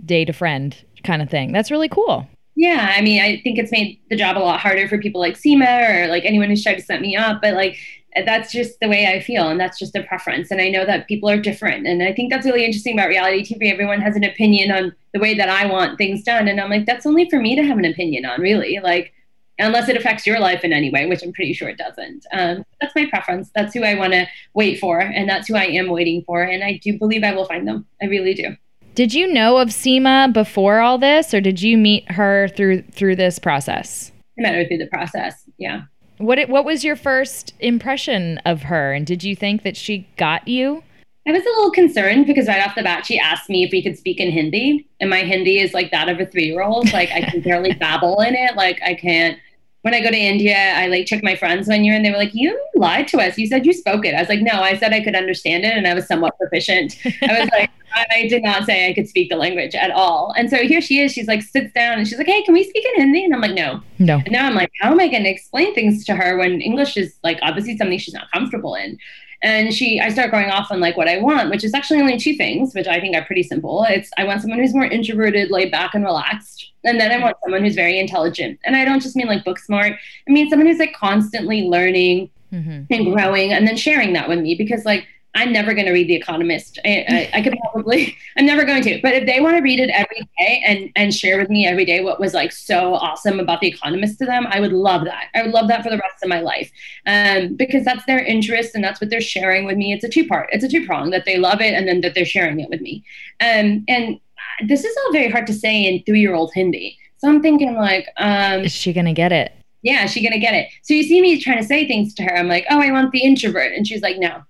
date 0.02 0.30
a 0.30 0.32
friend 0.32 0.74
kind 1.04 1.22
of 1.22 1.30
thing. 1.30 1.52
That's 1.52 1.70
really 1.70 1.88
cool. 1.88 2.26
Yeah, 2.54 2.92
I 2.96 3.02
mean, 3.02 3.22
I 3.22 3.40
think 3.42 3.56
it's 3.56 3.70
made 3.70 4.00
the 4.10 4.16
job 4.16 4.36
a 4.36 4.40
lot 4.40 4.58
harder 4.58 4.88
for 4.88 4.98
people 4.98 5.20
like 5.20 5.34
Seema 5.34 5.88
or 5.88 6.08
like 6.08 6.24
anyone 6.24 6.48
who's 6.48 6.62
tried 6.62 6.74
to 6.74 6.82
set 6.82 7.00
me 7.00 7.14
up, 7.16 7.40
but 7.40 7.54
like 7.54 7.78
that's 8.24 8.52
just 8.52 8.80
the 8.80 8.88
way 8.88 9.06
I 9.06 9.20
feel 9.20 9.48
and 9.48 9.60
that's 9.60 9.78
just 9.78 9.94
a 9.94 10.02
preference. 10.02 10.50
And 10.50 10.60
I 10.60 10.68
know 10.68 10.84
that 10.84 11.08
people 11.08 11.28
are 11.28 11.40
different. 11.40 11.86
And 11.86 12.02
I 12.02 12.12
think 12.12 12.32
that's 12.32 12.46
really 12.46 12.64
interesting 12.64 12.94
about 12.94 13.08
reality 13.08 13.44
TV. 13.44 13.72
Everyone 13.72 14.00
has 14.00 14.16
an 14.16 14.24
opinion 14.24 14.70
on 14.70 14.94
the 15.14 15.20
way 15.20 15.34
that 15.34 15.48
I 15.48 15.66
want 15.66 15.98
things 15.98 16.22
done. 16.22 16.48
And 16.48 16.60
I'm 16.60 16.70
like, 16.70 16.86
that's 16.86 17.06
only 17.06 17.28
for 17.30 17.38
me 17.38 17.54
to 17.56 17.62
have 17.62 17.78
an 17.78 17.84
opinion 17.84 18.24
on, 18.26 18.40
really. 18.40 18.80
Like, 18.82 19.12
unless 19.58 19.88
it 19.88 19.96
affects 19.96 20.26
your 20.26 20.38
life 20.38 20.64
in 20.64 20.72
any 20.72 20.90
way, 20.90 21.06
which 21.06 21.22
I'm 21.22 21.32
pretty 21.32 21.52
sure 21.52 21.68
it 21.68 21.78
doesn't. 21.78 22.26
Um, 22.32 22.64
that's 22.80 22.94
my 22.94 23.06
preference. 23.06 23.50
That's 23.54 23.74
who 23.74 23.82
I 23.82 23.94
want 23.94 24.12
to 24.12 24.26
wait 24.54 24.78
for. 24.78 25.00
And 25.00 25.28
that's 25.28 25.48
who 25.48 25.56
I 25.56 25.64
am 25.64 25.88
waiting 25.88 26.22
for. 26.24 26.42
And 26.42 26.62
I 26.62 26.80
do 26.82 26.98
believe 26.98 27.24
I 27.24 27.34
will 27.34 27.44
find 27.44 27.66
them. 27.66 27.86
I 28.00 28.06
really 28.06 28.34
do. 28.34 28.56
Did 28.98 29.14
you 29.14 29.32
know 29.32 29.58
of 29.58 29.68
Seema 29.68 30.32
before 30.32 30.80
all 30.80 30.98
this, 30.98 31.32
or 31.32 31.40
did 31.40 31.62
you 31.62 31.78
meet 31.78 32.10
her 32.10 32.48
through 32.48 32.82
through 32.90 33.14
this 33.14 33.38
process? 33.38 34.10
I 34.36 34.42
met 34.42 34.56
her 34.56 34.64
through 34.64 34.78
the 34.78 34.88
process. 34.88 35.44
Yeah. 35.56 35.82
What 36.16 36.40
it, 36.40 36.48
what 36.48 36.64
was 36.64 36.82
your 36.82 36.96
first 36.96 37.54
impression 37.60 38.38
of 38.38 38.62
her, 38.62 38.92
and 38.92 39.06
did 39.06 39.22
you 39.22 39.36
think 39.36 39.62
that 39.62 39.76
she 39.76 40.08
got 40.16 40.48
you? 40.48 40.82
I 41.28 41.30
was 41.30 41.42
a 41.42 41.48
little 41.48 41.70
concerned 41.70 42.26
because 42.26 42.48
right 42.48 42.66
off 42.66 42.74
the 42.74 42.82
bat 42.82 43.06
she 43.06 43.20
asked 43.20 43.48
me 43.48 43.62
if 43.62 43.70
we 43.70 43.84
could 43.84 43.96
speak 43.96 44.18
in 44.18 44.32
Hindi, 44.32 44.88
and 44.98 45.08
my 45.08 45.20
Hindi 45.20 45.60
is 45.60 45.72
like 45.72 45.92
that 45.92 46.08
of 46.08 46.18
a 46.18 46.26
three 46.26 46.46
year 46.46 46.62
old. 46.62 46.92
Like 46.92 47.12
I 47.12 47.20
can 47.20 47.40
barely 47.40 47.74
babble 47.78 48.20
in 48.22 48.34
it. 48.34 48.56
Like 48.56 48.80
I 48.82 48.94
can't 48.94 49.38
when 49.82 49.94
I 49.94 50.00
go 50.00 50.10
to 50.10 50.16
India, 50.16 50.56
I 50.74 50.86
like 50.88 51.06
check 51.06 51.22
my 51.22 51.36
friends 51.36 51.68
one 51.68 51.84
year 51.84 51.94
and 51.94 52.04
they 52.04 52.10
were 52.10 52.16
like, 52.16 52.34
You 52.34 52.60
lied 52.74 53.08
to 53.08 53.18
us. 53.18 53.38
You 53.38 53.46
said 53.46 53.64
you 53.64 53.72
spoke 53.72 54.04
it. 54.04 54.14
I 54.14 54.20
was 54.20 54.28
like, 54.28 54.40
No, 54.40 54.60
I 54.60 54.76
said 54.76 54.92
I 54.92 55.02
could 55.02 55.14
understand 55.14 55.64
it 55.64 55.72
and 55.72 55.86
I 55.86 55.94
was 55.94 56.06
somewhat 56.06 56.36
proficient. 56.38 56.96
I 57.04 57.40
was 57.40 57.48
like, 57.52 57.70
I 57.94 58.28
did 58.28 58.42
not 58.42 58.64
say 58.64 58.88
I 58.88 58.94
could 58.94 59.08
speak 59.08 59.30
the 59.30 59.36
language 59.36 59.74
at 59.74 59.90
all. 59.90 60.34
And 60.36 60.50
so 60.50 60.58
here 60.58 60.80
she 60.80 61.00
is. 61.00 61.12
She's 61.12 61.26
like, 61.26 61.42
sits 61.42 61.72
down 61.72 61.98
and 61.98 62.06
she's 62.06 62.18
like, 62.18 62.26
Hey, 62.26 62.42
can 62.42 62.54
we 62.54 62.64
speak 62.64 62.84
in 62.84 63.02
Hindi? 63.02 63.24
And 63.24 63.34
I'm 63.34 63.40
like, 63.40 63.54
No. 63.54 63.80
No. 63.98 64.16
And 64.16 64.32
now 64.32 64.46
I'm 64.46 64.54
like, 64.54 64.70
How 64.80 64.90
am 64.90 65.00
I 65.00 65.08
going 65.08 65.24
to 65.24 65.30
explain 65.30 65.74
things 65.74 66.04
to 66.06 66.16
her 66.16 66.36
when 66.36 66.60
English 66.60 66.96
is 66.96 67.14
like 67.22 67.38
obviously 67.42 67.76
something 67.76 67.98
she's 67.98 68.14
not 68.14 68.30
comfortable 68.32 68.74
in? 68.74 68.98
And 69.42 69.72
she, 69.72 70.00
I 70.00 70.08
start 70.08 70.32
going 70.32 70.50
off 70.50 70.72
on 70.72 70.80
like 70.80 70.96
what 70.96 71.08
I 71.08 71.18
want, 71.18 71.50
which 71.50 71.62
is 71.62 71.72
actually 71.72 72.00
only 72.00 72.18
two 72.18 72.34
things, 72.34 72.74
which 72.74 72.88
I 72.88 73.00
think 73.00 73.14
are 73.14 73.24
pretty 73.24 73.44
simple. 73.44 73.86
It's 73.88 74.10
I 74.18 74.24
want 74.24 74.40
someone 74.40 74.58
who's 74.58 74.74
more 74.74 74.86
introverted, 74.86 75.50
laid 75.50 75.70
back, 75.70 75.94
and 75.94 76.04
relaxed. 76.04 76.72
And 76.84 76.98
then 77.00 77.12
I 77.12 77.22
want 77.22 77.36
someone 77.44 77.62
who's 77.62 77.76
very 77.76 77.98
intelligent. 77.98 78.58
And 78.64 78.74
I 78.74 78.84
don't 78.84 79.00
just 79.00 79.14
mean 79.14 79.28
like 79.28 79.44
book 79.44 79.58
smart. 79.58 79.92
I 80.28 80.30
mean 80.30 80.50
someone 80.50 80.66
who's 80.66 80.78
like 80.78 80.94
constantly 80.94 81.62
learning 81.62 82.30
mm-hmm. 82.52 82.92
and 82.92 83.14
growing 83.14 83.52
and 83.52 83.66
then 83.66 83.76
sharing 83.76 84.12
that 84.14 84.28
with 84.28 84.40
me 84.40 84.54
because 84.54 84.84
like 84.84 85.06
I'm 85.38 85.52
never 85.52 85.72
going 85.72 85.86
to 85.86 85.92
read 85.92 86.08
The 86.08 86.16
Economist. 86.16 86.80
I, 86.84 87.04
I, 87.08 87.38
I, 87.38 87.42
could 87.42 87.56
probably, 87.62 88.16
I'm 88.36 88.44
never 88.44 88.64
going 88.64 88.82
to. 88.82 88.98
But 89.00 89.14
if 89.14 89.24
they 89.24 89.40
want 89.40 89.56
to 89.56 89.62
read 89.62 89.78
it 89.78 89.88
every 89.90 90.28
day 90.36 90.62
and 90.66 90.90
and 90.96 91.14
share 91.14 91.38
with 91.38 91.48
me 91.48 91.64
every 91.64 91.84
day 91.84 92.02
what 92.02 92.18
was 92.18 92.34
like 92.34 92.50
so 92.50 92.94
awesome 92.94 93.38
about 93.38 93.60
The 93.60 93.68
Economist 93.68 94.18
to 94.18 94.26
them, 94.26 94.48
I 94.48 94.58
would 94.58 94.72
love 94.72 95.04
that. 95.04 95.28
I 95.36 95.42
would 95.42 95.52
love 95.52 95.68
that 95.68 95.84
for 95.84 95.90
the 95.90 95.98
rest 95.98 96.24
of 96.24 96.28
my 96.28 96.40
life, 96.40 96.72
um, 97.06 97.54
because 97.54 97.84
that's 97.84 98.04
their 98.04 98.18
interest 98.18 98.74
and 98.74 98.82
that's 98.82 99.00
what 99.00 99.10
they're 99.10 99.20
sharing 99.20 99.64
with 99.64 99.76
me. 99.76 99.92
It's 99.92 100.04
a 100.04 100.08
two 100.08 100.26
part. 100.26 100.48
It's 100.50 100.64
a 100.64 100.68
two 100.68 100.84
prong 100.84 101.10
that 101.10 101.24
they 101.24 101.38
love 101.38 101.60
it 101.60 101.72
and 101.72 101.86
then 101.86 102.00
that 102.00 102.16
they're 102.16 102.24
sharing 102.24 102.58
it 102.58 102.68
with 102.68 102.80
me. 102.80 103.04
Um, 103.40 103.84
and 103.86 104.20
this 104.66 104.84
is 104.84 104.96
all 105.04 105.12
very 105.12 105.30
hard 105.30 105.46
to 105.46 105.54
say 105.54 105.84
in 105.84 106.02
three 106.02 106.20
year 106.20 106.34
old 106.34 106.50
Hindi. 106.52 106.98
So 107.18 107.28
I'm 107.28 107.42
thinking 107.42 107.76
like, 107.76 108.08
um, 108.16 108.62
is 108.62 108.72
she 108.72 108.92
gonna 108.92 109.14
get 109.14 109.30
it? 109.30 109.52
Yeah, 109.82 110.04
is 110.04 110.10
she 110.10 110.20
gonna 110.20 110.40
get 110.40 110.54
it? 110.54 110.68
So 110.82 110.94
you 110.94 111.04
see 111.04 111.22
me 111.22 111.40
trying 111.40 111.58
to 111.58 111.64
say 111.64 111.86
things 111.86 112.12
to 112.14 112.24
her. 112.24 112.36
I'm 112.36 112.48
like, 112.48 112.66
oh, 112.70 112.80
I 112.80 112.90
want 112.90 113.12
the 113.12 113.22
introvert, 113.22 113.72
and 113.72 113.86
she's 113.86 114.02
like, 114.02 114.18
no 114.18 114.42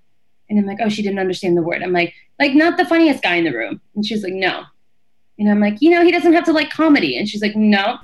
and 0.49 0.59
I'm 0.59 0.67
like, 0.67 0.79
oh, 0.81 0.89
she 0.89 1.03
didn't 1.03 1.19
understand 1.19 1.57
the 1.57 1.63
word. 1.63 1.83
I'm 1.83 1.93
like, 1.93 2.15
like 2.39 2.55
not 2.55 2.77
the 2.77 2.87
funniest 2.87 3.23
guy 3.23 3.37
in 3.37 3.45
the 3.45 3.53
room. 3.53 3.81
And 3.95 4.05
she's 4.05 4.23
like, 4.23 4.33
no. 4.33 4.65
And 5.39 5.51
I'm 5.51 5.61
like, 5.61 5.81
you 5.81 5.91
know, 5.91 6.03
he 6.03 6.11
doesn't 6.11 6.33
have 6.33 6.45
to 6.45 6.53
like 6.53 6.71
comedy. 6.71 7.17
And 7.19 7.29
she's 7.29 7.43
like, 7.43 7.55
no. 7.55 7.99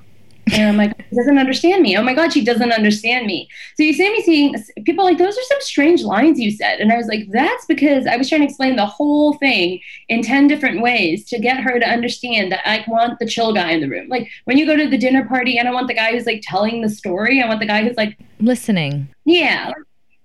And 0.53 0.69
I'm 0.69 0.77
like, 0.77 0.95
he 1.09 1.17
doesn't 1.17 1.39
understand 1.39 1.83
me. 1.83 1.97
Oh 1.97 2.03
my 2.03 2.13
God, 2.13 2.33
she 2.33 2.45
doesn't 2.45 2.71
understand 2.71 3.27
me. 3.27 3.49
So 3.77 3.83
you 3.83 3.95
see 3.95 4.13
me 4.13 4.21
seeing 4.21 4.55
people 4.85 5.05
like, 5.05 5.17
those 5.17 5.37
are 5.39 5.43
some 5.43 5.61
strange 5.61 6.03
lines 6.03 6.39
you 6.39 6.51
said. 6.51 6.81
And 6.81 6.93
I 6.93 6.97
was 6.97 7.07
like, 7.07 7.27
that's 7.31 7.65
because 7.65 8.07
I 8.07 8.17
was 8.17 8.29
trying 8.29 8.43
to 8.43 8.47
explain 8.47 8.77
the 8.77 8.85
whole 8.85 9.35
thing 9.35 9.81
in 10.09 10.23
10 10.23 10.47
different 10.47 10.83
ways 10.83 11.25
to 11.31 11.39
get 11.39 11.61
her 11.61 11.81
to 11.81 11.89
understand 11.89 12.53
that 12.53 12.61
I 12.69 12.85
want 12.87 13.19
the 13.19 13.27
chill 13.27 13.55
guy 13.55 13.71
in 13.71 13.81
the 13.81 13.89
room. 13.89 14.09
Like 14.09 14.29
when 14.45 14.59
you 14.59 14.67
go 14.67 14.77
to 14.77 14.89
the 14.89 14.99
dinner 14.99 15.27
party, 15.27 15.59
I 15.59 15.63
don't 15.63 15.75
want 15.75 15.89
the 15.89 15.95
guy 15.95 16.13
who's 16.13 16.27
like 16.27 16.43
telling 16.45 16.83
the 16.83 16.91
story. 16.91 17.43
I 17.43 17.49
want 17.49 17.61
the 17.61 17.67
guy 17.67 17.83
who's 17.83 17.97
like 17.97 18.19
listening. 18.39 19.09
Yeah. 19.25 19.73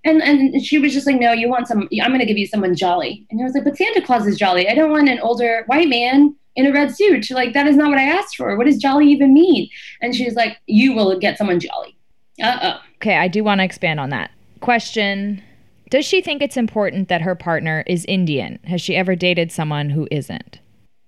And 0.05 0.21
and 0.21 0.63
she 0.63 0.77
was 0.77 0.93
just 0.93 1.05
like, 1.05 1.19
no, 1.19 1.33
you 1.33 1.49
want 1.49 1.67
some? 1.67 1.89
I'm 2.01 2.09
going 2.09 2.19
to 2.19 2.25
give 2.25 2.37
you 2.37 2.47
someone 2.47 2.75
jolly. 2.75 3.25
And 3.29 3.41
I 3.41 3.43
was 3.43 3.53
like, 3.53 3.65
but 3.65 3.77
Santa 3.77 4.01
Claus 4.01 4.25
is 4.25 4.37
jolly. 4.37 4.69
I 4.69 4.73
don't 4.73 4.91
want 4.91 5.09
an 5.09 5.19
older 5.19 5.63
white 5.67 5.89
man 5.89 6.35
in 6.55 6.65
a 6.65 6.71
red 6.71 6.95
suit. 6.95 7.29
Like 7.31 7.53
that 7.53 7.67
is 7.67 7.75
not 7.75 7.89
what 7.89 7.97
I 7.97 8.03
asked 8.03 8.37
for. 8.37 8.55
What 8.57 8.65
does 8.65 8.77
jolly 8.77 9.07
even 9.07 9.33
mean? 9.33 9.69
And 10.01 10.15
she's 10.15 10.35
like, 10.35 10.57
you 10.67 10.93
will 10.93 11.19
get 11.19 11.37
someone 11.37 11.59
jolly. 11.59 11.97
Uh 12.41 12.59
oh. 12.61 12.81
Okay, 12.97 13.17
I 13.17 13.27
do 13.27 13.43
want 13.43 13.59
to 13.59 13.65
expand 13.65 13.99
on 13.99 14.09
that 14.09 14.31
question. 14.61 15.43
Does 15.89 16.05
she 16.05 16.21
think 16.21 16.41
it's 16.41 16.57
important 16.57 17.09
that 17.09 17.21
her 17.21 17.35
partner 17.35 17.83
is 17.87 18.05
Indian? 18.05 18.59
Has 18.65 18.81
she 18.81 18.95
ever 18.95 19.15
dated 19.15 19.51
someone 19.51 19.89
who 19.89 20.07
isn't? 20.11 20.59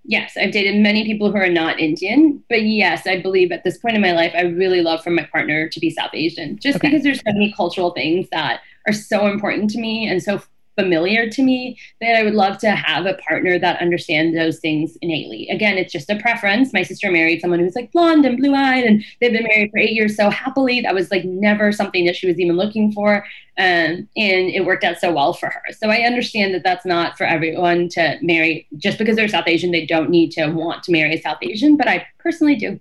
Yes, 0.03 0.35
I've 0.35 0.51
dated 0.51 0.81
many 0.81 1.05
people 1.05 1.31
who 1.31 1.37
are 1.37 1.49
not 1.49 1.79
Indian, 1.79 2.43
but 2.49 2.63
yes, 2.63 3.05
I 3.05 3.21
believe 3.21 3.51
at 3.51 3.63
this 3.63 3.77
point 3.77 3.95
in 3.95 4.01
my 4.01 4.13
life, 4.13 4.33
I 4.35 4.41
really 4.41 4.81
love 4.81 5.03
for 5.03 5.11
my 5.11 5.23
partner 5.31 5.69
to 5.69 5.79
be 5.79 5.91
South 5.91 6.09
Asian, 6.13 6.57
just 6.57 6.77
okay. 6.77 6.89
because 6.89 7.03
there's 7.03 7.19
so 7.19 7.31
many 7.33 7.53
cultural 7.53 7.91
things 7.91 8.27
that 8.31 8.61
are 8.87 8.93
so 8.93 9.27
important 9.27 9.69
to 9.71 9.79
me 9.79 10.07
and 10.07 10.21
so 10.21 10.41
familiar 10.77 11.29
to 11.29 11.43
me 11.43 11.77
that 11.99 12.15
I 12.15 12.23
would 12.23 12.33
love 12.33 12.57
to 12.59 12.71
have 12.71 13.05
a 13.05 13.15
partner 13.15 13.59
that 13.59 13.81
understands 13.81 14.35
those 14.35 14.59
things 14.59 14.97
innately. 15.01 15.47
Again, 15.49 15.77
it's 15.77 15.91
just 15.91 16.09
a 16.09 16.19
preference. 16.19 16.73
My 16.73 16.83
sister 16.83 17.11
married 17.11 17.41
someone 17.41 17.59
who's 17.59 17.75
like 17.75 17.91
blonde 17.91 18.25
and 18.25 18.37
blue 18.37 18.53
eyed, 18.55 18.85
and 18.85 19.03
they've 19.19 19.33
been 19.33 19.43
married 19.43 19.71
for 19.71 19.79
eight 19.79 19.91
years 19.91 20.15
so 20.15 20.29
happily. 20.29 20.81
That 20.81 20.95
was 20.95 21.11
like 21.11 21.25
never 21.25 21.71
something 21.71 22.05
that 22.05 22.15
she 22.15 22.27
was 22.27 22.39
even 22.39 22.55
looking 22.55 22.91
for. 22.91 23.25
Um, 23.57 24.07
and 24.17 24.49
it 24.49 24.65
worked 24.65 24.83
out 24.83 24.97
so 24.97 25.11
well 25.11 25.33
for 25.33 25.49
her. 25.49 25.61
So 25.71 25.89
I 25.89 26.01
understand 26.01 26.53
that 26.53 26.63
that's 26.63 26.85
not 26.85 27.17
for 27.17 27.25
everyone 27.25 27.89
to 27.89 28.17
marry. 28.21 28.67
Just 28.77 28.97
because 28.97 29.15
they're 29.15 29.27
South 29.27 29.47
Asian, 29.47 29.71
they 29.71 29.85
don't 29.85 30.09
need 30.09 30.31
to 30.31 30.47
want 30.47 30.83
to 30.83 30.91
marry 30.91 31.13
a 31.13 31.21
South 31.21 31.37
Asian, 31.41 31.77
but 31.77 31.87
I 31.87 32.07
personally 32.17 32.55
do. 32.55 32.79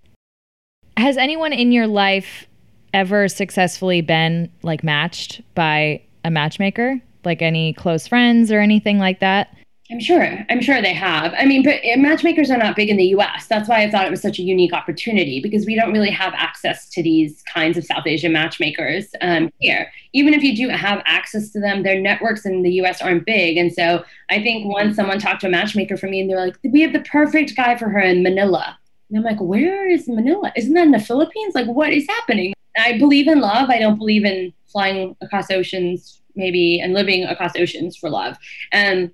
Has 0.97 1.17
anyone 1.17 1.53
in 1.53 1.73
your 1.73 1.87
life 1.87 2.47
ever 2.95 3.29
successfully 3.29 4.01
been 4.01 4.51
like 4.63 4.85
matched 4.85 5.43
by 5.55 6.03
a 6.25 6.31
matchmaker? 6.31 7.01
Like 7.25 7.43
any 7.43 7.73
close 7.75 8.07
friends 8.07 8.51
or 8.51 8.61
anything 8.61 8.99
like 8.99 9.21
that? 9.21 9.55
I'm 9.91 9.99
sure. 9.99 10.47
I'm 10.49 10.61
sure 10.61 10.81
they 10.81 10.93
have. 10.95 11.35
I 11.37 11.45
mean, 11.47 11.65
but 11.65 11.81
matchmakers 11.97 12.49
are 12.51 12.57
not 12.57 12.77
big 12.77 12.91
in 12.91 12.97
the 12.97 13.07
US. 13.07 13.49
That's 13.49 13.69
why 13.69 13.83
I 13.83 13.91
thought 13.91 14.07
it 14.07 14.11
was 14.11 14.23
such 14.23 14.39
a 14.39 14.43
unique 14.43 14.73
opportunity 14.73 15.41
because 15.41 15.67
we 15.67 15.75
don't 15.75 15.93
really 15.93 16.11
have 16.11 16.33
access 16.37 16.89
to 16.91 17.03
these 17.03 17.43
kinds 17.53 17.77
of 17.77 17.85
South 17.85 18.07
Asian 18.07 18.33
matchmakers 18.33 19.09
um, 19.21 19.51
here. 19.59 19.91
Even 20.13 20.33
if 20.33 20.45
you 20.45 20.57
do 20.57 20.69
have 20.69 21.03
access 21.07 21.51
to 21.51 21.61
them, 21.61 21.83
their 21.83 22.01
networks 22.01 22.47
in 22.47 22.63
the 22.63 22.71
US 22.83 23.03
aren't 23.03 23.27
big. 23.27 23.57
And 23.57 23.73
so 23.73 24.05
I 24.31 24.41
think 24.41 24.73
once 24.73 24.95
someone 24.95 25.19
talked 25.19 25.41
to 25.41 25.49
a 25.49 25.51
matchmaker 25.51 25.97
for 25.97 26.07
me 26.07 26.21
and 26.21 26.31
they're 26.31 26.39
like, 26.39 26.57
we 26.63 26.83
have 26.83 26.93
the 26.93 27.01
perfect 27.01 27.57
guy 27.57 27.77
for 27.77 27.89
her 27.89 28.01
in 28.01 28.23
Manila. 28.23 28.79
And 29.09 29.19
I'm 29.19 29.25
like, 29.25 29.41
where 29.41 29.89
is 29.89 30.07
Manila? 30.07 30.53
Isn't 30.55 30.75
that 30.75 30.85
in 30.85 30.93
the 30.93 31.01
Philippines? 31.01 31.57
Like, 31.57 31.67
what 31.67 31.93
is 31.93 32.07
happening? 32.07 32.53
I 32.81 32.99
believe 32.99 33.29
in 33.29 33.41
love. 33.41 33.71
I 33.71 33.79
don't 33.79 33.99
believe 33.99 34.25
in 34.25 34.53
flying 34.67 35.17
across 35.21 35.51
oceans, 35.51 36.21
maybe, 36.35 36.81
and 36.81 36.95
living 36.95 37.25
across 37.25 37.57
oceans 37.57 37.97
for 37.97 38.11
love. 38.11 38.37
Um, 38.73 39.13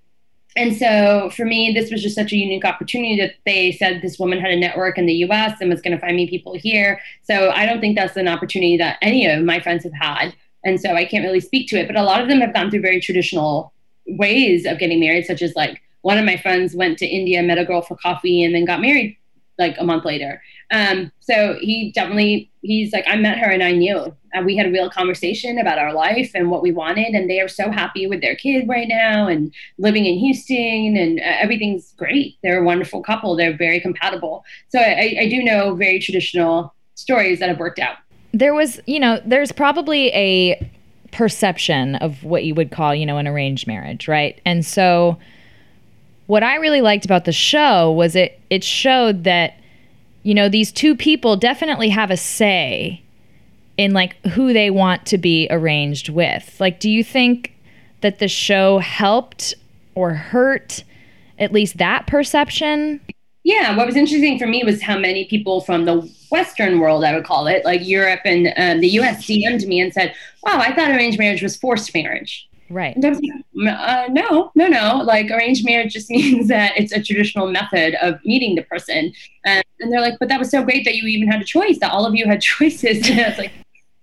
and 0.56 0.74
so 0.74 1.30
for 1.36 1.44
me, 1.44 1.72
this 1.72 1.90
was 1.90 2.02
just 2.02 2.14
such 2.14 2.32
a 2.32 2.36
unique 2.36 2.64
opportunity 2.64 3.20
that 3.20 3.34
they 3.44 3.72
said 3.72 4.00
this 4.00 4.18
woman 4.18 4.40
had 4.40 4.50
a 4.50 4.56
network 4.56 4.96
in 4.96 5.04
the 5.04 5.14
US 5.26 5.60
and 5.60 5.68
was 5.68 5.82
going 5.82 5.94
to 5.94 6.00
find 6.00 6.16
me 6.16 6.28
people 6.28 6.56
here. 6.56 7.00
So 7.24 7.50
I 7.50 7.66
don't 7.66 7.80
think 7.80 7.96
that's 7.96 8.16
an 8.16 8.26
opportunity 8.26 8.76
that 8.78 8.96
any 9.02 9.26
of 9.26 9.44
my 9.44 9.60
friends 9.60 9.84
have 9.84 9.92
had. 9.92 10.34
And 10.64 10.80
so 10.80 10.94
I 10.94 11.04
can't 11.04 11.24
really 11.24 11.40
speak 11.40 11.68
to 11.68 11.76
it. 11.76 11.86
But 11.86 11.96
a 11.96 12.02
lot 12.02 12.22
of 12.22 12.28
them 12.28 12.40
have 12.40 12.54
gone 12.54 12.70
through 12.70 12.80
very 12.80 13.00
traditional 13.00 13.72
ways 14.06 14.64
of 14.64 14.78
getting 14.78 14.98
married, 14.98 15.26
such 15.26 15.42
as 15.42 15.54
like 15.54 15.82
one 16.00 16.18
of 16.18 16.24
my 16.24 16.38
friends 16.38 16.74
went 16.74 16.98
to 16.98 17.06
India, 17.06 17.42
met 17.42 17.58
a 17.58 17.64
girl 17.64 17.82
for 17.82 17.96
coffee, 17.96 18.42
and 18.42 18.54
then 18.54 18.64
got 18.64 18.80
married 18.80 19.16
like 19.58 19.76
a 19.78 19.84
month 19.84 20.04
later. 20.04 20.42
Um, 20.70 21.12
so 21.20 21.56
he 21.60 21.92
definitely, 21.92 22.50
he's 22.62 22.92
like, 22.92 23.04
I 23.06 23.16
met 23.16 23.38
her 23.38 23.50
and 23.50 23.62
I 23.62 23.72
knew. 23.72 24.14
And 24.32 24.44
we 24.44 24.56
had 24.56 24.66
a 24.66 24.70
real 24.70 24.90
conversation 24.90 25.58
about 25.58 25.78
our 25.78 25.94
life 25.94 26.32
and 26.34 26.50
what 26.50 26.62
we 26.62 26.72
wanted. 26.72 27.14
And 27.14 27.30
they 27.30 27.40
are 27.40 27.48
so 27.48 27.70
happy 27.70 28.06
with 28.06 28.20
their 28.20 28.36
kid 28.36 28.68
right 28.68 28.88
now 28.88 29.26
and 29.28 29.52
living 29.78 30.04
in 30.04 30.18
Houston 30.18 30.96
and 30.96 31.20
uh, 31.20 31.22
everything's 31.24 31.92
great. 31.92 32.36
They're 32.42 32.60
a 32.60 32.64
wonderful 32.64 33.02
couple. 33.02 33.36
They're 33.36 33.56
very 33.56 33.80
compatible. 33.80 34.44
So 34.68 34.78
I, 34.78 35.16
I 35.20 35.28
do 35.28 35.42
know 35.42 35.74
very 35.74 36.00
traditional 36.00 36.74
stories 36.94 37.38
that 37.38 37.48
have 37.48 37.58
worked 37.58 37.78
out. 37.78 37.96
There 38.32 38.52
was, 38.52 38.80
you 38.86 39.00
know, 39.00 39.20
there's 39.24 39.52
probably 39.52 40.08
a 40.08 40.70
perception 41.12 41.94
of 41.96 42.22
what 42.24 42.44
you 42.44 42.54
would 42.54 42.70
call, 42.70 42.94
you 42.94 43.06
know, 43.06 43.16
an 43.16 43.26
arranged 43.26 43.66
marriage, 43.66 44.08
right? 44.08 44.38
And 44.44 44.66
so, 44.66 45.18
what 46.26 46.42
I 46.42 46.56
really 46.56 46.80
liked 46.80 47.04
about 47.04 47.24
the 47.24 47.32
show 47.32 47.90
was 47.92 48.16
it 48.16 48.40
it 48.50 48.64
showed 48.64 49.24
that 49.24 49.54
you 50.22 50.34
know 50.34 50.48
these 50.48 50.72
two 50.72 50.96
people 50.96 51.36
definitely 51.36 51.88
have 51.90 52.10
a 52.10 52.16
say 52.16 53.02
in 53.76 53.92
like 53.92 54.16
who 54.28 54.52
they 54.52 54.70
want 54.70 55.06
to 55.06 55.18
be 55.18 55.46
arranged 55.50 56.08
with. 56.08 56.56
Like 56.58 56.80
do 56.80 56.90
you 56.90 57.04
think 57.04 57.52
that 58.00 58.18
the 58.18 58.28
show 58.28 58.78
helped 58.78 59.54
or 59.94 60.14
hurt 60.14 60.84
at 61.38 61.52
least 61.52 61.78
that 61.78 62.06
perception? 62.06 63.00
Yeah, 63.44 63.76
what 63.76 63.86
was 63.86 63.94
interesting 63.94 64.38
for 64.38 64.46
me 64.46 64.64
was 64.64 64.82
how 64.82 64.98
many 64.98 65.24
people 65.24 65.60
from 65.60 65.84
the 65.84 66.10
Western 66.30 66.80
world, 66.80 67.04
I 67.04 67.14
would 67.14 67.24
call 67.24 67.46
it, 67.46 67.64
like 67.64 67.86
Europe 67.86 68.20
and 68.24 68.52
um, 68.56 68.80
the 68.80 68.88
US, 68.98 69.24
DM'd 69.24 69.68
me 69.68 69.80
and 69.80 69.92
said, 69.92 70.12
"Wow, 70.42 70.58
I 70.58 70.74
thought 70.74 70.90
arranged 70.90 71.18
marriage 71.18 71.42
was 71.42 71.56
forced 71.56 71.94
marriage." 71.94 72.48
Right. 72.68 72.96
Like, 73.00 73.16
uh, 73.68 74.08
no, 74.10 74.50
no, 74.54 74.66
no. 74.66 75.02
Like 75.04 75.30
arranged 75.30 75.64
marriage 75.64 75.92
just 75.92 76.10
means 76.10 76.48
that 76.48 76.72
it's 76.76 76.92
a 76.92 77.02
traditional 77.02 77.50
method 77.50 77.94
of 78.02 78.18
meeting 78.24 78.54
the 78.54 78.62
person. 78.62 79.12
And, 79.44 79.64
and 79.80 79.92
they're 79.92 80.00
like, 80.00 80.14
but 80.18 80.28
that 80.28 80.38
was 80.38 80.50
so 80.50 80.62
great 80.64 80.84
that 80.84 80.96
you 80.96 81.06
even 81.06 81.30
had 81.30 81.40
a 81.40 81.44
choice, 81.44 81.78
that 81.80 81.92
all 81.92 82.06
of 82.06 82.14
you 82.14 82.26
had 82.26 82.40
choices. 82.40 83.08
And 83.16 83.20
I 83.20 83.28
was 83.28 83.38
like, 83.38 83.52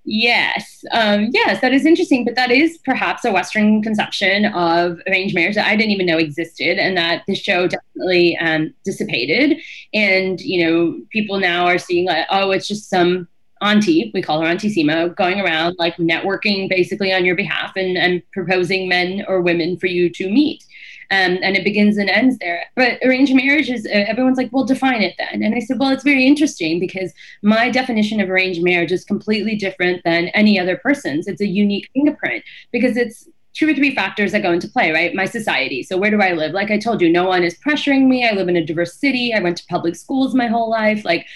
yes, 0.06 0.84
um, 0.91 1.30
yes, 1.32 1.62
that 1.62 1.73
is 1.73 1.86
interesting. 1.86 2.26
But 2.26 2.36
that 2.36 2.52
is 2.52 2.78
perhaps 2.86 3.26
a 3.26 3.32
Western 3.32 3.82
conception 3.82 4.45
of 4.45 4.99
arranged 5.08 5.36
marriage 5.36 5.56
that 5.56 5.67
I 5.67 5.76
didn't 5.76 5.91
even 5.91 6.06
know 6.06 6.17
existed 6.17 6.78
and 6.78 6.97
that 6.97 7.23
the 7.28 7.36
show 7.36 7.67
definitely 7.67 8.38
um, 8.38 8.73
dissipated. 8.86 9.60
And, 9.93 10.39
you 10.41 10.65
know, 10.65 10.99
people 11.12 11.39
now 11.39 11.65
are 11.65 11.78
seeing 11.78 12.06
like, 12.06 12.26
oh, 12.30 12.52
it's 12.52 12.67
just 12.67 12.89
some 12.89 13.28
auntie, 13.63 14.12
we 14.13 14.21
call 14.21 14.41
her 14.41 14.47
Auntie 14.47 14.73
Seema, 14.73 15.15
going 15.15 15.39
around 15.39 15.76
like 15.80 15.95
networking 15.97 16.69
basically 16.69 17.13
on 17.13 17.26
your 17.26 17.36
behalf 17.36 17.71
and, 17.76 17.97
and 17.97 18.21
proposing 18.32 18.88
men 18.88 19.23
or 19.28 19.41
women 19.41 19.78
for 19.78 19.88
you 19.88 20.10
to 20.12 20.30
meet. 20.30 20.63
Um, 21.12 21.38
and 21.43 21.56
it 21.56 21.63
begins 21.63 21.97
and 21.97 22.10
ends 22.10 22.38
there. 22.39 22.65
But 22.76 22.97
arranged 23.04 23.36
marriage 23.36 23.69
is, 23.69 23.86
uh, 23.86 23.89
everyone's 24.08 24.38
like, 24.38 24.49
well, 24.52 24.63
define 24.63 25.04
it 25.04 25.13
then. 25.17 25.43
And 25.43 25.54
I 25.54 25.60
said, 25.60 25.78
well, 25.80 25.89
it's 25.91 26.04
very 26.04 26.26
interesting 26.26 26.80
because 26.80 27.13
my 27.43 27.69
definition 27.69 28.19
of 28.19 28.30
arranged 28.30 28.63
marriage 28.63 28.91
is 28.91 29.04
completely 29.04 29.56
different 29.56 30.02
than 30.04 30.30
any 30.30 30.60
other 30.60 30.78
person's. 30.78 31.28
It's 31.28 31.41
a 31.41 31.47
unique 31.47 31.89
fingerprint 31.93 32.43
because 32.71 32.97
it's 32.97 33.28
two 33.54 33.69
or 33.69 33.76
three 33.76 33.93
factors 33.93 34.32
that 34.32 34.41
go 34.41 34.52
into 34.52 34.67
play, 34.67 34.91
right? 34.91 35.13
My 35.13 35.26
society. 35.26 35.84
So 35.84 35.97
where 35.97 36.10
do 36.10 36.19
I 36.21 36.32
live? 36.32 36.54
Like 36.54 36.71
I 36.71 36.80
told 36.80 37.02
you, 37.02 37.10
no 37.12 37.26
one 37.26 37.43
is 37.43 37.60
pressuring 37.60 38.08
me. 38.08 38.28
I 38.28 38.32
live 38.32 38.49
in 38.49 38.58
a 38.58 38.65
diverse 38.65 38.95
city. 38.95 39.34
I 39.34 39.39
went 39.39 39.58
to 39.58 39.65
public 39.67 39.95
schools 39.95 40.34
my 40.34 40.47
whole 40.47 40.69
life. 40.69 41.06
Like 41.06 41.28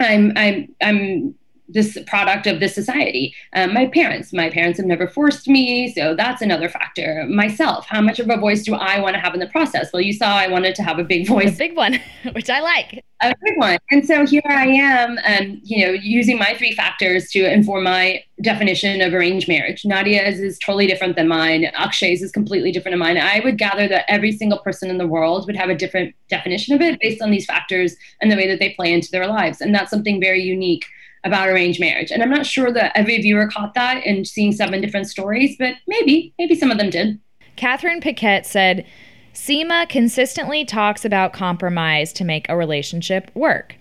I'm 0.00 0.32
I'm 0.36 0.74
I'm 0.80 1.34
this 1.68 1.98
product 2.06 2.46
of 2.46 2.60
this 2.60 2.74
society. 2.74 3.34
Um, 3.54 3.74
my 3.74 3.86
parents, 3.86 4.32
my 4.32 4.50
parents 4.50 4.78
have 4.78 4.86
never 4.86 5.06
forced 5.06 5.48
me, 5.48 5.92
so 5.92 6.14
that's 6.14 6.42
another 6.42 6.68
factor. 6.68 7.26
Myself, 7.28 7.86
how 7.88 8.00
much 8.00 8.18
of 8.18 8.30
a 8.30 8.36
voice 8.36 8.62
do 8.62 8.74
I 8.74 9.00
want 9.00 9.14
to 9.14 9.20
have 9.20 9.34
in 9.34 9.40
the 9.40 9.48
process? 9.48 9.92
Well, 9.92 10.02
you 10.02 10.12
saw 10.12 10.36
I 10.36 10.48
wanted 10.48 10.74
to 10.76 10.82
have 10.82 10.98
a 10.98 11.04
big 11.04 11.26
voice, 11.26 11.54
a 11.54 11.58
big 11.58 11.76
one, 11.76 12.00
which 12.32 12.50
I 12.50 12.60
like. 12.60 13.04
A 13.22 13.34
big 13.42 13.56
one. 13.56 13.78
And 13.90 14.06
so 14.06 14.26
here 14.26 14.42
I 14.44 14.66
am, 14.66 15.18
um, 15.24 15.60
you 15.64 15.86
know, 15.86 15.92
using 15.92 16.38
my 16.38 16.54
three 16.54 16.74
factors 16.74 17.30
to 17.30 17.50
inform 17.50 17.84
my 17.84 18.22
definition 18.42 19.00
of 19.00 19.14
arranged 19.14 19.48
marriage. 19.48 19.84
Nadia's 19.84 20.38
is 20.38 20.58
totally 20.58 20.86
different 20.86 21.16
than 21.16 21.26
mine. 21.26 21.64
Akshay's 21.78 22.20
is 22.20 22.30
completely 22.30 22.72
different 22.72 22.92
than 22.92 22.98
mine. 22.98 23.16
I 23.16 23.40
would 23.42 23.56
gather 23.56 23.88
that 23.88 24.04
every 24.08 24.32
single 24.32 24.58
person 24.58 24.90
in 24.90 24.98
the 24.98 25.06
world 25.06 25.46
would 25.46 25.56
have 25.56 25.70
a 25.70 25.74
different 25.74 26.14
definition 26.28 26.74
of 26.74 26.82
it 26.82 27.00
based 27.00 27.22
on 27.22 27.30
these 27.30 27.46
factors 27.46 27.96
and 28.20 28.30
the 28.30 28.36
way 28.36 28.46
that 28.46 28.58
they 28.58 28.74
play 28.74 28.92
into 28.92 29.10
their 29.10 29.26
lives. 29.26 29.62
And 29.62 29.74
that's 29.74 29.90
something 29.90 30.20
very 30.20 30.42
unique 30.42 30.84
about 31.26 31.48
arranged 31.48 31.80
marriage. 31.80 32.10
And 32.10 32.22
I'm 32.22 32.30
not 32.30 32.46
sure 32.46 32.72
that 32.72 32.92
every 32.94 33.20
viewer 33.20 33.48
caught 33.48 33.74
that 33.74 34.04
in 34.04 34.24
seeing 34.24 34.52
seven 34.52 34.80
different 34.80 35.08
stories, 35.08 35.56
but 35.58 35.74
maybe, 35.86 36.32
maybe 36.38 36.54
some 36.54 36.70
of 36.70 36.78
them 36.78 36.90
did. 36.90 37.20
Catherine 37.56 38.00
Paquette 38.00 38.46
said, 38.46 38.86
Seema 39.34 39.88
consistently 39.88 40.64
talks 40.64 41.04
about 41.04 41.32
compromise 41.32 42.12
to 42.14 42.24
make 42.24 42.48
a 42.48 42.56
relationship 42.56 43.30
work. 43.34 43.76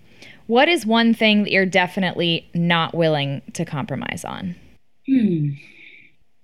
What 0.48 0.70
is 0.70 0.86
one 0.86 1.14
thing 1.14 1.44
that 1.44 1.52
you're 1.52 1.66
definitely 1.66 2.48
not 2.54 2.94
willing 2.94 3.42
to 3.54 3.66
compromise 3.66 4.24
on? 4.26 4.56
Hmm. 5.08 5.52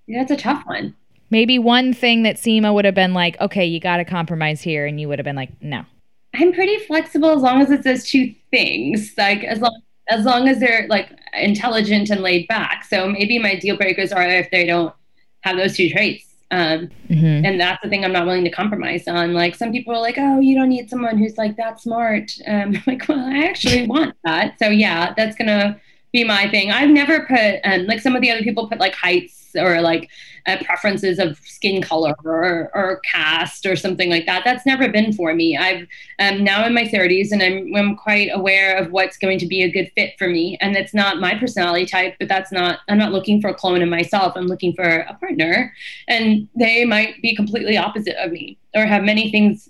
That's 0.07 0.31
a 0.31 0.37
tough 0.37 0.63
one. 0.65 0.95
Maybe 1.29 1.59
one 1.59 1.93
thing 1.93 2.23
that 2.23 2.37
Seema 2.37 2.73
would 2.73 2.85
have 2.85 2.95
been 2.95 3.13
like, 3.13 3.39
okay, 3.39 3.65
you 3.65 3.79
got 3.79 3.97
to 3.97 4.05
compromise 4.05 4.61
here. 4.61 4.85
And 4.85 4.99
you 4.99 5.07
would 5.07 5.19
have 5.19 5.25
been 5.25 5.35
like, 5.35 5.51
no. 5.61 5.85
I'm 6.33 6.51
pretty 6.53 6.77
flexible 6.79 7.31
as 7.31 7.41
long 7.41 7.61
as 7.61 7.69
it 7.71 7.83
says 7.83 8.09
two 8.09 8.33
things. 8.49 9.13
Like, 9.17 9.43
as 9.43 9.59
long 9.59 9.81
as 10.09 10.25
long 10.25 10.47
as 10.47 10.59
they're 10.59 10.87
like 10.89 11.09
intelligent 11.33 12.09
and 12.09 12.21
laid 12.21 12.47
back. 12.47 12.85
So 12.85 13.07
maybe 13.07 13.39
my 13.39 13.55
deal 13.55 13.77
breakers 13.77 14.11
are 14.11 14.23
if 14.23 14.49
they 14.51 14.65
don't 14.65 14.93
have 15.41 15.57
those 15.57 15.75
two 15.75 15.89
traits. 15.89 16.25
Um, 16.51 16.89
mm-hmm. 17.09 17.45
And 17.45 17.59
that's 17.59 17.81
the 17.81 17.89
thing 17.89 18.03
I'm 18.03 18.11
not 18.11 18.25
willing 18.25 18.43
to 18.43 18.49
compromise 18.49 19.07
on. 19.07 19.33
Like 19.33 19.55
some 19.55 19.71
people 19.71 19.95
are 19.95 20.01
like, 20.01 20.17
oh, 20.17 20.39
you 20.41 20.55
don't 20.55 20.67
need 20.69 20.89
someone 20.89 21.17
who's 21.17 21.37
like 21.37 21.55
that 21.55 21.79
smart. 21.79 22.31
Um, 22.45 22.75
like, 22.87 23.07
well, 23.07 23.19
I 23.19 23.45
actually 23.45 23.87
want 23.87 24.15
that. 24.25 24.59
So 24.59 24.67
yeah, 24.67 25.13
that's 25.15 25.35
gonna 25.35 25.79
be 26.11 26.25
my 26.25 26.49
thing. 26.49 26.71
I've 26.71 26.89
never 26.89 27.25
put 27.25 27.61
um, 27.63 27.87
like 27.87 28.01
some 28.01 28.15
of 28.15 28.21
the 28.21 28.31
other 28.31 28.43
people 28.43 28.67
put 28.67 28.79
like 28.79 28.93
heights 28.93 29.51
or 29.55 29.81
like 29.81 30.09
uh, 30.47 30.57
preferences 30.63 31.19
of 31.19 31.37
skin 31.39 31.81
color 31.81 32.15
or, 32.23 32.71
or 32.73 33.01
caste 33.11 33.65
or 33.65 33.75
something 33.75 34.09
like 34.09 34.25
that. 34.25 34.43
That's 34.43 34.65
never 34.65 34.89
been 34.89 35.13
for 35.13 35.33
me. 35.33 35.57
I've 35.57 35.87
um, 36.19 36.43
now 36.43 36.65
in 36.65 36.73
my 36.73 36.83
30s 36.83 37.31
and 37.31 37.41
I'm, 37.41 37.75
I'm 37.75 37.95
quite 37.95 38.29
aware 38.33 38.77
of 38.77 38.91
what's 38.91 39.17
going 39.17 39.39
to 39.39 39.47
be 39.47 39.63
a 39.63 39.71
good 39.71 39.91
fit 39.95 40.15
for 40.17 40.27
me. 40.27 40.57
And 40.61 40.75
it's 40.75 40.93
not 40.93 41.19
my 41.19 41.37
personality 41.37 41.85
type, 41.85 42.15
but 42.19 42.27
that's 42.27 42.51
not, 42.51 42.79
I'm 42.89 42.97
not 42.97 43.11
looking 43.11 43.41
for 43.41 43.49
a 43.49 43.53
clone 43.53 43.81
of 43.81 43.89
myself. 43.89 44.33
I'm 44.35 44.47
looking 44.47 44.73
for 44.73 44.83
a 44.83 45.13
partner. 45.15 45.73
And 46.07 46.47
they 46.55 46.85
might 46.85 47.21
be 47.21 47.35
completely 47.35 47.77
opposite 47.77 48.15
of 48.17 48.31
me 48.31 48.57
or 48.75 48.85
have 48.85 49.03
many 49.03 49.31
things 49.31 49.69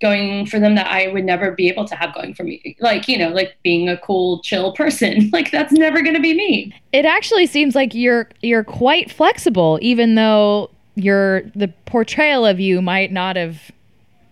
going 0.00 0.46
for 0.46 0.58
them 0.58 0.74
that 0.74 0.86
I 0.86 1.08
would 1.08 1.24
never 1.24 1.52
be 1.52 1.68
able 1.68 1.86
to 1.86 1.94
have 1.94 2.14
going 2.14 2.34
for 2.34 2.44
me. 2.44 2.76
Like, 2.80 3.08
you 3.08 3.18
know, 3.18 3.28
like 3.28 3.56
being 3.62 3.88
a 3.88 3.96
cool, 3.98 4.40
chill 4.42 4.72
person. 4.72 5.30
Like 5.36 5.50
that's 5.50 5.72
never 5.72 6.00
going 6.00 6.14
to 6.14 6.20
be 6.20 6.32
me. 6.32 6.72
It 6.92 7.04
actually 7.04 7.46
seems 7.46 7.74
like 7.74 7.94
you're 7.94 8.30
you're 8.40 8.64
quite 8.64 9.10
flexible 9.10 9.78
even 9.82 10.14
though 10.14 10.70
your 10.94 11.42
the 11.54 11.68
portrayal 11.84 12.46
of 12.46 12.58
you 12.58 12.80
might 12.80 13.12
not 13.12 13.36
have 13.36 13.70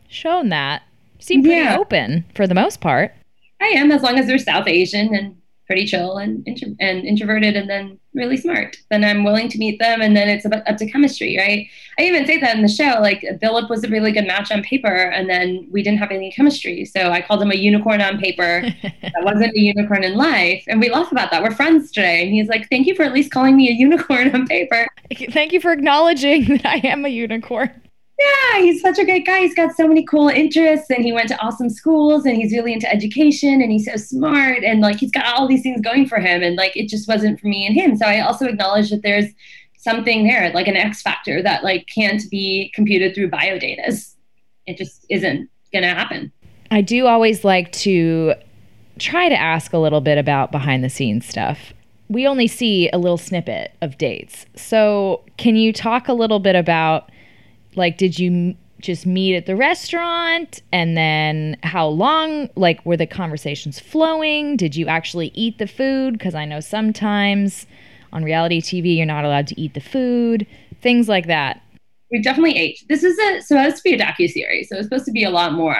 shown 0.09 0.49
that. 0.49 0.83
seem 1.19 1.43
pretty 1.43 1.61
yeah. 1.61 1.77
open 1.79 2.25
for 2.35 2.47
the 2.47 2.55
most 2.55 2.81
part. 2.81 3.13
I 3.61 3.67
am 3.67 3.91
as 3.93 4.03
long 4.03 4.19
as 4.19 4.27
they're 4.27 4.39
South 4.39 4.67
Asian 4.67 5.15
and 5.15 5.37
pretty 5.67 5.87
chill 5.87 6.19
and 6.19 6.47
intro- 6.47 6.77
and 6.81 7.05
introverted 7.05 7.57
and 7.57 7.69
then 7.69 7.99
really 8.15 8.37
smart. 8.37 8.77
Then 8.91 9.05
i'm 9.05 9.25
willing 9.25 9.49
to 9.49 9.59
meet 9.59 9.79
them 9.79 10.01
and 10.01 10.17
then 10.17 10.29
it's 10.29 10.45
about, 10.45 10.67
up 10.69 10.77
to 10.77 10.91
chemistry 10.91 11.37
right? 11.37 11.67
I 11.99 12.03
even 12.03 12.27
say 12.27 12.39
that 12.39 12.57
in 12.57 12.63
the 12.63 12.69
show 12.69 12.99
like 13.01 13.25
philip 13.41 13.71
was 13.71 13.85
a 13.85 13.89
really 13.89 14.13
good 14.13 14.27
match 14.27 14.51
on 14.51 14.63
paper 14.63 14.95
and 14.95 15.29
then 15.29 15.67
we 15.71 15.83
didn't 15.83 15.99
have 15.99 16.11
any 16.11 16.31
chemistry. 16.33 16.85
So 16.85 17.11
i 17.11 17.21
called 17.21 17.43
him 17.43 17.51
a 17.51 17.57
unicorn 17.57 18.01
on 18.01 18.19
paper. 18.19 18.65
That 19.15 19.23
wasn't 19.23 19.55
a 19.55 19.61
unicorn 19.61 20.03
in 20.03 20.15
life 20.17 20.65
and 20.67 20.81
we 20.81 20.91
laugh 20.91 21.13
about 21.13 21.31
that. 21.31 21.43
We're 21.43 21.53
friends 21.53 21.93
today. 21.93 22.25
And 22.25 22.33
he's 22.33 22.49
like 22.49 22.69
thank 22.69 22.87
you 22.87 22.95
for 22.95 23.03
at 23.03 23.13
least 23.13 23.31
calling 23.31 23.57
me 23.57 23.69
a 23.69 23.73
unicorn 23.73 24.35
on 24.35 24.47
paper. 24.47 24.87
Thank 25.31 25.53
you 25.53 25.61
for 25.61 25.73
acknowledging 25.73 26.45
that 26.63 26.67
i 26.67 26.77
am 26.87 27.05
a 27.05 27.09
unicorn 27.09 27.84
yeah, 28.19 28.61
he's 28.61 28.81
such 28.81 28.99
a 28.99 29.05
great 29.05 29.27
guy. 29.27 29.41
He's 29.41 29.55
got 29.55 29.75
so 29.75 29.89
many 29.89 30.05
cool 30.05 30.29
interests 30.29 30.89
and 30.91 31.05
he 31.05 31.13
went 31.13 31.29
to 31.29 31.41
awesome 31.41 31.69
schools 31.69 32.25
and 32.25 32.37
he's 32.37 32.53
really 32.53 32.73
into 32.73 32.91
education 32.91 33.61
and 33.61 33.73
he's 33.73 33.87
so 33.87 33.97
smart 33.97 34.63
and 34.63 34.81
like 34.81 34.99
he's 34.99 35.11
got 35.11 35.27
all 35.27 35.49
these 35.49 35.63
things 35.63 35.81
going 35.81 36.07
for 36.07 36.19
him 36.19 36.43
and 36.43 36.57
like 36.57 36.77
it 36.77 36.89
just 36.89 37.09
wasn't 37.09 37.41
for 37.41 37.49
me 37.49 37.67
and 37.67 37.75
him. 37.75 37.97
So 37.97 38.07
I 38.07 38.21
also 38.21 38.47
acknowledge 38.47 38.91
that 38.91 39.03
there's 39.03 39.27
something 39.77 40.25
there, 40.25 40.53
like 40.53 40.69
an 40.69 40.77
X 40.77 41.03
factor 41.03 41.43
that 41.43 41.65
like 41.65 41.89
can't 41.93 42.23
be 42.31 42.71
computed 42.75 43.15
through 43.15 43.31
biodata. 43.31 44.15
It 44.67 44.79
just 44.79 45.05
isn't 45.11 45.51
gonna 45.73 45.95
happen. 45.95 46.33
I 46.71 46.83
do 46.83 47.07
always 47.07 47.45
like 47.45 47.73
to 47.73 48.35
try 48.99 49.29
to 49.29 49.37
ask 49.37 49.73
a 49.73 49.79
little 49.79 50.01
bit 50.01 50.19
about 50.19 50.53
behind 50.53 50.85
the 50.85 50.89
scenes 50.89 51.27
stuff. 51.27 51.73
We 52.09 52.27
only 52.27 52.47
see 52.47 52.89
a 52.93 52.99
little 52.99 53.19
snippet 53.19 53.73
of 53.81 53.99
dates. 53.99 54.47
So, 54.55 55.23
can 55.37 55.57
you 55.57 55.73
talk 55.73 56.07
a 56.07 56.13
little 56.13 56.39
bit 56.39 56.55
about 56.55 57.11
like, 57.77 57.99
did 57.99 58.19
you 58.19 58.55
just 58.81 59.07
meet 59.07 59.35
at 59.35 59.47
the 59.47 59.57
restaurant? 59.57 60.63
And 60.73 60.97
then 60.97 61.57
how 61.63 61.89
long? 61.89 62.51
Like, 62.57 62.85
were 62.85 62.97
the 62.97 63.07
conversations 63.07 63.81
flowing? 63.81 64.57
Did 64.57 64.77
you 64.77 64.87
actually 64.87 65.33
eat 65.35 65.59
the 65.59 65.67
food? 65.67 66.15
Because 66.15 66.35
I 66.35 66.45
know 66.45 66.61
sometimes 66.61 67.67
on 68.13 68.23
reality 68.23 68.61
TV, 68.61 68.97
you're 68.97 69.07
not 69.07 69.25
allowed 69.25 69.47
to 69.49 69.61
eat 69.61 69.75
the 69.75 69.81
food, 69.81 70.47
things 70.81 71.09
like 71.09 71.27
that. 71.27 71.61
We 72.11 72.23
definitely 72.23 72.57
ate. 72.57 72.79
This 72.89 73.03
is 73.03 73.19
a 73.19 73.41
supposed 73.43 73.79
to 73.79 73.83
be 73.83 73.95
a 73.95 73.99
docu 73.99 74.29
series, 74.29 74.69
so 74.69 74.77
it's 74.77 74.87
supposed 74.87 75.07
to 75.07 75.13
be 75.13 75.25
a 75.25 75.31
lot 75.31 75.53
more 75.53 75.77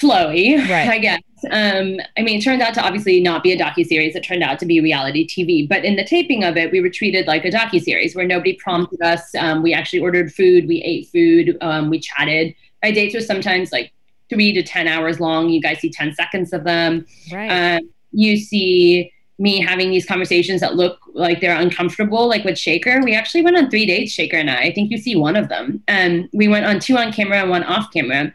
flowy, 0.00 0.56
right. 0.68 0.88
I 0.88 0.98
guess. 0.98 1.20
Um, 1.50 1.98
I 2.16 2.22
mean, 2.22 2.38
it 2.38 2.42
turned 2.42 2.62
out 2.62 2.74
to 2.74 2.82
obviously 2.82 3.20
not 3.20 3.42
be 3.42 3.52
a 3.52 3.58
docu 3.58 3.84
series. 3.84 4.14
It 4.14 4.22
turned 4.22 4.42
out 4.42 4.58
to 4.60 4.66
be 4.66 4.80
reality 4.80 5.26
TV. 5.26 5.68
But 5.68 5.84
in 5.84 5.96
the 5.96 6.04
taping 6.04 6.44
of 6.44 6.56
it, 6.56 6.72
we 6.72 6.80
were 6.80 6.90
treated 6.90 7.26
like 7.26 7.44
a 7.44 7.50
docu 7.50 7.80
series 7.80 8.14
where 8.14 8.26
nobody 8.26 8.54
prompted 8.54 9.00
us. 9.02 9.34
Um, 9.34 9.62
we 9.62 9.72
actually 9.72 10.00
ordered 10.00 10.32
food. 10.32 10.68
We 10.68 10.82
ate 10.82 11.08
food. 11.08 11.56
Um, 11.60 11.90
we 11.90 12.00
chatted. 12.00 12.54
My 12.82 12.90
dates 12.90 13.14
were 13.14 13.20
sometimes 13.20 13.72
like 13.72 13.92
three 14.28 14.52
to 14.52 14.62
ten 14.62 14.88
hours 14.88 15.20
long. 15.20 15.48
You 15.48 15.60
guys 15.60 15.80
see 15.80 15.90
ten 15.90 16.14
seconds 16.14 16.52
of 16.52 16.64
them. 16.64 17.06
Right. 17.32 17.78
Um, 17.78 17.90
you 18.12 18.36
see 18.36 19.12
me 19.38 19.60
having 19.60 19.90
these 19.90 20.04
conversations 20.04 20.60
that 20.60 20.76
look 20.76 21.00
like 21.14 21.40
they're 21.40 21.58
uncomfortable, 21.58 22.28
like 22.28 22.44
with 22.44 22.56
Shekar. 22.56 23.02
We 23.02 23.14
actually 23.14 23.42
went 23.42 23.56
on 23.56 23.70
three 23.70 23.86
dates, 23.86 24.14
Shekar 24.14 24.34
and 24.34 24.50
I. 24.50 24.64
I 24.64 24.72
think 24.72 24.90
you 24.90 24.98
see 24.98 25.16
one 25.16 25.34
of 25.34 25.48
them. 25.48 25.82
And 25.88 26.28
we 26.32 26.46
went 26.46 26.66
on 26.66 26.78
two 26.78 26.98
on 26.98 27.10
camera 27.10 27.40
and 27.40 27.50
one 27.50 27.64
off 27.64 27.90
camera 27.90 28.34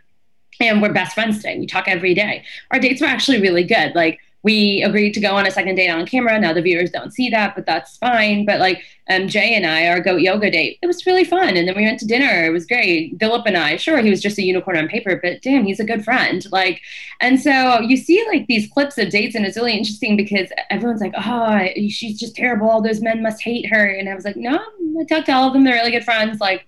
and 0.59 0.81
we're 0.81 0.93
best 0.93 1.13
friends 1.13 1.37
today. 1.37 1.57
We 1.59 1.67
talk 1.67 1.87
every 1.87 2.13
day. 2.13 2.43
Our 2.71 2.79
dates 2.79 3.01
were 3.01 3.07
actually 3.07 3.41
really 3.41 3.63
good. 3.63 3.93
Like 3.95 4.19
we 4.45 4.83
agreed 4.83 5.15
to 5.15 5.19
go 5.19 5.35
on 5.35 5.47
a 5.47 5.51
second 5.51 5.73
date 5.73 5.89
on 5.89 6.05
camera. 6.05 6.39
Now 6.39 6.53
the 6.53 6.61
viewers 6.61 6.91
don't 6.91 7.11
see 7.11 7.29
that, 7.29 7.55
but 7.55 7.65
that's 7.65 7.97
fine. 7.97 8.45
But 8.45 8.59
like 8.59 8.83
um, 9.09 9.27
Jay 9.27 9.55
and 9.55 9.65
I, 9.65 9.87
our 9.87 9.99
goat 9.99 10.21
yoga 10.21 10.51
date, 10.51 10.77
it 10.83 10.85
was 10.85 11.03
really 11.07 11.23
fun. 11.23 11.57
And 11.57 11.67
then 11.67 11.75
we 11.75 11.83
went 11.83 11.99
to 12.01 12.05
dinner. 12.05 12.45
It 12.45 12.51
was 12.51 12.67
great. 12.67 13.17
Philip 13.19 13.47
and 13.47 13.57
I, 13.57 13.77
sure, 13.77 14.03
he 14.03 14.11
was 14.11 14.21
just 14.21 14.37
a 14.37 14.43
unicorn 14.43 14.77
on 14.77 14.87
paper, 14.87 15.19
but 15.19 15.41
damn, 15.41 15.65
he's 15.65 15.79
a 15.79 15.83
good 15.83 16.05
friend. 16.05 16.45
Like, 16.51 16.79
and 17.21 17.41
so 17.41 17.79
you 17.79 17.97
see 17.97 18.23
like 18.27 18.45
these 18.45 18.69
clips 18.71 18.99
of 18.99 19.09
dates, 19.09 19.33
and 19.33 19.47
it's 19.47 19.57
really 19.57 19.75
interesting 19.75 20.15
because 20.15 20.49
everyone's 20.69 21.01
like, 21.01 21.15
oh, 21.17 21.67
she's 21.89 22.19
just 22.19 22.35
terrible. 22.35 22.69
All 22.69 22.83
those 22.83 23.01
men 23.01 23.23
must 23.23 23.41
hate 23.41 23.65
her. 23.71 23.83
And 23.87 24.07
I 24.07 24.13
was 24.13 24.25
like, 24.25 24.37
no, 24.37 24.59
I 24.99 25.05
talked 25.05 25.25
to 25.25 25.31
all 25.31 25.47
of 25.47 25.53
them. 25.53 25.63
They're 25.63 25.73
really 25.73 25.89
good 25.89 26.05
friends. 26.05 26.39
Like 26.39 26.67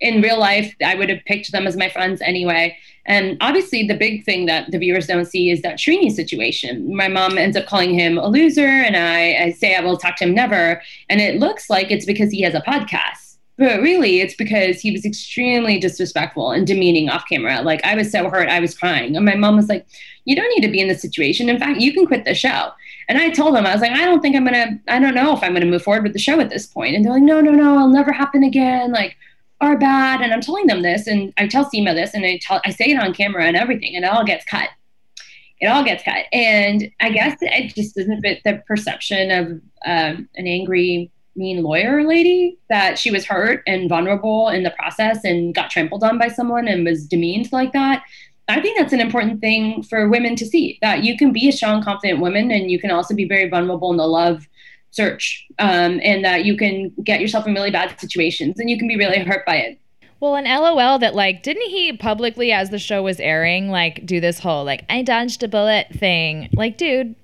in 0.00 0.22
real 0.22 0.40
life, 0.40 0.74
I 0.84 0.96
would 0.96 1.08
have 1.08 1.24
picked 1.24 1.52
them 1.52 1.68
as 1.68 1.76
my 1.76 1.88
friends 1.88 2.20
anyway. 2.20 2.76
And 3.04 3.36
obviously, 3.40 3.86
the 3.86 3.96
big 3.96 4.24
thing 4.24 4.46
that 4.46 4.70
the 4.70 4.78
viewers 4.78 5.06
don't 5.06 5.24
see 5.24 5.50
is 5.50 5.62
that 5.62 5.78
Srini 5.78 6.10
situation. 6.10 6.94
My 6.94 7.08
mom 7.08 7.36
ends 7.36 7.56
up 7.56 7.66
calling 7.66 7.94
him 7.94 8.16
a 8.16 8.28
loser, 8.28 8.66
and 8.66 8.96
I, 8.96 9.44
I 9.44 9.50
say 9.52 9.74
I 9.74 9.80
will 9.80 9.96
talk 9.96 10.16
to 10.16 10.24
him 10.24 10.34
never. 10.34 10.80
And 11.08 11.20
it 11.20 11.40
looks 11.40 11.68
like 11.68 11.90
it's 11.90 12.06
because 12.06 12.30
he 12.30 12.42
has 12.42 12.54
a 12.54 12.60
podcast. 12.60 13.36
But 13.58 13.80
really, 13.80 14.20
it's 14.20 14.34
because 14.34 14.80
he 14.80 14.92
was 14.92 15.04
extremely 15.04 15.78
disrespectful 15.78 16.52
and 16.52 16.66
demeaning 16.66 17.10
off 17.10 17.24
camera. 17.28 17.60
Like, 17.60 17.84
I 17.84 17.94
was 17.94 18.10
so 18.10 18.30
hurt, 18.30 18.48
I 18.48 18.60
was 18.60 18.76
crying. 18.76 19.14
And 19.14 19.26
my 19.26 19.34
mom 19.34 19.56
was 19.56 19.68
like, 19.68 19.86
You 20.24 20.36
don't 20.36 20.48
need 20.50 20.66
to 20.66 20.72
be 20.72 20.80
in 20.80 20.88
this 20.88 21.02
situation. 21.02 21.48
In 21.48 21.58
fact, 21.58 21.80
you 21.80 21.92
can 21.92 22.06
quit 22.06 22.24
the 22.24 22.34
show. 22.34 22.70
And 23.08 23.18
I 23.18 23.30
told 23.30 23.54
them, 23.54 23.66
I 23.66 23.72
was 23.72 23.82
like, 23.82 23.92
I 23.92 24.04
don't 24.04 24.20
think 24.20 24.36
I'm 24.36 24.46
going 24.46 24.54
to, 24.54 24.92
I 24.92 24.98
don't 25.00 25.14
know 25.14 25.36
if 25.36 25.42
I'm 25.42 25.52
going 25.52 25.64
to 25.64 25.70
move 25.70 25.82
forward 25.82 26.04
with 26.04 26.12
the 26.12 26.18
show 26.18 26.40
at 26.40 26.50
this 26.50 26.66
point. 26.66 26.94
And 26.94 27.04
they're 27.04 27.12
like, 27.12 27.22
No, 27.22 27.40
no, 27.40 27.50
no, 27.50 27.74
it'll 27.74 27.88
never 27.88 28.12
happen 28.12 28.42
again. 28.42 28.92
Like, 28.92 29.16
are 29.62 29.78
bad. 29.78 30.20
And 30.20 30.32
I'm 30.32 30.40
telling 30.40 30.66
them 30.66 30.82
this, 30.82 31.06
and 31.06 31.32
I 31.38 31.46
tell 31.46 31.64
Seema 31.64 31.94
this, 31.94 32.12
and 32.12 32.24
I 32.24 32.38
tell 32.42 32.60
I 32.66 32.70
say 32.70 32.86
it 32.86 32.98
on 32.98 33.14
camera 33.14 33.46
and 33.46 33.56
everything, 33.56 33.96
and 33.96 34.04
it 34.04 34.10
all 34.10 34.24
gets 34.24 34.44
cut. 34.44 34.68
It 35.60 35.66
all 35.66 35.84
gets 35.84 36.02
cut, 36.02 36.26
and 36.32 36.90
I 37.00 37.10
guess 37.10 37.38
it 37.40 37.74
just 37.74 37.94
doesn't 37.94 38.20
fit 38.20 38.40
the 38.44 38.62
perception 38.66 39.30
of 39.30 39.46
um, 39.86 40.28
an 40.34 40.48
angry, 40.48 41.10
mean 41.36 41.62
lawyer 41.62 42.06
lady 42.06 42.58
that 42.68 42.98
she 42.98 43.10
was 43.10 43.24
hurt 43.24 43.62
and 43.66 43.88
vulnerable 43.88 44.48
in 44.48 44.64
the 44.64 44.72
process 44.72 45.24
and 45.24 45.54
got 45.54 45.70
trampled 45.70 46.02
on 46.02 46.18
by 46.18 46.28
someone 46.28 46.68
and 46.68 46.84
was 46.84 47.06
demeaned 47.06 47.50
like 47.52 47.72
that. 47.72 48.02
I 48.48 48.60
think 48.60 48.76
that's 48.76 48.92
an 48.92 49.00
important 49.00 49.40
thing 49.40 49.82
for 49.82 50.08
women 50.08 50.36
to 50.36 50.44
see 50.44 50.78
that 50.82 51.04
you 51.04 51.16
can 51.16 51.32
be 51.32 51.48
a 51.48 51.52
strong, 51.52 51.82
confident 51.82 52.20
woman 52.20 52.50
and 52.50 52.70
you 52.70 52.80
can 52.80 52.90
also 52.90 53.14
be 53.14 53.24
very 53.24 53.48
vulnerable 53.48 53.90
in 53.92 53.96
the 53.96 54.06
love 54.06 54.46
search 54.92 55.46
um, 55.58 56.00
and 56.02 56.24
that 56.24 56.44
you 56.44 56.56
can 56.56 56.90
get 57.02 57.20
yourself 57.20 57.46
in 57.46 57.54
really 57.54 57.70
bad 57.70 57.98
situations 57.98 58.60
and 58.60 58.70
you 58.70 58.78
can 58.78 58.86
be 58.86 58.96
really 58.96 59.18
hurt 59.18 59.44
by 59.44 59.56
it. 59.56 59.78
Well, 60.20 60.36
and 60.36 60.46
LOL 60.46 61.00
that 61.00 61.16
like 61.16 61.42
didn't 61.42 61.68
he 61.68 61.92
publicly 61.94 62.52
as 62.52 62.70
the 62.70 62.78
show 62.78 63.02
was 63.02 63.18
airing 63.18 63.70
like 63.70 64.06
do 64.06 64.20
this 64.20 64.38
whole 64.38 64.64
like 64.64 64.84
I 64.88 65.02
dodged 65.02 65.42
a 65.42 65.48
bullet 65.48 65.88
thing. 65.92 66.48
Like, 66.52 66.76
dude, 66.76 67.16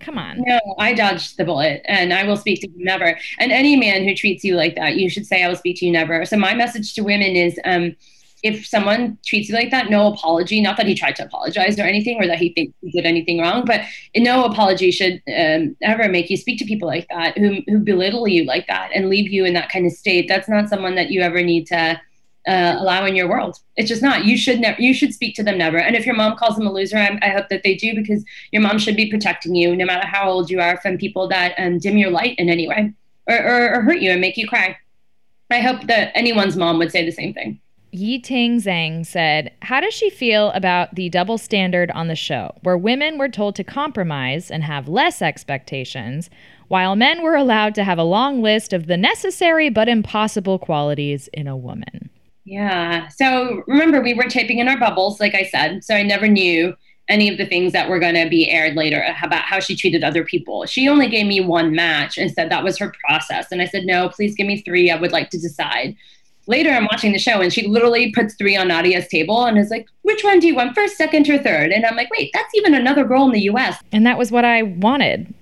come 0.00 0.16
on. 0.16 0.42
No, 0.46 0.58
I 0.78 0.94
dodged 0.94 1.36
the 1.36 1.44
bullet 1.44 1.82
and 1.84 2.14
I 2.14 2.24
will 2.24 2.38
speak 2.38 2.62
to 2.62 2.68
you 2.68 2.84
never. 2.84 3.18
And 3.38 3.52
any 3.52 3.76
man 3.76 4.04
who 4.04 4.14
treats 4.14 4.42
you 4.42 4.54
like 4.54 4.74
that, 4.76 4.96
you 4.96 5.10
should 5.10 5.26
say 5.26 5.42
I 5.42 5.48
will 5.48 5.56
speak 5.56 5.76
to 5.80 5.86
you 5.86 5.92
never. 5.92 6.24
So 6.24 6.38
my 6.38 6.54
message 6.54 6.94
to 6.94 7.02
women 7.02 7.36
is 7.36 7.60
um 7.66 7.94
if 8.42 8.66
someone 8.66 9.18
treats 9.24 9.48
you 9.48 9.54
like 9.54 9.70
that, 9.70 9.90
no 9.90 10.12
apology. 10.12 10.60
Not 10.60 10.76
that 10.76 10.86
he 10.86 10.94
tried 10.94 11.16
to 11.16 11.24
apologize 11.24 11.78
or 11.78 11.82
anything, 11.82 12.18
or 12.22 12.26
that 12.26 12.38
he 12.38 12.52
thinks 12.52 12.74
he 12.82 12.90
did 12.90 13.06
anything 13.06 13.40
wrong, 13.40 13.64
but 13.64 13.82
no 14.16 14.44
apology 14.44 14.90
should 14.90 15.22
um, 15.36 15.76
ever 15.82 16.08
make 16.08 16.30
you 16.30 16.36
speak 16.36 16.58
to 16.58 16.64
people 16.64 16.88
like 16.88 17.06
that, 17.08 17.36
who 17.38 17.62
who 17.66 17.78
belittle 17.78 18.28
you 18.28 18.44
like 18.44 18.66
that 18.66 18.90
and 18.94 19.08
leave 19.08 19.30
you 19.30 19.44
in 19.44 19.54
that 19.54 19.70
kind 19.70 19.86
of 19.86 19.92
state. 19.92 20.28
That's 20.28 20.48
not 20.48 20.68
someone 20.68 20.94
that 20.96 21.10
you 21.10 21.22
ever 21.22 21.42
need 21.42 21.66
to 21.68 22.00
uh, 22.46 22.76
allow 22.78 23.04
in 23.04 23.16
your 23.16 23.28
world. 23.28 23.58
It's 23.76 23.88
just 23.88 24.02
not. 24.02 24.24
You 24.24 24.36
should 24.36 24.60
never. 24.60 24.80
You 24.80 24.94
should 24.94 25.14
speak 25.14 25.34
to 25.36 25.42
them 25.42 25.58
never. 25.58 25.78
And 25.78 25.96
if 25.96 26.06
your 26.06 26.14
mom 26.14 26.36
calls 26.36 26.56
them 26.56 26.66
a 26.66 26.72
loser, 26.72 26.98
I, 26.98 27.18
I 27.22 27.30
hope 27.30 27.48
that 27.48 27.62
they 27.62 27.74
do 27.74 27.94
because 27.94 28.24
your 28.52 28.62
mom 28.62 28.78
should 28.78 28.96
be 28.96 29.10
protecting 29.10 29.54
you, 29.54 29.74
no 29.74 29.86
matter 29.86 30.06
how 30.06 30.30
old 30.30 30.50
you 30.50 30.60
are, 30.60 30.78
from 30.80 30.98
people 30.98 31.26
that 31.28 31.54
um, 31.58 31.78
dim 31.78 31.96
your 31.96 32.10
light 32.10 32.38
in 32.38 32.48
any 32.48 32.68
way 32.68 32.92
or, 33.26 33.36
or, 33.36 33.74
or 33.74 33.82
hurt 33.82 34.00
you 34.00 34.10
and 34.10 34.20
make 34.20 34.36
you 34.36 34.46
cry. 34.46 34.76
I 35.50 35.60
hope 35.60 35.86
that 35.86 36.12
anyone's 36.14 36.56
mom 36.56 36.78
would 36.78 36.90
say 36.90 37.04
the 37.04 37.12
same 37.12 37.32
thing. 37.32 37.60
Yi 37.96 38.18
Ting 38.18 38.60
Zhang 38.60 39.06
said, 39.06 39.52
How 39.62 39.80
does 39.80 39.94
she 39.94 40.10
feel 40.10 40.50
about 40.50 40.94
the 40.94 41.08
double 41.08 41.38
standard 41.38 41.90
on 41.92 42.08
the 42.08 42.14
show, 42.14 42.54
where 42.62 42.76
women 42.76 43.16
were 43.16 43.28
told 43.28 43.56
to 43.56 43.64
compromise 43.64 44.50
and 44.50 44.62
have 44.62 44.86
less 44.86 45.22
expectations, 45.22 46.28
while 46.68 46.94
men 46.94 47.22
were 47.22 47.36
allowed 47.36 47.74
to 47.76 47.84
have 47.84 47.98
a 47.98 48.04
long 48.04 48.42
list 48.42 48.74
of 48.74 48.86
the 48.86 48.98
necessary 48.98 49.70
but 49.70 49.88
impossible 49.88 50.58
qualities 50.58 51.28
in 51.32 51.46
a 51.46 51.56
woman? 51.56 52.10
Yeah. 52.44 53.08
So 53.08 53.62
remember, 53.66 54.02
we 54.02 54.12
were 54.14 54.28
taping 54.28 54.58
in 54.58 54.68
our 54.68 54.78
bubbles, 54.78 55.18
like 55.18 55.34
I 55.34 55.44
said. 55.44 55.82
So 55.82 55.94
I 55.94 56.02
never 56.02 56.28
knew 56.28 56.74
any 57.08 57.28
of 57.28 57.38
the 57.38 57.46
things 57.46 57.72
that 57.72 57.88
were 57.88 57.98
going 57.98 58.14
to 58.14 58.28
be 58.28 58.50
aired 58.50 58.74
later 58.74 59.02
about 59.22 59.42
how 59.42 59.60
she 59.60 59.74
treated 59.74 60.04
other 60.04 60.24
people. 60.24 60.66
She 60.66 60.88
only 60.88 61.08
gave 61.08 61.26
me 61.26 61.40
one 61.40 61.74
match 61.74 62.18
and 62.18 62.30
said 62.30 62.50
that 62.50 62.64
was 62.64 62.78
her 62.78 62.92
process. 63.08 63.46
And 63.50 63.62
I 63.62 63.66
said, 63.66 63.84
no, 63.84 64.08
please 64.08 64.34
give 64.34 64.46
me 64.46 64.60
three. 64.62 64.90
I 64.90 65.00
would 65.00 65.12
like 65.12 65.30
to 65.30 65.38
decide 65.38 65.96
later 66.46 66.70
I'm 66.70 66.84
watching 66.84 67.12
the 67.12 67.18
show 67.18 67.40
and 67.40 67.52
she 67.52 67.66
literally 67.66 68.12
puts 68.12 68.34
three 68.34 68.56
on 68.56 68.68
Nadia's 68.68 69.08
table 69.08 69.44
and 69.44 69.58
is 69.58 69.70
like, 69.70 69.86
which 70.02 70.24
one 70.24 70.38
do 70.38 70.46
you 70.46 70.54
want 70.54 70.74
first, 70.74 70.96
second, 70.96 71.28
or 71.28 71.38
third? 71.38 71.72
And 71.72 71.84
I'm 71.84 71.96
like, 71.96 72.10
wait, 72.10 72.30
that's 72.32 72.54
even 72.54 72.74
another 72.74 73.04
girl 73.04 73.24
in 73.26 73.32
the 73.32 73.42
US. 73.42 73.78
And 73.92 74.06
that 74.06 74.18
was 74.18 74.30
what 74.30 74.44
I 74.44 74.62
wanted. 74.62 75.32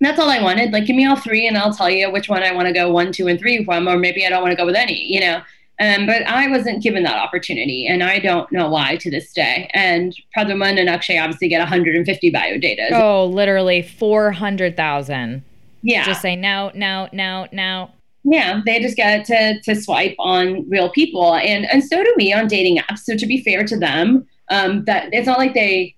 That's 0.00 0.18
all 0.18 0.30
I 0.30 0.42
wanted. 0.42 0.72
Like, 0.72 0.86
give 0.86 0.96
me 0.96 1.06
all 1.06 1.16
three 1.16 1.46
and 1.46 1.58
I'll 1.58 1.74
tell 1.74 1.90
you 1.90 2.10
which 2.10 2.28
one 2.28 2.42
I 2.42 2.52
want 2.52 2.66
to 2.66 2.72
go 2.72 2.90
one, 2.90 3.12
two, 3.12 3.28
and 3.28 3.38
three 3.38 3.64
from, 3.64 3.86
or 3.86 3.98
maybe 3.98 4.24
I 4.26 4.30
don't 4.30 4.42
want 4.42 4.52
to 4.52 4.56
go 4.56 4.66
with 4.66 4.76
any, 4.76 5.00
you 5.12 5.20
know? 5.20 5.42
Um, 5.80 6.04
but 6.06 6.26
I 6.26 6.46
wasn't 6.48 6.82
given 6.82 7.04
that 7.04 7.16
opportunity, 7.16 7.86
and 7.86 8.02
I 8.02 8.18
don't 8.18 8.52
know 8.52 8.68
why 8.68 8.96
to 8.96 9.10
this 9.10 9.32
day. 9.32 9.70
And 9.72 10.14
Pradhyuman 10.36 10.78
and 10.78 10.90
Akshay 10.90 11.16
obviously 11.16 11.48
get 11.48 11.60
150 11.60 12.30
bio 12.30 12.58
data. 12.58 12.90
Oh, 12.92 13.24
literally 13.24 13.80
400,000. 13.80 15.42
Yeah. 15.82 16.04
Just 16.04 16.20
say 16.20 16.36
no, 16.36 16.70
no, 16.74 17.08
no, 17.14 17.48
no 17.50 17.90
yeah 18.24 18.60
they 18.66 18.80
just 18.80 18.96
get 18.96 19.24
to 19.26 19.60
to 19.62 19.74
swipe 19.74 20.14
on 20.18 20.68
real 20.68 20.90
people. 20.90 21.34
And 21.36 21.66
and 21.70 21.84
so 21.84 22.02
do 22.02 22.14
we 22.16 22.32
on 22.32 22.46
dating 22.46 22.78
apps. 22.78 23.00
So 23.00 23.16
to 23.16 23.26
be 23.26 23.42
fair 23.42 23.64
to 23.64 23.78
them 23.78 24.26
um 24.50 24.84
that 24.84 25.08
it's 25.12 25.26
not 25.26 25.38
like 25.38 25.54
they 25.54 25.94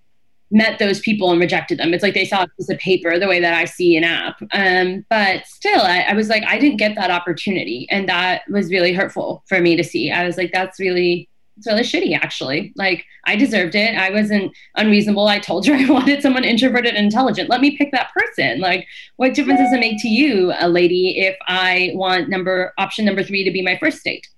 met 0.51 0.79
those 0.79 1.01
people 1.01 1.31
and 1.31 1.41
rejected 1.41 1.79
them. 1.79 1.95
It's 1.95 2.03
like 2.03 2.13
they 2.13 2.27
saw 2.27 2.43
a 2.43 2.49
piece 2.49 2.69
of 2.69 2.79
paper 2.79 3.19
the 3.19 3.27
way 3.27 3.41
that 3.41 3.55
i 3.55 3.65
see 3.65 3.97
an 3.97 4.05
app. 4.05 4.37
Um 4.53 5.05
but 5.09 5.47
still 5.47 5.81
I, 5.81 6.01
I 6.01 6.15
was 6.15 6.29
like 6.29 6.45
i 6.45 6.59
didn't 6.59 6.79
get 6.79 6.95
that 6.97 7.11
opportunity. 7.11 7.87
And 7.91 8.09
that 8.09 8.43
was 8.49 8.71
really 8.71 8.93
hurtful 8.93 9.43
for 9.47 9.61
me 9.61 9.77
to 9.77 9.85
see. 9.85 10.11
I 10.11 10.25
was 10.27 10.37
like 10.37 10.53
that's 10.53 10.79
really 10.79 11.29
it's 11.57 11.67
really 11.67 11.83
shitty 11.83 12.17
actually. 12.17 12.73
Like 12.77 13.05
i 13.25 13.37
deserved 13.37 13.75
it. 13.75 13.97
I 13.97 14.11
wasn't 14.11 14.53
unreasonable. 14.77 15.29
I 15.29 15.38
told 15.38 15.67
you 15.67 15.75
i 15.88 15.91
wanted 15.91 16.23
someone 16.23 16.45
introverted 16.45 16.95
and 16.95 17.05
intelligent. 17.05 17.51
Let 17.51 17.61
me 17.61 17.77
pick 17.77 17.93
that 17.93 18.11
person. 18.12 18.61
Like 18.61 18.87
what 19.17 19.35
difference 19.35 19.61
does 19.61 19.73
it 19.73 19.81
make 19.81 20.01
to 20.03 20.09
you 20.09 20.53
a 20.59 20.69
lady 20.69 21.19
if 21.19 21.37
i 21.49 21.91
want 21.95 22.29
number 22.29 22.73
option 22.79 23.05
number 23.05 23.23
three 23.23 23.45
to 23.45 23.51
be 23.51 23.62
my 23.62 23.77
first 23.79 24.03
date? 24.05 24.29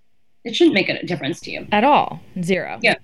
It 0.44 0.54
shouldn't 0.54 0.74
make 0.74 0.88
a 0.88 1.04
difference 1.06 1.40
to 1.40 1.50
you. 1.50 1.66
At 1.72 1.84
all. 1.84 2.20
Zero. 2.42 2.78
Yeah. 2.82 2.96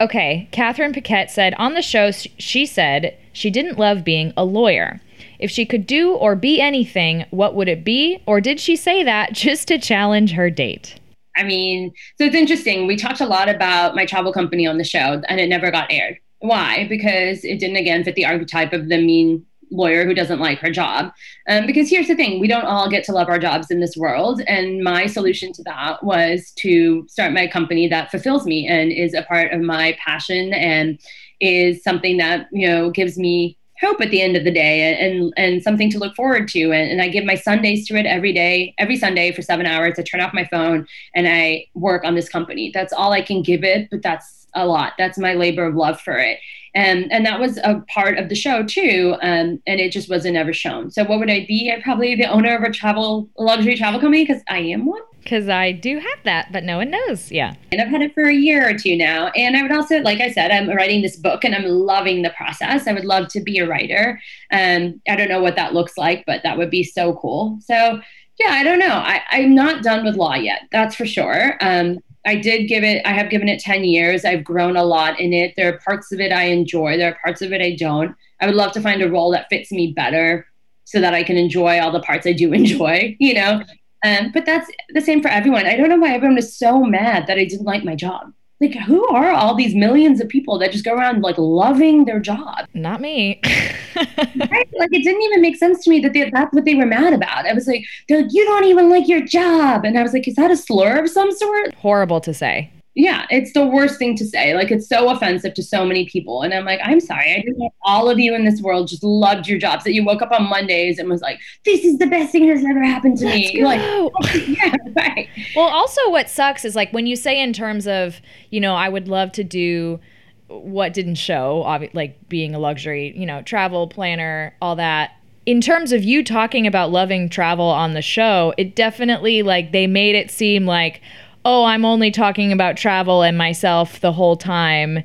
Okay. 0.00 0.48
Catherine 0.52 0.92
paquette 0.92 1.30
said 1.30 1.54
on 1.54 1.74
the 1.74 1.82
show 1.82 2.10
she 2.10 2.66
said 2.66 3.16
she 3.32 3.50
didn't 3.50 3.78
love 3.78 4.04
being 4.04 4.32
a 4.36 4.44
lawyer. 4.44 5.00
If 5.38 5.50
she 5.50 5.66
could 5.66 5.86
do 5.86 6.12
or 6.12 6.36
be 6.36 6.60
anything 6.60 7.24
what 7.30 7.54
would 7.54 7.68
it 7.68 7.84
be? 7.84 8.22
Or 8.26 8.40
did 8.40 8.60
she 8.60 8.76
say 8.76 9.02
that 9.02 9.32
just 9.44 9.68
to 9.68 9.78
challenge 9.78 10.32
her 10.32 10.50
date 10.50 11.00
I 11.36 11.42
mean, 11.42 11.92
so 12.16 12.24
it's 12.24 12.36
interesting. 12.36 12.86
We 12.86 12.96
talked 12.96 13.20
a 13.20 13.26
lot 13.26 13.48
about 13.48 13.94
my 13.94 14.06
travel 14.06 14.32
company 14.32 14.66
on 14.66 14.78
the 14.78 14.84
show, 14.84 15.22
and 15.28 15.40
it 15.40 15.48
never 15.48 15.70
got 15.70 15.90
aired. 15.90 16.18
Why? 16.38 16.86
Because 16.88 17.44
it 17.44 17.58
didn't, 17.58 17.76
again, 17.76 18.04
fit 18.04 18.14
the 18.14 18.26
archetype 18.26 18.72
of 18.72 18.88
the 18.88 18.98
mean 18.98 19.44
lawyer 19.70 20.04
who 20.04 20.14
doesn't 20.14 20.40
like 20.40 20.58
her 20.58 20.70
job. 20.70 21.12
Um, 21.48 21.66
because 21.66 21.90
here's 21.90 22.06
the 22.06 22.14
thing 22.14 22.40
we 22.40 22.48
don't 22.48 22.66
all 22.66 22.88
get 22.88 23.04
to 23.04 23.12
love 23.12 23.28
our 23.28 23.38
jobs 23.38 23.70
in 23.70 23.80
this 23.80 23.96
world. 23.96 24.42
And 24.46 24.82
my 24.82 25.06
solution 25.06 25.52
to 25.54 25.62
that 25.64 26.02
was 26.04 26.52
to 26.58 27.06
start 27.08 27.32
my 27.32 27.46
company 27.46 27.88
that 27.88 28.10
fulfills 28.10 28.46
me 28.46 28.66
and 28.66 28.92
is 28.92 29.14
a 29.14 29.22
part 29.22 29.52
of 29.52 29.60
my 29.60 29.96
passion 30.04 30.52
and 30.52 31.00
is 31.40 31.82
something 31.82 32.18
that, 32.18 32.48
you 32.52 32.68
know, 32.68 32.90
gives 32.90 33.18
me 33.18 33.58
hope 33.80 34.00
at 34.00 34.10
the 34.10 34.22
end 34.22 34.36
of 34.36 34.44
the 34.44 34.50
day 34.50 34.96
and 34.98 35.32
and 35.36 35.62
something 35.62 35.90
to 35.90 35.98
look 35.98 36.14
forward 36.14 36.48
to. 36.48 36.72
And, 36.72 36.90
and 36.90 37.02
i 37.02 37.08
give 37.08 37.24
my 37.24 37.34
sundays 37.34 37.86
to 37.88 37.96
it 37.96 38.06
every 38.06 38.32
day 38.32 38.74
every 38.78 38.96
sunday 38.96 39.32
for 39.32 39.42
seven 39.42 39.66
hours. 39.66 39.98
I 39.98 40.02
turn 40.02 40.20
off 40.20 40.34
my 40.34 40.44
phone 40.44 40.86
and 41.14 41.28
i 41.28 41.66
work 41.74 42.04
on 42.04 42.14
this 42.14 42.28
company. 42.28 42.70
That's 42.72 42.92
all 42.92 43.12
i 43.12 43.22
can 43.22 43.42
give 43.42 43.64
it 43.64 43.88
but 43.90 44.02
that's 44.02 44.46
a 44.56 44.66
lot. 44.66 44.92
That's 44.98 45.18
my 45.18 45.34
labor 45.34 45.66
of 45.66 45.74
love 45.74 46.00
for 46.00 46.16
it. 46.18 46.38
And 46.74 47.12
and 47.12 47.24
that 47.26 47.40
was 47.40 47.58
a 47.58 47.84
part 47.88 48.18
of 48.18 48.28
the 48.28 48.34
show 48.34 48.64
too 48.64 49.16
um, 49.22 49.60
and 49.66 49.80
it 49.80 49.92
just 49.92 50.10
wasn't 50.10 50.36
ever 50.36 50.52
shown. 50.52 50.90
So 50.90 51.04
what 51.04 51.18
would 51.18 51.30
i 51.30 51.44
be? 51.46 51.72
I'm 51.72 51.82
probably 51.82 52.14
the 52.14 52.26
owner 52.26 52.56
of 52.56 52.62
a 52.62 52.70
travel 52.70 53.28
luxury 53.38 53.76
travel 53.76 54.00
company 54.00 54.24
because 54.24 54.42
i 54.48 54.58
am 54.58 54.86
one 54.86 55.02
because 55.24 55.48
I 55.48 55.72
do 55.72 55.98
have 55.98 56.18
that, 56.24 56.52
but 56.52 56.62
no 56.62 56.76
one 56.76 56.90
knows. 56.90 57.32
Yeah. 57.32 57.54
And 57.72 57.80
I've 57.80 57.88
had 57.88 58.02
it 58.02 58.14
for 58.14 58.24
a 58.24 58.34
year 58.34 58.68
or 58.68 58.78
two 58.78 58.96
now. 58.96 59.28
And 59.28 59.56
I 59.56 59.62
would 59.62 59.72
also, 59.72 59.98
like 60.00 60.20
I 60.20 60.30
said, 60.30 60.50
I'm 60.50 60.68
writing 60.68 61.02
this 61.02 61.16
book 61.16 61.44
and 61.44 61.54
I'm 61.54 61.64
loving 61.64 62.22
the 62.22 62.30
process. 62.30 62.86
I 62.86 62.92
would 62.92 63.06
love 63.06 63.28
to 63.28 63.40
be 63.40 63.58
a 63.58 63.66
writer. 63.66 64.20
Um, 64.52 65.00
I 65.08 65.16
don't 65.16 65.30
know 65.30 65.42
what 65.42 65.56
that 65.56 65.72
looks 65.72 65.96
like, 65.96 66.24
but 66.26 66.42
that 66.42 66.58
would 66.58 66.70
be 66.70 66.84
so 66.84 67.14
cool. 67.14 67.58
So, 67.62 68.00
yeah, 68.38 68.50
I 68.50 68.62
don't 68.62 68.78
know. 68.78 68.86
I, 68.86 69.22
I'm 69.30 69.54
not 69.54 69.82
done 69.82 70.04
with 70.04 70.16
law 70.16 70.34
yet. 70.34 70.62
That's 70.70 70.94
for 70.94 71.06
sure. 71.06 71.56
Um, 71.60 71.98
I 72.26 72.36
did 72.36 72.68
give 72.68 72.84
it, 72.84 73.02
I 73.06 73.12
have 73.12 73.30
given 73.30 73.48
it 73.48 73.60
10 73.60 73.84
years. 73.84 74.24
I've 74.24 74.44
grown 74.44 74.76
a 74.76 74.84
lot 74.84 75.18
in 75.18 75.32
it. 75.32 75.54
There 75.56 75.72
are 75.72 75.78
parts 75.78 76.12
of 76.12 76.20
it 76.20 76.32
I 76.32 76.44
enjoy, 76.44 76.96
there 76.96 77.12
are 77.12 77.18
parts 77.22 77.42
of 77.42 77.52
it 77.52 77.60
I 77.60 77.76
don't. 77.76 78.14
I 78.40 78.46
would 78.46 78.54
love 78.54 78.72
to 78.72 78.80
find 78.80 79.02
a 79.02 79.10
role 79.10 79.30
that 79.32 79.46
fits 79.50 79.72
me 79.72 79.92
better 79.92 80.46
so 80.84 81.00
that 81.00 81.14
I 81.14 81.22
can 81.22 81.36
enjoy 81.36 81.80
all 81.80 81.90
the 81.90 82.00
parts 82.00 82.26
I 82.26 82.32
do 82.32 82.52
enjoy, 82.52 83.16
you 83.18 83.34
know? 83.34 83.62
Um, 84.04 84.30
but 84.32 84.44
that's 84.44 84.70
the 84.90 85.00
same 85.00 85.22
for 85.22 85.28
everyone. 85.28 85.66
I 85.66 85.76
don't 85.76 85.88
know 85.88 85.96
why 85.96 86.14
everyone 86.14 86.38
is 86.38 86.56
so 86.56 86.84
mad 86.84 87.26
that 87.26 87.38
I 87.38 87.44
didn't 87.44 87.64
like 87.64 87.84
my 87.84 87.96
job. 87.96 88.32
Like, 88.60 88.74
who 88.74 89.06
are 89.08 89.32
all 89.32 89.54
these 89.54 89.74
millions 89.74 90.20
of 90.20 90.28
people 90.28 90.58
that 90.58 90.70
just 90.70 90.84
go 90.84 90.94
around 90.94 91.22
like 91.22 91.36
loving 91.38 92.04
their 92.04 92.20
job? 92.20 92.66
Not 92.72 93.00
me. 93.00 93.40
right? 93.96 94.68
Like, 94.78 94.92
it 94.92 95.02
didn't 95.02 95.22
even 95.22 95.40
make 95.40 95.56
sense 95.56 95.82
to 95.84 95.90
me 95.90 96.00
that 96.00 96.12
they, 96.12 96.30
that's 96.30 96.54
what 96.54 96.64
they 96.64 96.74
were 96.74 96.86
mad 96.86 97.14
about. 97.14 97.46
I 97.46 97.52
was 97.52 97.66
like, 97.66 97.84
like, 98.08 98.26
you 98.30 98.44
don't 98.44 98.64
even 98.64 98.90
like 98.90 99.08
your 99.08 99.22
job. 99.22 99.84
And 99.84 99.98
I 99.98 100.02
was 100.02 100.12
like, 100.12 100.28
is 100.28 100.36
that 100.36 100.50
a 100.50 100.56
slur 100.56 101.02
of 101.02 101.10
some 101.10 101.32
sort? 101.32 101.74
Horrible 101.74 102.20
to 102.20 102.32
say 102.32 102.70
yeah, 102.94 103.26
it's 103.28 103.52
the 103.52 103.66
worst 103.66 103.98
thing 103.98 104.16
to 104.16 104.24
say. 104.24 104.54
Like 104.54 104.70
it's 104.70 104.88
so 104.88 105.10
offensive 105.10 105.54
to 105.54 105.62
so 105.62 105.84
many 105.84 106.06
people. 106.06 106.42
And 106.42 106.54
I'm 106.54 106.64
like, 106.64 106.78
I'm 106.82 107.00
sorry. 107.00 107.34
I 107.34 107.42
just 107.44 107.58
want 107.58 107.72
all 107.82 108.08
of 108.08 108.20
you 108.20 108.34
in 108.34 108.44
this 108.44 108.60
world 108.60 108.86
just 108.86 109.02
loved 109.02 109.48
your 109.48 109.58
jobs. 109.58 109.82
That 109.84 109.94
you 109.94 110.04
woke 110.04 110.22
up 110.22 110.30
on 110.30 110.44
Mondays 110.48 110.98
and 110.98 111.08
was 111.08 111.20
like, 111.20 111.40
this 111.64 111.84
is 111.84 111.98
the 111.98 112.06
best 112.06 112.30
thing 112.30 112.46
that's 112.46 112.64
ever 112.64 112.84
happened 112.84 113.18
to 113.18 113.26
me. 113.26 113.50
You're 113.52 113.66
like, 113.66 113.80
oh, 113.82 114.12
yeah, 114.46 114.74
right. 114.96 115.28
Well, 115.56 115.68
also 115.68 116.08
what 116.10 116.28
sucks 116.28 116.64
is 116.64 116.76
like 116.76 116.92
when 116.92 117.06
you 117.06 117.16
say 117.16 117.40
in 117.40 117.52
terms 117.52 117.88
of, 117.88 118.20
you 118.50 118.60
know, 118.60 118.76
I 118.76 118.88
would 118.88 119.08
love 119.08 119.32
to 119.32 119.44
do 119.44 119.98
what 120.46 120.92
didn't 120.92 121.16
show, 121.16 121.62
like 121.94 122.28
being 122.28 122.54
a 122.54 122.60
luxury, 122.60 123.12
you 123.16 123.26
know, 123.26 123.42
travel 123.42 123.88
planner, 123.88 124.54
all 124.62 124.76
that 124.76 125.12
in 125.46 125.60
terms 125.60 125.92
of 125.92 126.02
you 126.02 126.24
talking 126.24 126.66
about 126.66 126.90
loving 126.90 127.28
travel 127.28 127.66
on 127.66 127.92
the 127.92 128.00
show, 128.00 128.54
it 128.56 128.74
definitely 128.74 129.42
like 129.42 129.72
they 129.72 129.86
made 129.86 130.14
it 130.14 130.30
seem 130.30 130.64
like, 130.64 131.02
oh, 131.44 131.64
I'm 131.64 131.84
only 131.84 132.10
talking 132.10 132.52
about 132.52 132.76
travel 132.76 133.22
and 133.22 133.36
myself 133.36 134.00
the 134.00 134.12
whole 134.12 134.36
time. 134.36 135.04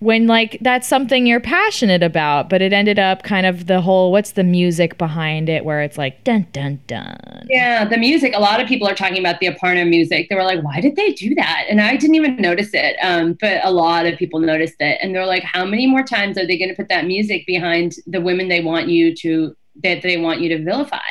when 0.00 0.26
like 0.26 0.58
that's 0.60 0.86
something 0.86 1.26
you're 1.26 1.40
passionate 1.40 2.02
about 2.02 2.50
but 2.50 2.60
it 2.60 2.70
ended 2.70 2.98
up 2.98 3.22
kind 3.22 3.46
of 3.46 3.66
the 3.66 3.80
whole 3.80 4.12
what's 4.12 4.32
the 4.32 4.44
music 4.44 4.98
behind 4.98 5.48
it 5.48 5.64
where 5.64 5.80
it's 5.80 5.96
like 5.96 6.22
dun 6.22 6.46
dun 6.52 6.78
dun 6.86 7.46
Yeah, 7.48 7.84
the 7.86 7.96
music. 7.96 8.34
A 8.34 8.40
lot 8.40 8.60
of 8.60 8.68
people 8.68 8.86
are 8.88 8.94
talking 8.94 9.18
about 9.18 9.40
the 9.40 9.46
Aparna 9.46 9.88
music. 9.88 10.28
They 10.28 10.34
were 10.34 10.42
like, 10.44 10.62
"Why 10.62 10.80
did 10.80 10.96
they 10.96 11.12
do 11.12 11.34
that?" 11.36 11.64
And 11.70 11.80
I 11.80 11.96
didn't 11.96 12.16
even 12.16 12.36
notice 12.36 12.70
it. 12.74 12.96
Um, 13.02 13.36
but 13.40 13.64
a 13.64 13.70
lot 13.70 14.04
of 14.06 14.18
people 14.18 14.40
noticed 14.40 14.76
it, 14.80 14.98
and 15.00 15.14
they're 15.14 15.26
like, 15.26 15.44
"How 15.44 15.64
many 15.64 15.86
more 15.86 16.02
times 16.02 16.36
are 16.38 16.46
they 16.46 16.58
going 16.58 16.70
to 16.70 16.74
put 16.74 16.88
that 16.88 17.06
music 17.06 17.46
behind 17.46 17.96
the 18.06 18.20
women 18.20 18.48
they 18.48 18.60
want 18.62 18.88
you 18.88 19.14
to 19.16 19.56
that 19.84 20.02
they 20.02 20.16
want 20.16 20.40
you 20.40 20.48
to 20.50 20.62
vilify?" 20.64 21.10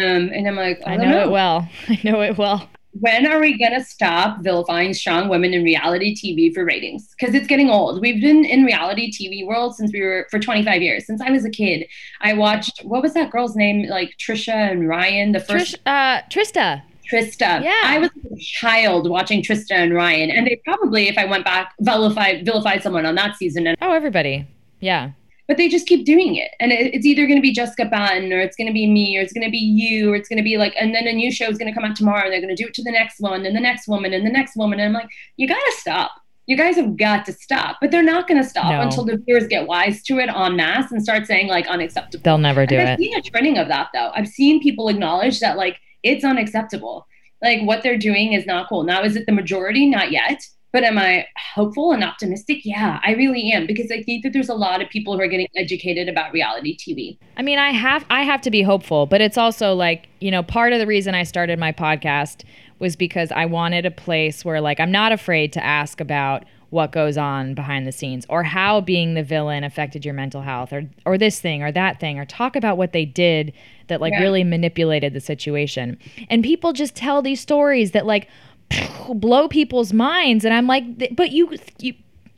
Um, 0.00 0.30
and 0.32 0.46
I'm 0.46 0.56
like, 0.56 0.80
I, 0.86 0.94
i 0.94 0.96
don't 0.96 1.10
know 1.10 1.24
it 1.24 1.30
well 1.30 1.68
i 1.88 1.98
know 2.04 2.20
it 2.22 2.36
well 2.38 2.68
when 3.00 3.26
are 3.26 3.40
we 3.40 3.58
going 3.58 3.72
to 3.72 3.84
stop 3.84 4.42
vilifying 4.42 4.94
strong 4.94 5.28
women 5.28 5.52
in 5.54 5.62
reality 5.62 6.14
TV 6.14 6.52
for 6.52 6.64
ratings? 6.64 7.14
Because 7.18 7.34
it's 7.34 7.46
getting 7.46 7.70
old. 7.70 8.00
We've 8.00 8.20
been 8.20 8.44
in 8.44 8.64
reality 8.64 9.10
TV 9.10 9.46
world 9.46 9.74
since 9.76 9.92
we 9.92 10.00
were 10.02 10.26
for 10.30 10.38
25 10.38 10.82
years. 10.82 11.06
Since 11.06 11.20
I 11.20 11.30
was 11.30 11.44
a 11.44 11.50
kid, 11.50 11.86
I 12.20 12.34
watched 12.34 12.80
what 12.84 13.02
was 13.02 13.14
that 13.14 13.30
girl's 13.30 13.56
name? 13.56 13.88
Like 13.88 14.14
Trisha 14.18 14.54
and 14.54 14.88
Ryan, 14.88 15.32
the 15.32 15.40
first 15.40 15.76
Trish, 15.84 16.18
uh, 16.18 16.22
trista 16.30 16.82
Trista. 17.10 17.62
Yeah. 17.62 17.80
I 17.84 17.98
was 17.98 18.10
a 18.10 18.36
child 18.38 19.08
watching 19.08 19.42
Trista 19.42 19.72
and 19.72 19.94
Ryan, 19.94 20.30
and 20.30 20.46
they 20.46 20.60
probably, 20.64 21.08
if 21.08 21.16
I 21.16 21.24
went 21.24 21.44
back, 21.44 21.74
vilified 21.80 22.44
vilified 22.44 22.82
someone 22.82 23.06
on 23.06 23.14
that 23.14 23.36
season. 23.36 23.66
And 23.66 23.76
oh 23.80 23.92
everybody 23.92 24.46
yeah 24.80 25.10
but 25.48 25.56
they 25.56 25.68
just 25.68 25.86
keep 25.86 26.04
doing 26.06 26.36
it, 26.36 26.50
and 26.60 26.70
it, 26.70 26.94
it's 26.94 27.06
either 27.06 27.26
going 27.26 27.38
to 27.38 27.42
be 27.42 27.52
Jessica 27.52 27.86
Batten, 27.86 28.32
or 28.32 28.38
it's 28.38 28.56
going 28.56 28.66
to 28.68 28.72
be 28.72 28.86
me, 28.86 29.16
or 29.16 29.22
it's 29.22 29.32
going 29.32 29.46
to 29.46 29.50
be 29.50 29.58
you, 29.58 30.12
or 30.12 30.16
it's 30.16 30.28
going 30.28 30.36
to 30.36 30.42
be 30.44 30.58
like, 30.58 30.74
and 30.78 30.94
then 30.94 31.06
a 31.06 31.12
new 31.12 31.32
show 31.32 31.48
is 31.48 31.58
going 31.58 31.72
to 31.72 31.74
come 31.78 31.88
out 31.88 31.96
tomorrow, 31.96 32.24
and 32.24 32.32
they're 32.32 32.40
going 32.40 32.54
to 32.54 32.62
do 32.62 32.68
it 32.68 32.74
to 32.74 32.82
the 32.84 32.92
next 32.92 33.18
one, 33.20 33.44
and 33.46 33.56
the 33.56 33.60
next 33.60 33.88
woman, 33.88 34.12
and 34.12 34.24
the 34.26 34.30
next 34.30 34.54
woman, 34.56 34.78
and 34.78 34.88
I'm 34.88 34.92
like, 35.02 35.10
you 35.36 35.48
got 35.48 35.54
to 35.56 35.72
stop. 35.78 36.12
You 36.46 36.56
guys 36.56 36.76
have 36.76 36.96
got 36.96 37.26
to 37.26 37.32
stop, 37.32 37.76
but 37.80 37.90
they're 37.90 38.02
not 38.02 38.26
going 38.26 38.42
to 38.42 38.48
stop 38.48 38.70
No. 38.70 38.80
until 38.80 39.04
the 39.04 39.18
viewers 39.26 39.46
get 39.46 39.66
wise 39.66 40.02
to 40.04 40.18
it 40.18 40.30
en 40.30 40.56
masse 40.56 40.90
and 40.92 41.02
start 41.02 41.26
saying 41.26 41.48
like 41.48 41.66
unacceptable. 41.66 42.22
they'll 42.22 42.38
never 42.38 42.64
do 42.64 42.76
And 42.76 42.88
I've 42.88 42.98
it 42.98 43.02
seen 43.02 43.16
a 43.18 43.20
trending 43.20 43.58
of 43.58 43.68
that 43.68 43.88
though. 43.92 44.10
I've 44.14 44.28
seen 44.28 44.62
people 44.62 44.88
acknowledge 44.88 45.40
that 45.40 45.58
like 45.58 45.76
it's 46.02 46.24
unacceptable. 46.24 47.06
Like 47.42 47.60
what 47.64 47.82
they're 47.82 47.98
doing 47.98 48.32
is 48.32 48.46
not 48.46 48.66
cool. 48.70 48.82
Now, 48.84 49.02
is 49.02 49.14
it 49.14 49.26
the 49.26 49.32
majority? 49.32 49.84
Not 49.90 50.10
yet. 50.10 50.42
But 50.70 50.84
am 50.84 50.98
I 50.98 51.26
hopeful 51.54 51.92
and 51.92 52.04
optimistic? 52.04 52.58
Yeah, 52.64 53.00
I 53.02 53.12
really 53.14 53.50
am 53.52 53.66
because 53.66 53.90
I 53.90 54.02
think 54.02 54.22
that 54.22 54.32
there's 54.34 54.50
a 54.50 54.54
lot 54.54 54.82
of 54.82 54.88
people 54.90 55.14
who 55.16 55.20
are 55.22 55.26
getting 55.28 55.48
educated 55.56 56.08
about 56.08 56.32
reality 56.32 56.76
TV. 56.76 57.16
I 57.38 57.42
mean, 57.42 57.58
I 57.58 57.70
have 57.70 58.04
I 58.10 58.22
have 58.22 58.42
to 58.42 58.50
be 58.50 58.62
hopeful, 58.62 59.06
but 59.06 59.20
it's 59.20 59.38
also 59.38 59.74
like, 59.74 60.08
you 60.20 60.30
know, 60.30 60.42
part 60.42 60.72
of 60.74 60.78
the 60.78 60.86
reason 60.86 61.14
I 61.14 61.22
started 61.22 61.58
my 61.58 61.72
podcast 61.72 62.44
was 62.78 62.96
because 62.96 63.32
I 63.32 63.46
wanted 63.46 63.86
a 63.86 63.90
place 63.90 64.44
where 64.44 64.60
like 64.60 64.78
I'm 64.78 64.92
not 64.92 65.10
afraid 65.10 65.52
to 65.54 65.64
ask 65.64 66.00
about 66.00 66.44
what 66.70 66.92
goes 66.92 67.16
on 67.16 67.54
behind 67.54 67.86
the 67.86 67.92
scenes 67.92 68.26
or 68.28 68.42
how 68.42 68.78
being 68.82 69.14
the 69.14 69.22
villain 69.22 69.64
affected 69.64 70.04
your 70.04 70.12
mental 70.12 70.42
health 70.42 70.70
or 70.70 70.82
or 71.06 71.16
this 71.16 71.40
thing 71.40 71.62
or 71.62 71.72
that 71.72 71.98
thing 71.98 72.18
or 72.18 72.26
talk 72.26 72.54
about 72.56 72.76
what 72.76 72.92
they 72.92 73.06
did 73.06 73.54
that 73.86 74.02
like 74.02 74.12
Yeah. 74.12 74.20
really 74.20 74.44
manipulated 74.44 75.14
the 75.14 75.20
situation. 75.20 75.96
And 76.28 76.44
people 76.44 76.74
just 76.74 76.94
tell 76.94 77.22
these 77.22 77.40
stories 77.40 77.92
that 77.92 78.04
like 78.04 78.28
blow 79.14 79.48
people's 79.48 79.92
minds 79.92 80.44
and 80.44 80.52
I'm 80.54 80.66
like 80.66 81.14
but 81.16 81.30
you 81.32 81.56
you 81.78 81.94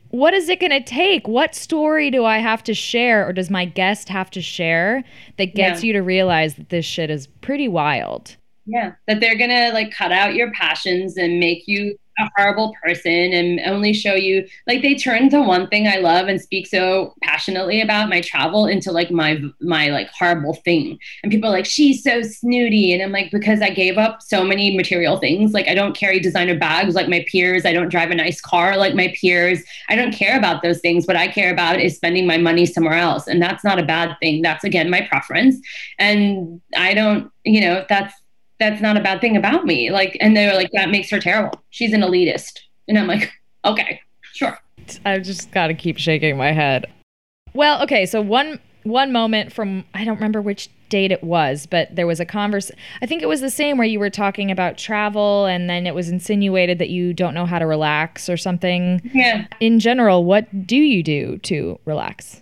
what 0.09 0.33
is 0.33 0.49
it 0.49 0.59
going 0.59 0.71
to 0.71 0.83
take? 0.83 1.25
What 1.25 1.55
story 1.55 2.11
do 2.11 2.25
I 2.25 2.39
have 2.39 2.63
to 2.65 2.73
share 2.73 3.25
or 3.25 3.31
does 3.31 3.49
my 3.49 3.63
guest 3.63 4.09
have 4.09 4.29
to 4.31 4.41
share 4.41 5.05
that 5.37 5.55
gets 5.55 5.81
Yeah. 5.81 5.87
you 5.87 5.93
to 5.93 6.01
realize 6.01 6.55
that 6.55 6.67
this 6.67 6.83
shit 6.83 7.09
is 7.09 7.27
pretty 7.27 7.69
wild? 7.69 8.35
Yeah, 8.65 8.91
that 9.07 9.21
they're 9.21 9.37
gonna 9.37 9.71
like 9.73 9.91
cut 9.91 10.11
out 10.11 10.35
your 10.35 10.51
passions 10.51 11.17
and 11.17 11.39
make 11.39 11.63
you 11.65 11.97
a 12.21 12.31
horrible 12.37 12.73
person 12.83 13.11
and 13.11 13.59
only 13.65 13.93
show 13.93 14.13
you 14.13 14.47
like 14.67 14.81
they 14.81 14.95
turned 14.95 15.31
the 15.31 15.41
one 15.41 15.67
thing 15.67 15.87
I 15.87 15.97
love 15.97 16.27
and 16.27 16.39
speak 16.39 16.67
so 16.67 17.13
passionately 17.21 17.81
about 17.81 18.09
my 18.09 18.21
travel 18.21 18.65
into 18.67 18.91
like 18.91 19.11
my 19.11 19.41
my 19.59 19.89
like 19.89 20.09
horrible 20.09 20.53
thing. 20.53 20.99
And 21.23 21.31
people 21.31 21.49
are 21.49 21.53
like, 21.53 21.65
she's 21.65 22.03
so 22.03 22.21
snooty. 22.21 22.93
And 22.93 23.01
I'm 23.01 23.11
like, 23.11 23.31
because 23.31 23.61
I 23.61 23.69
gave 23.69 23.97
up 23.97 24.21
so 24.21 24.43
many 24.43 24.75
material 24.75 25.17
things. 25.17 25.53
Like 25.53 25.67
I 25.67 25.73
don't 25.73 25.95
carry 25.95 26.19
designer 26.19 26.57
bags 26.57 26.95
like 26.95 27.09
my 27.09 27.25
peers. 27.27 27.65
I 27.65 27.73
don't 27.73 27.89
drive 27.89 28.11
a 28.11 28.15
nice 28.15 28.41
car 28.41 28.77
like 28.77 28.95
my 28.95 29.13
peers. 29.19 29.63
I 29.89 29.95
don't 29.95 30.13
care 30.13 30.37
about 30.37 30.61
those 30.61 30.79
things. 30.79 31.05
What 31.07 31.15
I 31.15 31.27
care 31.27 31.51
about 31.51 31.79
is 31.79 31.95
spending 31.95 32.27
my 32.27 32.37
money 32.37 32.65
somewhere 32.65 32.97
else. 32.97 33.27
And 33.27 33.41
that's 33.41 33.63
not 33.63 33.79
a 33.79 33.83
bad 33.83 34.15
thing. 34.19 34.41
That's 34.41 34.63
again 34.63 34.89
my 34.89 35.01
preference. 35.01 35.57
And 35.99 36.61
I 36.75 36.93
don't, 36.93 37.31
you 37.43 37.61
know, 37.61 37.85
that's 37.89 38.13
that's 38.61 38.81
not 38.81 38.95
a 38.95 39.01
bad 39.01 39.19
thing 39.19 39.35
about 39.35 39.65
me. 39.65 39.89
Like, 39.89 40.15
and 40.21 40.37
they're 40.37 40.53
like, 40.53 40.69
that 40.73 40.91
makes 40.91 41.09
her 41.09 41.19
terrible. 41.19 41.59
She's 41.71 41.93
an 41.93 42.01
elitist. 42.01 42.59
And 42.87 42.97
I'm 42.97 43.07
like, 43.07 43.31
okay, 43.65 43.99
sure. 44.33 44.57
I've 45.03 45.23
just 45.23 45.51
got 45.51 45.67
to 45.67 45.73
keep 45.73 45.97
shaking 45.97 46.37
my 46.37 46.51
head. 46.51 46.85
Well, 47.53 47.81
okay, 47.83 48.05
so 48.05 48.21
one 48.21 48.59
one 48.83 49.11
moment 49.11 49.53
from 49.53 49.85
I 49.93 50.03
don't 50.05 50.15
remember 50.15 50.41
which 50.41 50.69
date 50.89 51.11
it 51.11 51.23
was, 51.23 51.65
but 51.65 51.95
there 51.95 52.07
was 52.07 52.19
a 52.19 52.25
converse. 52.25 52.71
I 53.01 53.05
think 53.05 53.21
it 53.21 53.27
was 53.27 53.41
the 53.41 53.49
same 53.49 53.77
where 53.77 53.87
you 53.87 53.99
were 53.99 54.09
talking 54.09 54.51
about 54.51 54.77
travel, 54.77 55.45
and 55.45 55.69
then 55.69 55.87
it 55.87 55.95
was 55.95 56.09
insinuated 56.09 56.79
that 56.79 56.89
you 56.89 57.13
don't 57.13 57.33
know 57.33 57.45
how 57.45 57.59
to 57.59 57.65
relax 57.65 58.29
or 58.29 58.37
something. 58.37 59.01
Yeah. 59.13 59.47
In 59.59 59.79
general, 59.79 60.23
what 60.23 60.67
do 60.67 60.77
you 60.77 61.03
do 61.03 61.37
to 61.39 61.79
relax? 61.85 62.41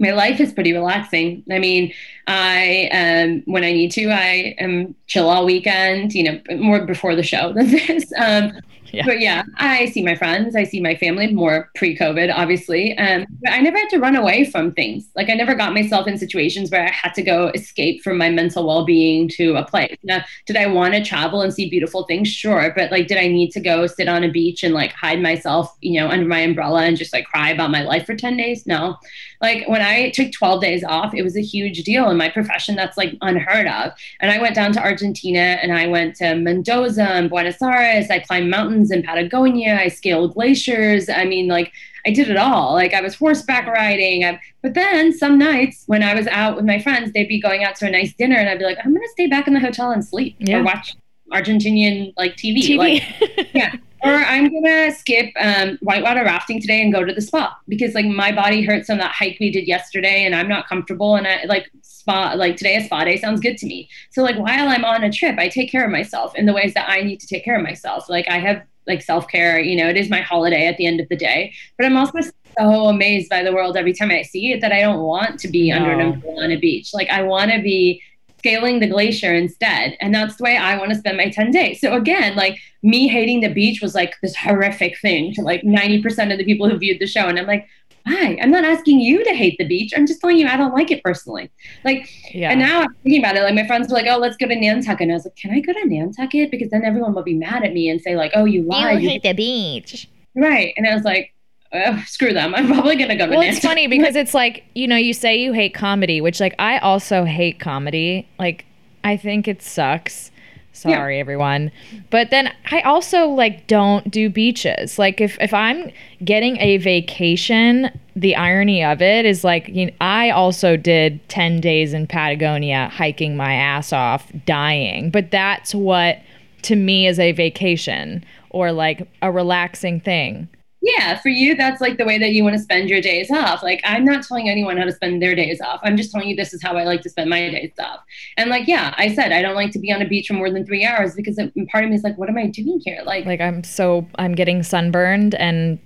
My 0.00 0.10
life 0.10 0.40
is 0.40 0.52
pretty 0.52 0.72
relaxing. 0.72 1.44
I 1.50 1.58
mean, 1.58 1.92
I 2.26 2.88
um 2.92 3.42
when 3.46 3.64
I 3.64 3.72
need 3.72 3.92
to, 3.92 4.10
I 4.10 4.54
am 4.58 4.94
chill 5.06 5.28
all 5.28 5.44
weekend, 5.44 6.14
you 6.14 6.24
know, 6.24 6.56
more 6.56 6.84
before 6.84 7.14
the 7.14 7.22
show 7.22 7.52
than 7.52 7.70
this. 7.70 8.12
Um 8.18 8.52
Yeah. 8.94 9.04
But 9.04 9.20
yeah, 9.20 9.42
I 9.56 9.86
see 9.86 10.02
my 10.02 10.14
friends, 10.14 10.54
I 10.54 10.64
see 10.64 10.80
my 10.80 10.94
family 10.94 11.32
more 11.32 11.70
pre-COVID, 11.74 12.32
obviously. 12.34 12.96
Um, 12.96 13.26
but 13.42 13.52
I 13.52 13.60
never 13.60 13.78
had 13.78 13.88
to 13.90 13.98
run 13.98 14.16
away 14.16 14.44
from 14.44 14.72
things. 14.72 15.08
Like 15.16 15.28
I 15.28 15.34
never 15.34 15.54
got 15.54 15.74
myself 15.74 16.06
in 16.06 16.16
situations 16.16 16.70
where 16.70 16.86
I 16.86 16.90
had 16.90 17.14
to 17.14 17.22
go 17.22 17.48
escape 17.48 18.02
from 18.02 18.18
my 18.18 18.30
mental 18.30 18.66
well-being 18.66 19.28
to 19.30 19.56
a 19.56 19.64
place. 19.64 19.96
Now, 20.04 20.24
did 20.46 20.56
I 20.56 20.66
want 20.66 20.94
to 20.94 21.04
travel 21.04 21.42
and 21.42 21.52
see 21.52 21.68
beautiful 21.68 22.04
things? 22.04 22.28
Sure, 22.28 22.72
but 22.76 22.90
like, 22.90 23.06
did 23.06 23.18
I 23.18 23.26
need 23.26 23.50
to 23.52 23.60
go 23.60 23.86
sit 23.86 24.08
on 24.08 24.24
a 24.24 24.30
beach 24.30 24.62
and 24.62 24.74
like 24.74 24.92
hide 24.92 25.20
myself, 25.20 25.76
you 25.80 26.00
know, 26.00 26.08
under 26.08 26.26
my 26.26 26.40
umbrella 26.40 26.82
and 26.84 26.96
just 26.96 27.12
like 27.12 27.26
cry 27.26 27.50
about 27.50 27.70
my 27.70 27.82
life 27.82 28.06
for 28.06 28.14
ten 28.14 28.36
days? 28.36 28.66
No. 28.66 28.96
Like 29.40 29.68
when 29.68 29.82
I 29.82 30.10
took 30.10 30.32
twelve 30.32 30.62
days 30.62 30.84
off, 30.84 31.14
it 31.14 31.22
was 31.22 31.36
a 31.36 31.42
huge 31.42 31.82
deal 31.84 32.08
in 32.10 32.16
my 32.16 32.28
profession. 32.30 32.76
That's 32.76 32.96
like 32.96 33.16
unheard 33.20 33.66
of. 33.66 33.92
And 34.20 34.30
I 34.30 34.40
went 34.40 34.54
down 34.54 34.72
to 34.72 34.80
Argentina 34.80 35.58
and 35.62 35.72
I 35.72 35.86
went 35.86 36.16
to 36.16 36.34
Mendoza 36.34 37.02
and 37.04 37.28
Buenos 37.28 37.60
Aires. 37.60 38.10
I 38.10 38.20
climbed 38.20 38.50
mountains 38.50 38.83
in 38.90 39.02
Patagonia. 39.02 39.76
I 39.76 39.88
scaled 39.88 40.34
glaciers. 40.34 41.08
I 41.08 41.24
mean, 41.24 41.48
like, 41.48 41.72
I 42.06 42.10
did 42.10 42.28
it 42.28 42.36
all. 42.36 42.74
Like, 42.74 42.92
I 42.94 43.00
was 43.00 43.14
horseback 43.14 43.66
riding. 43.66 44.24
I, 44.24 44.38
but 44.62 44.74
then 44.74 45.12
some 45.12 45.38
nights 45.38 45.84
when 45.86 46.02
I 46.02 46.14
was 46.14 46.26
out 46.28 46.56
with 46.56 46.64
my 46.64 46.78
friends, 46.80 47.12
they'd 47.12 47.28
be 47.28 47.40
going 47.40 47.64
out 47.64 47.76
to 47.76 47.86
a 47.86 47.90
nice 47.90 48.12
dinner 48.14 48.36
and 48.36 48.48
I'd 48.48 48.58
be 48.58 48.64
like, 48.64 48.78
I'm 48.84 48.92
going 48.92 49.02
to 49.06 49.12
stay 49.12 49.26
back 49.26 49.46
in 49.46 49.54
the 49.54 49.60
hotel 49.60 49.90
and 49.90 50.04
sleep 50.04 50.36
Yeah. 50.38 50.58
or 50.58 50.64
watch 50.64 50.94
Argentinian 51.32 52.12
like 52.16 52.36
TV. 52.36 52.58
TV. 52.58 52.76
Like, 52.78 53.48
yeah. 53.54 53.74
Or 54.02 54.12
I'm 54.12 54.52
gonna 54.52 54.92
skip 54.92 55.32
um, 55.40 55.78
whitewater 55.80 56.24
rafting 56.24 56.60
today 56.60 56.82
and 56.82 56.92
go 56.92 57.04
to 57.04 57.12
the 57.14 57.22
spa 57.22 57.56
because 57.68 57.94
like 57.94 58.04
my 58.04 58.32
body 58.32 58.62
hurts 58.62 58.90
on 58.90 58.98
that 58.98 59.12
hike 59.12 59.38
we 59.40 59.50
did 59.50 59.66
yesterday 59.66 60.26
and 60.26 60.34
I'm 60.34 60.46
not 60.46 60.68
comfortable 60.68 61.16
and 61.16 61.26
I 61.26 61.44
like 61.46 61.70
spa 61.80 62.34
like 62.36 62.58
today 62.58 62.76
a 62.76 62.84
spa 62.84 63.04
day 63.04 63.16
sounds 63.16 63.40
good 63.40 63.56
to 63.56 63.66
me. 63.66 63.88
So 64.10 64.22
like 64.22 64.36
while 64.36 64.68
I'm 64.68 64.84
on 64.84 65.04
a 65.04 65.10
trip, 65.10 65.38
I 65.38 65.48
take 65.48 65.72
care 65.72 65.86
of 65.86 65.90
myself 65.90 66.34
in 66.36 66.44
the 66.44 66.52
ways 66.52 66.74
that 66.74 66.86
I 66.86 67.00
need 67.00 67.18
to 67.20 67.26
take 67.26 67.46
care 67.46 67.56
of 67.56 67.62
myself. 67.62 68.10
Like 68.10 68.28
I 68.28 68.36
have 68.40 68.62
like 68.86 69.02
self 69.02 69.26
care. 69.28 69.58
You 69.60 69.76
know, 69.76 69.88
it 69.88 69.96
is 69.96 70.10
my 70.10 70.20
holiday 70.20 70.66
at 70.66 70.76
the 70.76 70.86
end 70.86 71.00
of 71.00 71.08
the 71.08 71.16
day, 71.16 71.52
but 71.76 71.86
I'm 71.86 71.96
also 71.96 72.18
so 72.58 72.86
amazed 72.86 73.28
by 73.30 73.42
the 73.42 73.52
world 73.52 73.76
every 73.76 73.92
time 73.92 74.10
I 74.10 74.22
see 74.22 74.52
it 74.52 74.60
that 74.60 74.72
I 74.72 74.80
don't 74.80 75.02
want 75.02 75.40
to 75.40 75.48
be 75.48 75.72
under 75.72 75.90
an 75.92 75.98
No. 75.98 76.12
umbrella 76.12 76.44
on 76.44 76.52
a 76.52 76.56
beach. 76.56 76.92
Like 76.94 77.08
I 77.10 77.22
want 77.22 77.50
to 77.50 77.60
be 77.60 78.00
scaling 78.38 78.78
the 78.78 78.86
glacier 78.86 79.34
instead. 79.34 79.96
And 80.00 80.14
that's 80.14 80.36
the 80.36 80.44
way 80.44 80.56
I 80.58 80.76
want 80.76 80.90
to 80.90 80.98
spend 80.98 81.16
my 81.16 81.30
10 81.30 81.50
days. 81.50 81.80
So 81.80 81.94
again, 81.94 82.36
like 82.36 82.58
me 82.82 83.08
hating 83.08 83.40
the 83.40 83.48
beach 83.48 83.80
was 83.80 83.94
like 83.94 84.12
this 84.22 84.36
horrific 84.36 85.00
thing 85.00 85.32
to 85.34 85.40
like 85.40 85.62
90% 85.62 86.30
of 86.30 86.36
the 86.38 86.44
people 86.44 86.68
who 86.68 86.76
viewed 86.76 87.00
the 87.00 87.06
show. 87.06 87.26
And 87.26 87.38
I'm 87.38 87.46
like, 87.46 87.66
why? 88.04 88.38
I'm 88.42 88.50
not 88.50 88.64
asking 88.64 89.00
you 89.00 89.24
to 89.24 89.30
hate 89.34 89.56
the 89.58 89.66
beach. 89.66 89.92
I'm 89.96 90.06
just 90.06 90.20
telling 90.20 90.36
you 90.36 90.46
I 90.46 90.56
don't 90.56 90.74
like 90.74 90.90
it 90.90 91.02
personally. 91.02 91.50
Like, 91.84 92.08
yeah. 92.34 92.50
and 92.50 92.60
now 92.60 92.82
I'm 92.82 92.94
thinking 93.02 93.20
about 93.22 93.36
it. 93.36 93.42
Like 93.42 93.54
my 93.54 93.66
friends 93.66 93.88
were 93.88 93.94
like, 93.94 94.06
"Oh, 94.08 94.18
let's 94.18 94.36
go 94.36 94.46
to 94.46 94.54
Nantucket," 94.54 95.02
and 95.02 95.10
I 95.12 95.14
was 95.14 95.24
like, 95.24 95.36
"Can 95.36 95.50
I 95.52 95.60
go 95.60 95.72
to 95.72 95.86
Nantucket?" 95.86 96.50
Because 96.50 96.70
then 96.70 96.84
everyone 96.84 97.14
will 97.14 97.22
be 97.22 97.34
mad 97.34 97.64
at 97.64 97.72
me 97.72 97.88
and 97.88 98.00
say 98.00 98.14
like, 98.16 98.32
"Oh, 98.34 98.44
you 98.44 98.62
lied." 98.62 99.02
You 99.02 99.08
hate 99.08 99.22
the 99.22 99.32
beach. 99.32 100.08
right? 100.34 100.74
And 100.76 100.86
I 100.86 100.94
was 100.94 101.04
like, 101.04 101.32
oh, 101.72 102.02
"Screw 102.06 102.32
them. 102.34 102.54
I'm 102.54 102.66
probably 102.66 102.96
gonna 102.96 103.16
go 103.16 103.24
to 103.26 103.30
Well, 103.30 103.40
Nantucket." 103.40 103.56
it's 103.56 103.66
funny 103.66 103.86
because 103.86 104.16
it's 104.16 104.34
like, 104.34 104.64
you 104.74 104.86
know, 104.86 104.96
you 104.96 105.14
say 105.14 105.36
you 105.36 105.52
hate 105.52 105.72
comedy, 105.74 106.20
which 106.20 106.40
like 106.40 106.54
I 106.58 106.78
also 106.78 107.24
hate 107.24 107.58
comedy. 107.58 108.28
Like 108.38 108.66
I 109.02 109.16
think 109.16 109.48
it 109.48 109.62
sucks. 109.62 110.30
Sorry 110.74 111.20
everyone. 111.20 111.70
But 112.10 112.30
then 112.30 112.52
I 112.70 112.80
also 112.82 113.28
like 113.28 113.66
don't 113.66 114.10
do 114.10 114.28
beaches. 114.28 114.98
Like 114.98 115.20
if 115.20 115.38
if 115.40 115.54
I'm 115.54 115.90
getting 116.24 116.58
a 116.58 116.78
vacation, 116.78 117.90
the 118.16 118.34
irony 118.34 118.84
of 118.84 119.00
it 119.00 119.24
is 119.24 119.44
like 119.44 119.68
you 119.68 119.86
know, 119.86 119.92
I 120.00 120.30
also 120.30 120.76
did 120.76 121.26
10 121.28 121.60
days 121.60 121.94
in 121.94 122.06
Patagonia 122.06 122.90
hiking 122.92 123.36
my 123.36 123.54
ass 123.54 123.92
off, 123.92 124.30
dying. 124.46 125.10
But 125.10 125.30
that's 125.30 125.74
what 125.74 126.18
to 126.62 126.76
me 126.76 127.06
is 127.06 127.18
a 127.18 127.32
vacation 127.32 128.24
or 128.50 128.72
like 128.72 129.08
a 129.22 129.30
relaxing 129.30 130.00
thing. 130.00 130.48
Yeah, 130.84 131.18
for 131.18 131.30
you, 131.30 131.54
that's 131.54 131.80
like 131.80 131.96
the 131.96 132.04
way 132.04 132.18
that 132.18 132.32
you 132.32 132.44
want 132.44 132.56
to 132.56 132.62
spend 132.62 132.90
your 132.90 133.00
days 133.00 133.30
off. 133.30 133.62
Like, 133.62 133.80
I'm 133.84 134.04
not 134.04 134.22
telling 134.22 134.50
anyone 134.50 134.76
how 134.76 134.84
to 134.84 134.92
spend 134.92 135.22
their 135.22 135.34
days 135.34 135.58
off. 135.62 135.80
I'm 135.82 135.96
just 135.96 136.12
telling 136.12 136.28
you 136.28 136.36
this 136.36 136.52
is 136.52 136.62
how 136.62 136.76
I 136.76 136.84
like 136.84 137.00
to 137.02 137.08
spend 137.08 137.30
my 137.30 137.48
days 137.48 137.72
off. 137.78 138.00
And 138.36 138.50
like, 138.50 138.68
yeah, 138.68 138.94
I 138.98 139.14
said 139.14 139.32
I 139.32 139.40
don't 139.40 139.54
like 139.54 139.72
to 139.72 139.78
be 139.78 139.90
on 139.90 140.02
a 140.02 140.06
beach 140.06 140.28
for 140.28 140.34
more 140.34 140.50
than 140.50 140.66
three 140.66 140.84
hours 140.84 141.14
because 141.14 141.38
it, 141.38 141.54
part 141.68 141.84
of 141.84 141.90
me 141.90 141.96
is 141.96 142.02
like, 142.02 142.18
what 142.18 142.28
am 142.28 142.36
I 142.36 142.48
doing 142.48 142.82
here? 142.84 143.00
Like, 143.06 143.24
Like 143.24 143.40
I'm 143.40 143.64
so 143.64 144.06
I'm 144.16 144.34
getting 144.34 144.62
sunburned 144.62 145.34
and 145.36 145.78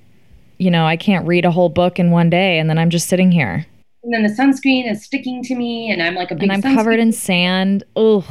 you 0.58 0.72
know, 0.72 0.84
I 0.84 0.96
can't 0.96 1.24
read 1.24 1.44
a 1.44 1.52
whole 1.52 1.68
book 1.68 2.00
in 2.00 2.10
one 2.10 2.28
day 2.28 2.58
and 2.58 2.68
then 2.68 2.78
I'm 2.78 2.90
just 2.90 3.08
sitting 3.08 3.30
here. 3.30 3.66
And 4.08 4.14
then 4.14 4.22
the 4.22 4.42
sunscreen 4.42 4.90
is 4.90 5.04
sticking 5.04 5.42
to 5.42 5.54
me, 5.54 5.90
and 5.90 6.02
I'm 6.02 6.14
like 6.14 6.30
a 6.30 6.34
big 6.34 6.50
And 6.50 6.64
I'm 6.64 6.74
covered 6.74 6.98
in 6.98 7.12
sand. 7.12 7.84
Oh. 7.94 8.24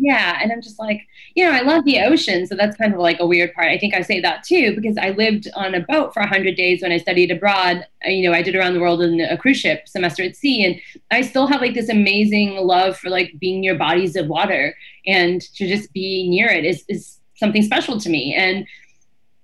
Yeah, 0.00 0.38
and 0.42 0.50
I'm 0.50 0.62
just 0.62 0.78
like, 0.78 1.02
you 1.34 1.44
know, 1.44 1.50
I 1.50 1.60
love 1.60 1.84
the 1.84 2.00
ocean, 2.00 2.46
so 2.46 2.54
that's 2.54 2.78
kind 2.78 2.94
of 2.94 2.98
like 2.98 3.20
a 3.20 3.26
weird 3.26 3.52
part. 3.52 3.68
I 3.68 3.76
think 3.76 3.94
I 3.94 4.00
say 4.00 4.20
that 4.20 4.42
too 4.42 4.74
because 4.74 4.96
I 4.96 5.10
lived 5.10 5.48
on 5.54 5.74
a 5.74 5.80
boat 5.80 6.14
for 6.14 6.20
100 6.20 6.56
days 6.56 6.80
when 6.80 6.92
I 6.92 6.96
studied 6.96 7.30
abroad. 7.30 7.86
You 8.06 8.26
know, 8.26 8.34
I 8.34 8.40
did 8.40 8.56
around 8.56 8.72
the 8.72 8.80
world 8.80 9.02
in 9.02 9.20
a 9.20 9.36
cruise 9.36 9.58
ship 9.58 9.86
semester 9.86 10.22
at 10.22 10.34
sea, 10.34 10.64
and 10.64 10.80
I 11.10 11.20
still 11.20 11.46
have 11.46 11.60
like 11.60 11.74
this 11.74 11.90
amazing 11.90 12.56
love 12.56 12.96
for 12.96 13.10
like 13.10 13.34
being 13.38 13.60
near 13.60 13.76
bodies 13.76 14.16
of 14.16 14.28
water 14.28 14.74
and 15.04 15.42
to 15.42 15.68
just 15.68 15.92
be 15.92 16.26
near 16.26 16.48
it 16.48 16.64
is 16.64 16.84
is 16.88 17.18
something 17.34 17.62
special 17.62 18.00
to 18.00 18.08
me. 18.08 18.34
And 18.34 18.66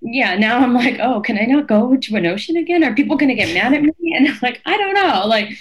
yeah, 0.01 0.35
now 0.35 0.59
I'm 0.59 0.73
like, 0.73 0.99
oh, 0.99 1.21
can 1.21 1.37
I 1.37 1.45
not 1.45 1.67
go 1.67 1.95
to 1.95 2.15
an 2.15 2.25
ocean 2.25 2.57
again? 2.57 2.83
Are 2.83 2.93
people 2.93 3.17
going 3.17 3.29
to 3.29 3.35
get 3.35 3.53
mad 3.53 3.73
at 3.73 3.81
me? 3.81 3.91
And 4.15 4.27
I'm 4.27 4.39
like, 4.41 4.61
I 4.65 4.75
don't 4.77 4.93
know. 4.93 5.27
Like, 5.27 5.51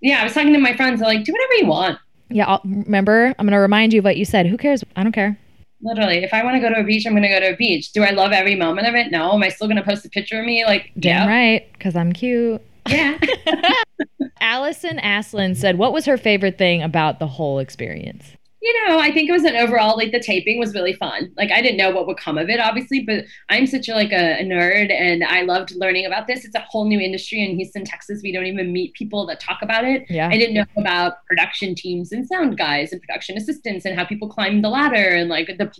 yeah, 0.00 0.20
I 0.20 0.24
was 0.24 0.34
talking 0.34 0.52
to 0.52 0.58
my 0.58 0.76
friends. 0.76 1.00
They're 1.00 1.08
like, 1.08 1.24
do 1.24 1.32
whatever 1.32 1.54
you 1.54 1.66
want. 1.66 1.98
Yeah, 2.28 2.46
I'll, 2.46 2.60
remember, 2.64 3.34
I'm 3.38 3.46
going 3.46 3.52
to 3.52 3.58
remind 3.58 3.92
you 3.92 4.00
of 4.00 4.04
what 4.04 4.16
you 4.16 4.24
said. 4.24 4.46
Who 4.46 4.56
cares? 4.58 4.84
I 4.96 5.02
don't 5.02 5.12
care. 5.12 5.38
Literally, 5.82 6.18
if 6.18 6.32
I 6.34 6.42
want 6.44 6.56
to 6.56 6.60
go 6.60 6.68
to 6.68 6.80
a 6.80 6.84
beach, 6.84 7.06
I'm 7.06 7.12
going 7.12 7.22
to 7.22 7.28
go 7.28 7.40
to 7.40 7.52
a 7.52 7.56
beach. 7.56 7.92
Do 7.92 8.02
I 8.02 8.10
love 8.10 8.32
every 8.32 8.54
moment 8.54 8.86
of 8.88 8.94
it? 8.94 9.10
No. 9.10 9.32
Am 9.32 9.42
I 9.42 9.48
still 9.48 9.66
going 9.66 9.76
to 9.76 9.82
post 9.82 10.04
a 10.04 10.10
picture 10.10 10.38
of 10.40 10.46
me? 10.46 10.64
Like, 10.64 10.90
Damn 10.98 11.28
yeah, 11.28 11.34
right, 11.34 11.72
because 11.72 11.94
I'm 11.96 12.12
cute. 12.12 12.62
yeah. 12.88 13.18
Allison 14.40 14.98
Aslin 14.98 15.56
said, 15.56 15.78
What 15.78 15.92
was 15.92 16.04
her 16.06 16.16
favorite 16.16 16.58
thing 16.58 16.82
about 16.82 17.18
the 17.18 17.26
whole 17.26 17.58
experience? 17.58 18.24
You 18.64 18.88
know, 18.88 18.98
I 18.98 19.12
think 19.12 19.28
it 19.28 19.32
was 19.32 19.44
an 19.44 19.56
overall 19.56 19.94
like 19.94 20.10
the 20.10 20.18
taping 20.18 20.58
was 20.58 20.72
really 20.74 20.94
fun. 20.94 21.30
Like 21.36 21.50
I 21.50 21.60
didn't 21.60 21.76
know 21.76 21.90
what 21.90 22.06
would 22.06 22.16
come 22.16 22.38
of 22.38 22.48
it, 22.48 22.58
obviously, 22.58 23.00
but 23.00 23.26
I'm 23.50 23.66
such 23.66 23.90
a 23.90 23.92
like 23.92 24.10
a, 24.10 24.40
a, 24.40 24.42
nerd, 24.42 24.90
and 24.90 25.22
I 25.22 25.42
loved 25.42 25.72
learning 25.76 26.06
about 26.06 26.26
this. 26.26 26.46
It's 26.46 26.54
a 26.54 26.60
whole 26.60 26.86
new 26.86 26.98
industry 26.98 27.44
in 27.44 27.56
Houston, 27.56 27.84
Texas. 27.84 28.20
We 28.22 28.32
don't 28.32 28.46
even 28.46 28.72
meet 28.72 28.94
people 28.94 29.26
that 29.26 29.38
talk 29.38 29.58
about 29.60 29.84
it. 29.84 30.06
Yeah. 30.08 30.28
I 30.28 30.38
didn't 30.38 30.54
know 30.54 30.64
about 30.78 31.26
production 31.26 31.74
teams 31.74 32.10
and 32.10 32.26
sound 32.26 32.56
guys 32.56 32.90
and 32.90 33.02
production 33.02 33.36
assistants 33.36 33.84
and 33.84 33.98
how 33.98 34.06
people 34.06 34.30
climb 34.30 34.62
the 34.62 34.70
ladder 34.70 35.10
and 35.10 35.28
like 35.28 35.48
the 35.58 35.70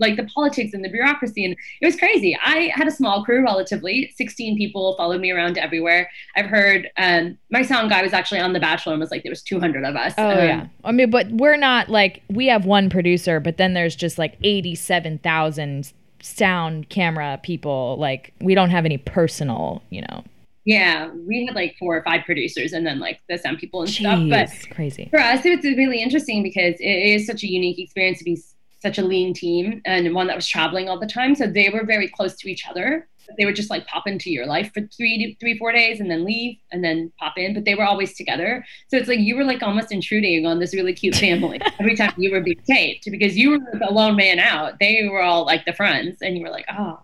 like 0.00 0.16
the 0.16 0.24
politics 0.34 0.74
and 0.74 0.84
the 0.84 0.88
bureaucracy, 0.88 1.44
and 1.44 1.54
it 1.80 1.86
was 1.86 1.94
crazy. 1.94 2.36
I 2.44 2.72
had 2.74 2.88
a 2.88 2.92
small 2.92 3.24
crew, 3.24 3.44
relatively, 3.44 4.12
16 4.16 4.56
people 4.56 4.96
followed 4.96 5.20
me 5.20 5.30
around 5.30 5.56
everywhere. 5.56 6.10
I've 6.34 6.46
heard 6.46 6.90
um, 6.96 7.38
my 7.52 7.62
sound 7.62 7.90
guy 7.90 8.02
was 8.02 8.12
actually 8.12 8.40
on 8.40 8.54
The 8.54 8.60
Bachelor 8.60 8.94
and 8.94 9.00
was 9.00 9.12
like 9.12 9.22
there 9.22 9.30
was 9.30 9.42
200 9.42 9.84
of 9.84 9.94
us. 9.94 10.14
Oh 10.18 10.30
um, 10.30 10.38
yeah. 10.38 10.66
I 10.82 10.90
mean, 10.90 11.10
but 11.10 11.28
we're 11.30 11.56
not 11.56 11.88
like 11.88 12.23
we 12.28 12.46
have 12.46 12.66
one 12.66 12.90
producer, 12.90 13.40
but 13.40 13.56
then 13.56 13.74
there's 13.74 13.96
just 13.96 14.18
like 14.18 14.36
eighty-seven 14.42 15.18
thousand 15.18 15.92
sound 16.22 16.88
camera 16.88 17.38
people. 17.42 17.96
Like 17.98 18.32
we 18.40 18.54
don't 18.54 18.70
have 18.70 18.84
any 18.84 18.98
personal, 18.98 19.82
you 19.90 20.02
know. 20.02 20.24
Yeah, 20.66 21.10
we 21.26 21.44
had 21.44 21.54
like 21.54 21.76
four 21.78 21.94
or 21.94 22.02
five 22.04 22.22
producers 22.24 22.72
and 22.72 22.86
then 22.86 22.98
like 22.98 23.20
the 23.28 23.36
sound 23.36 23.58
people 23.58 23.82
and 23.82 23.90
Jeez, 23.90 24.28
stuff. 24.28 24.28
But 24.30 24.74
crazy. 24.74 25.08
for 25.10 25.20
us, 25.20 25.44
it's 25.44 25.64
really 25.64 26.02
interesting 26.02 26.42
because 26.42 26.76
it 26.80 26.86
is 26.86 27.26
such 27.26 27.42
a 27.42 27.50
unique 27.50 27.78
experience 27.78 28.18
to 28.20 28.24
be 28.24 28.40
such 28.84 28.98
a 28.98 29.02
lean 29.02 29.32
team 29.32 29.80
and 29.86 30.14
one 30.14 30.26
that 30.26 30.36
was 30.36 30.46
traveling 30.46 30.90
all 30.90 31.00
the 31.00 31.06
time. 31.06 31.34
So 31.34 31.46
they 31.46 31.70
were 31.70 31.84
very 31.86 32.06
close 32.06 32.36
to 32.36 32.50
each 32.50 32.68
other. 32.68 33.08
They 33.38 33.46
would 33.46 33.56
just 33.56 33.70
like 33.70 33.86
pop 33.86 34.06
into 34.06 34.30
your 34.30 34.44
life 34.44 34.70
for 34.74 34.82
three, 34.94 35.34
three, 35.40 35.56
four 35.56 35.72
days 35.72 36.00
and 36.00 36.10
then 36.10 36.22
leave 36.22 36.58
and 36.70 36.84
then 36.84 37.10
pop 37.18 37.38
in. 37.38 37.54
But 37.54 37.64
they 37.64 37.74
were 37.74 37.86
always 37.86 38.14
together. 38.14 38.62
So 38.88 38.98
it's 38.98 39.08
like 39.08 39.20
you 39.20 39.36
were 39.36 39.44
like 39.44 39.62
almost 39.62 39.90
intruding 39.90 40.44
on 40.44 40.58
this 40.58 40.74
really 40.74 40.92
cute 40.92 41.16
family 41.16 41.62
every 41.80 41.96
time 41.96 42.12
you 42.18 42.30
were 42.30 42.42
being 42.42 42.60
taped 42.68 43.10
because 43.10 43.38
you 43.38 43.52
were 43.52 43.58
the 43.58 43.90
lone 43.90 44.16
man 44.16 44.38
out. 44.38 44.74
They 44.78 45.08
were 45.10 45.22
all 45.22 45.46
like 45.46 45.64
the 45.64 45.72
friends, 45.72 46.18
and 46.20 46.36
you 46.36 46.42
were 46.42 46.50
like, 46.50 46.66
oh. 46.78 47.00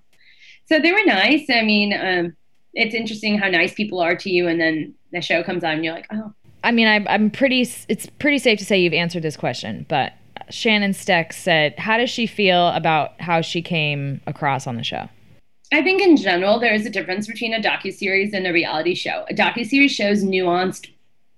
So 0.67 0.79
they 0.79 0.93
were 0.93 1.05
nice. 1.07 1.49
I 1.49 1.63
mean, 1.63 1.95
um, 1.95 2.37
it's 2.75 2.95
interesting 2.95 3.39
how 3.39 3.49
nice 3.49 3.73
people 3.73 4.01
are 4.01 4.15
to 4.17 4.29
you, 4.29 4.47
and 4.47 4.61
then 4.61 4.95
the 5.13 5.23
show 5.23 5.43
comes 5.43 5.65
on, 5.65 5.77
and 5.77 5.85
you're 5.85 5.95
like, 5.95 6.07
oh. 6.13 6.35
I 6.63 6.73
mean, 6.73 6.87
I, 6.87 7.03
I'm 7.09 7.31
pretty. 7.31 7.63
It's 7.89 8.07
pretty 8.19 8.39
safe 8.39 8.59
to 8.59 8.67
say 8.67 8.79
you've 8.79 8.93
answered 8.93 9.23
this 9.23 9.39
question, 9.39 9.87
but 9.89 10.13
Shannon 10.51 10.93
Steck 10.93 11.33
said, 11.33 11.79
"How 11.79 11.97
does 11.99 12.11
she 12.11 12.27
feel 12.27 12.69
about 12.69 13.21
how 13.21 13.41
she 13.41 13.63
came 13.63 14.21
across 14.27 14.67
on 14.67 14.77
the 14.77 14.85
show?" 14.85 15.09
I 15.73 15.83
think 15.83 16.03
in 16.03 16.17
general 16.17 16.59
there 16.59 16.75
is 16.75 16.85
a 16.85 16.91
difference 16.91 17.27
between 17.27 17.55
a 17.55 17.61
docu 17.61 17.93
series 17.93 18.35
and 18.35 18.47
a 18.47 18.53
reality 18.53 18.95
show. 18.95 19.25
A 19.31 19.35
docu 19.35 19.65
series 19.65 19.93
shows 19.93 20.25
nuanced 20.25 20.91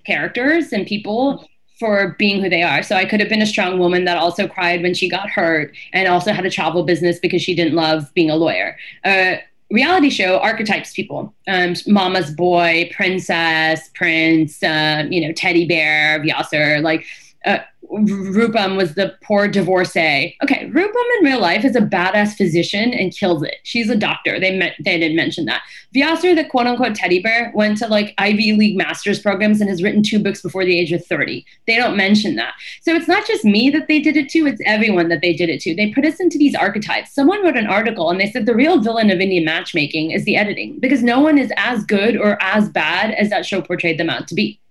characters 0.05 0.73
and 0.73 0.87
people 0.87 1.47
for 1.79 2.15
being 2.19 2.41
who 2.41 2.49
they 2.49 2.63
are. 2.63 2.83
So 2.83 2.97
I 2.97 3.05
could 3.05 3.21
have 3.21 3.29
been 3.29 3.43
a 3.43 3.47
strong 3.47 3.79
woman 3.79 4.05
that 4.05 4.17
also 4.17 4.47
cried 4.47 4.83
when 4.83 4.95
she 4.95 5.09
got 5.09 5.29
hurt 5.29 5.75
and 5.93 6.07
also 6.09 6.33
had 6.33 6.47
a 6.47 6.51
travel 6.51 6.85
business 6.85 7.19
because 7.19 7.43
she 7.43 7.55
didn't 7.55 7.75
love 7.75 8.13
being 8.15 8.31
a 8.31 8.37
lawyer. 8.37 8.77
Uh, 9.05 9.35
reality 9.73 10.11
show 10.11 10.39
archetypes 10.39 10.93
people 10.93 11.35
um, 11.49 11.75
mama's 11.87 12.31
boy 12.31 12.91
princess 12.95 13.89
prince 13.95 14.63
uh, 14.63 15.05
you 15.09 15.27
know 15.27 15.33
teddy 15.33 15.67
bear 15.67 16.21
vyasar 16.21 16.83
like 16.83 17.07
uh, 17.47 17.59
Rupam 17.93 18.77
was 18.77 18.95
the 18.95 19.15
poor 19.23 19.49
divorcee. 19.49 20.37
Okay, 20.43 20.67
Rupam 20.71 21.19
in 21.19 21.25
real 21.25 21.41
life 21.41 21.65
is 21.65 21.77
a 21.77 21.81
badass 21.81 22.35
physician 22.37 22.93
and 22.95 23.15
kills 23.15 23.43
it. 23.43 23.57
She's 23.65 23.91
a 23.91 23.97
doctor. 23.97 24.41
They 24.41 24.57
met, 24.57 24.75
they 24.83 24.99
didn't 24.99 25.17
mention 25.17 25.45
that. 25.47 25.63
Vyasar, 25.95 26.35
the 26.35 26.45
quote 26.45 26.67
unquote 26.67 26.95
teddy 26.95 27.21
bear, 27.21 27.53
went 27.55 27.79
to 27.79 27.87
like 27.87 28.15
Ivy 28.17 28.53
League 28.53 28.77
master's 28.77 29.21
programs 29.21 29.61
and 29.61 29.69
has 29.69 29.83
written 29.83 30.03
two 30.03 30.23
books 30.23 30.41
before 30.41 30.65
the 30.65 30.79
age 30.79 30.93
of 30.93 31.05
30. 31.05 31.45
They 31.67 31.77
don't 31.77 31.97
mention 31.97 32.37
that. 32.37 32.55
So 32.81 32.95
it's 32.95 33.09
not 33.09 33.27
just 33.27 33.45
me 33.45 33.69
that 33.71 33.89
they 33.89 34.01
did 34.01 34.17
it 34.17 34.31
to, 34.31 34.47
it's 34.47 34.63
everyone 34.65 35.09
that 35.09 35.21
they 35.21 35.35
did 35.35 35.51
it 35.51 35.61
to. 35.63 35.75
They 35.75 35.93
put 35.93 36.07
us 36.07 36.19
into 36.19 36.39
these 36.39 36.55
archetypes. 36.55 37.15
Someone 37.15 37.43
wrote 37.43 37.57
an 37.57 37.67
article 37.67 38.11
and 38.11 38.19
they 38.19 38.31
said 38.31 38.47
the 38.47 38.55
real 38.55 38.81
villain 38.81 39.11
of 39.11 39.21
Indian 39.21 39.45
matchmaking 39.45 40.13
is 40.13 40.25
the 40.25 40.37
editing 40.37 40.79
because 40.81 41.03
no 41.03 41.21
one 41.21 41.37
is 41.37 41.53
as 41.57 41.85
good 41.85 42.17
or 42.17 42.43
as 42.43 42.71
bad 42.71 43.11
as 43.13 43.29
that 43.29 43.45
show 43.45 43.61
portrayed 43.61 43.99
them 43.99 44.09
out 44.09 44.27
to 44.29 44.35
be. 44.35 44.62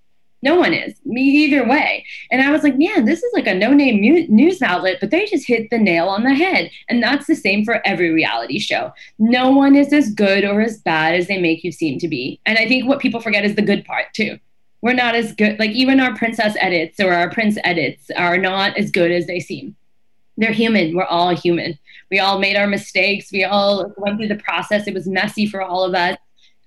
No 0.43 0.55
one 0.55 0.73
is. 0.73 0.95
Me 1.05 1.21
either 1.21 1.67
way. 1.67 2.05
And 2.31 2.41
I 2.41 2.51
was 2.51 2.63
like, 2.63 2.77
man, 2.77 3.05
this 3.05 3.21
is 3.21 3.31
like 3.33 3.47
a 3.47 3.53
no 3.53 3.73
name 3.73 4.01
news 4.01 4.61
outlet, 4.61 4.97
but 4.99 5.11
they 5.11 5.25
just 5.25 5.47
hit 5.47 5.69
the 5.69 5.77
nail 5.77 6.07
on 6.07 6.23
the 6.23 6.33
head. 6.33 6.71
And 6.89 7.01
that's 7.01 7.27
the 7.27 7.35
same 7.35 7.63
for 7.63 7.85
every 7.85 8.09
reality 8.09 8.59
show. 8.59 8.91
No 9.19 9.51
one 9.51 9.75
is 9.75 9.93
as 9.93 10.13
good 10.13 10.43
or 10.43 10.61
as 10.61 10.79
bad 10.79 11.15
as 11.15 11.27
they 11.27 11.37
make 11.37 11.63
you 11.63 11.71
seem 11.71 11.99
to 11.99 12.07
be. 12.07 12.39
And 12.45 12.57
I 12.57 12.67
think 12.67 12.87
what 12.87 12.99
people 12.99 13.21
forget 13.21 13.45
is 13.45 13.55
the 13.55 13.61
good 13.61 13.85
part 13.85 14.13
too. 14.13 14.39
We're 14.81 14.93
not 14.93 15.13
as 15.13 15.33
good, 15.33 15.59
like 15.59 15.71
even 15.71 15.99
our 15.99 16.15
princess 16.15 16.55
edits 16.59 16.99
or 16.99 17.13
our 17.13 17.29
prince 17.29 17.57
edits 17.63 18.09
are 18.17 18.37
not 18.37 18.75
as 18.77 18.89
good 18.89 19.11
as 19.11 19.27
they 19.27 19.39
seem. 19.39 19.75
They're 20.37 20.53
human. 20.53 20.95
We're 20.95 21.05
all 21.05 21.35
human. 21.35 21.77
We 22.09 22.17
all 22.17 22.39
made 22.39 22.55
our 22.55 22.65
mistakes. 22.65 23.31
We 23.31 23.43
all 23.43 23.93
went 23.97 24.17
through 24.17 24.29
the 24.29 24.35
process. 24.37 24.87
It 24.87 24.95
was 24.95 25.07
messy 25.07 25.45
for 25.45 25.61
all 25.61 25.83
of 25.83 25.93
us. 25.93 26.17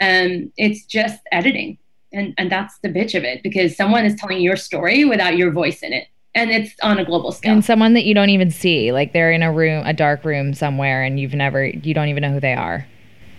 Um, 0.00 0.52
it's 0.56 0.84
just 0.84 1.20
editing 1.32 1.78
and 2.14 2.34
and 2.38 2.50
that's 2.50 2.78
the 2.78 2.88
bitch 2.88 3.14
of 3.14 3.24
it 3.24 3.42
because 3.42 3.76
someone 3.76 4.04
is 4.04 4.14
telling 4.14 4.40
your 4.40 4.56
story 4.56 5.04
without 5.04 5.36
your 5.36 5.50
voice 5.50 5.82
in 5.82 5.92
it 5.92 6.08
and 6.34 6.50
it's 6.50 6.74
on 6.82 6.98
a 6.98 7.04
global 7.04 7.32
scale. 7.32 7.52
And 7.52 7.64
someone 7.64 7.94
that 7.94 8.04
you 8.04 8.14
don't 8.14 8.30
even 8.30 8.50
see 8.50 8.92
like 8.92 9.12
they're 9.12 9.32
in 9.32 9.42
a 9.42 9.52
room 9.52 9.84
a 9.86 9.92
dark 9.92 10.24
room 10.24 10.54
somewhere 10.54 11.02
and 11.02 11.20
you've 11.20 11.34
never 11.34 11.66
you 11.66 11.94
don't 11.94 12.08
even 12.08 12.22
know 12.22 12.32
who 12.32 12.40
they 12.40 12.54
are. 12.54 12.86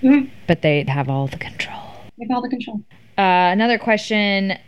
Mm-hmm. 0.04 0.30
but 0.46 0.62
they 0.62 0.84
have 0.88 1.10
all 1.10 1.26
the 1.28 1.38
control. 1.38 1.82
They 2.20 2.26
have 2.30 2.36
all 2.36 2.42
the 2.42 2.50
control. 2.50 2.84
Uh, 3.18 3.50
another 3.52 3.80
question. 3.80 4.60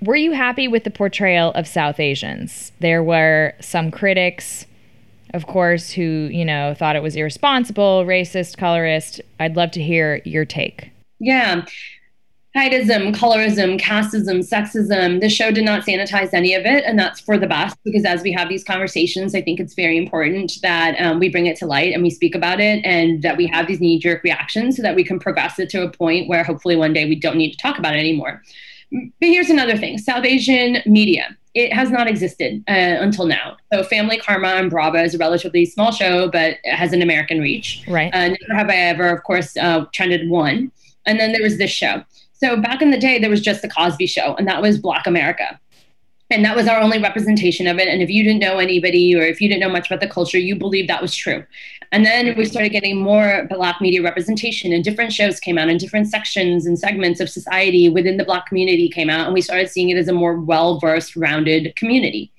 Were 0.00 0.16
you 0.16 0.32
happy 0.32 0.66
with 0.66 0.84
the 0.84 0.90
portrayal 0.90 1.50
of 1.52 1.66
south 1.66 2.00
asians? 2.00 2.72
There 2.80 3.02
were 3.02 3.54
some 3.60 3.90
critics 3.90 4.64
of 5.34 5.46
course 5.46 5.90
who 5.90 6.30
you 6.32 6.44
know 6.44 6.74
thought 6.74 6.96
it 6.96 7.02
was 7.02 7.16
irresponsible 7.16 8.04
racist 8.06 8.56
colorist. 8.56 9.20
I'd 9.40 9.56
love 9.56 9.72
to 9.72 9.82
hear 9.82 10.22
your 10.24 10.44
take. 10.44 10.90
Yeah 11.20 11.64
heightism, 12.58 13.14
colorism, 13.14 13.80
casteism, 13.80 14.38
sexism. 14.40 15.20
The 15.20 15.28
show 15.28 15.52
did 15.52 15.64
not 15.64 15.84
sanitize 15.84 16.30
any 16.32 16.54
of 16.54 16.66
it, 16.66 16.82
and 16.84 16.98
that's 16.98 17.20
for 17.20 17.38
the 17.38 17.46
best 17.46 17.76
because 17.84 18.04
as 18.04 18.22
we 18.22 18.32
have 18.32 18.48
these 18.48 18.64
conversations, 18.64 19.34
I 19.34 19.42
think 19.42 19.60
it's 19.60 19.74
very 19.74 19.96
important 19.96 20.54
that 20.62 20.96
um, 21.00 21.20
we 21.20 21.28
bring 21.28 21.46
it 21.46 21.56
to 21.58 21.66
light 21.66 21.94
and 21.94 22.02
we 22.02 22.10
speak 22.10 22.34
about 22.34 22.58
it, 22.58 22.84
and 22.84 23.22
that 23.22 23.36
we 23.36 23.46
have 23.46 23.68
these 23.68 23.80
knee-jerk 23.80 24.24
reactions 24.24 24.76
so 24.76 24.82
that 24.82 24.96
we 24.96 25.04
can 25.04 25.20
progress 25.20 25.60
it 25.60 25.70
to 25.70 25.82
a 25.82 25.90
point 25.90 26.28
where 26.28 26.42
hopefully 26.42 26.74
one 26.74 26.92
day 26.92 27.08
we 27.08 27.14
don't 27.14 27.36
need 27.36 27.52
to 27.52 27.58
talk 27.58 27.78
about 27.78 27.94
it 27.94 28.00
anymore. 28.00 28.42
But 28.90 29.10
here's 29.20 29.50
another 29.50 29.76
thing: 29.76 29.96
South 29.98 30.24
Asian 30.24 30.78
media. 30.84 31.36
It 31.54 31.72
has 31.72 31.90
not 31.90 32.08
existed 32.08 32.62
uh, 32.68 32.72
until 33.00 33.26
now. 33.26 33.56
So, 33.72 33.82
Family 33.84 34.18
Karma 34.18 34.48
and 34.48 34.68
Bravo 34.68 34.98
is 34.98 35.14
a 35.14 35.18
relatively 35.18 35.64
small 35.64 35.92
show, 35.92 36.28
but 36.30 36.58
it 36.62 36.74
has 36.74 36.92
an 36.92 37.02
American 37.02 37.40
reach. 37.40 37.84
Right. 37.88 38.12
Uh, 38.12 38.28
Never 38.28 38.54
Have 38.54 38.68
I 38.68 38.76
Ever, 38.76 39.08
of 39.08 39.22
course, 39.22 39.56
uh, 39.56 39.86
trended 39.92 40.28
one. 40.28 40.72
And 41.06 41.18
then 41.18 41.32
there 41.32 41.42
was 41.42 41.56
this 41.58 41.70
show. 41.70 42.04
So 42.38 42.56
back 42.56 42.82
in 42.82 42.90
the 42.90 42.98
day, 42.98 43.18
there 43.18 43.30
was 43.30 43.40
just 43.40 43.62
the 43.62 43.68
Cosby 43.68 44.06
Show, 44.06 44.34
and 44.36 44.46
that 44.48 44.62
was 44.62 44.78
Black 44.78 45.06
America. 45.06 45.58
and 46.30 46.44
that 46.44 46.54
was 46.54 46.68
our 46.68 46.78
only 46.78 47.00
representation 47.00 47.66
of 47.66 47.78
it. 47.78 47.88
And 47.88 48.02
if 48.02 48.10
you 48.10 48.22
didn't 48.22 48.40
know 48.40 48.58
anybody 48.58 49.14
or 49.16 49.22
if 49.22 49.40
you 49.40 49.48
didn't 49.48 49.60
know 49.60 49.70
much 49.70 49.86
about 49.90 50.00
the 50.00 50.08
culture 50.08 50.38
you 50.38 50.56
believed 50.56 50.88
that 50.90 51.00
was 51.00 51.14
true. 51.14 51.44
And 51.90 52.04
then 52.04 52.36
we 52.36 52.44
started 52.44 52.68
getting 52.68 53.00
more 53.00 53.46
black 53.48 53.80
media 53.80 54.02
representation 54.02 54.72
and 54.74 54.84
different 54.84 55.10
shows 55.10 55.40
came 55.40 55.56
out 55.56 55.70
and 55.70 55.80
different 55.80 56.06
sections 56.06 56.66
and 56.66 56.78
segments 56.78 57.20
of 57.20 57.30
society 57.30 57.88
within 57.88 58.18
the 58.18 58.24
black 58.24 58.44
community 58.46 58.90
came 58.90 59.08
out 59.08 59.24
and 59.24 59.32
we 59.32 59.40
started 59.40 59.70
seeing 59.70 59.88
it 59.88 59.96
as 59.96 60.08
a 60.08 60.12
more 60.12 60.38
well-versed 60.38 61.16
rounded 61.16 61.74
community 61.76 62.30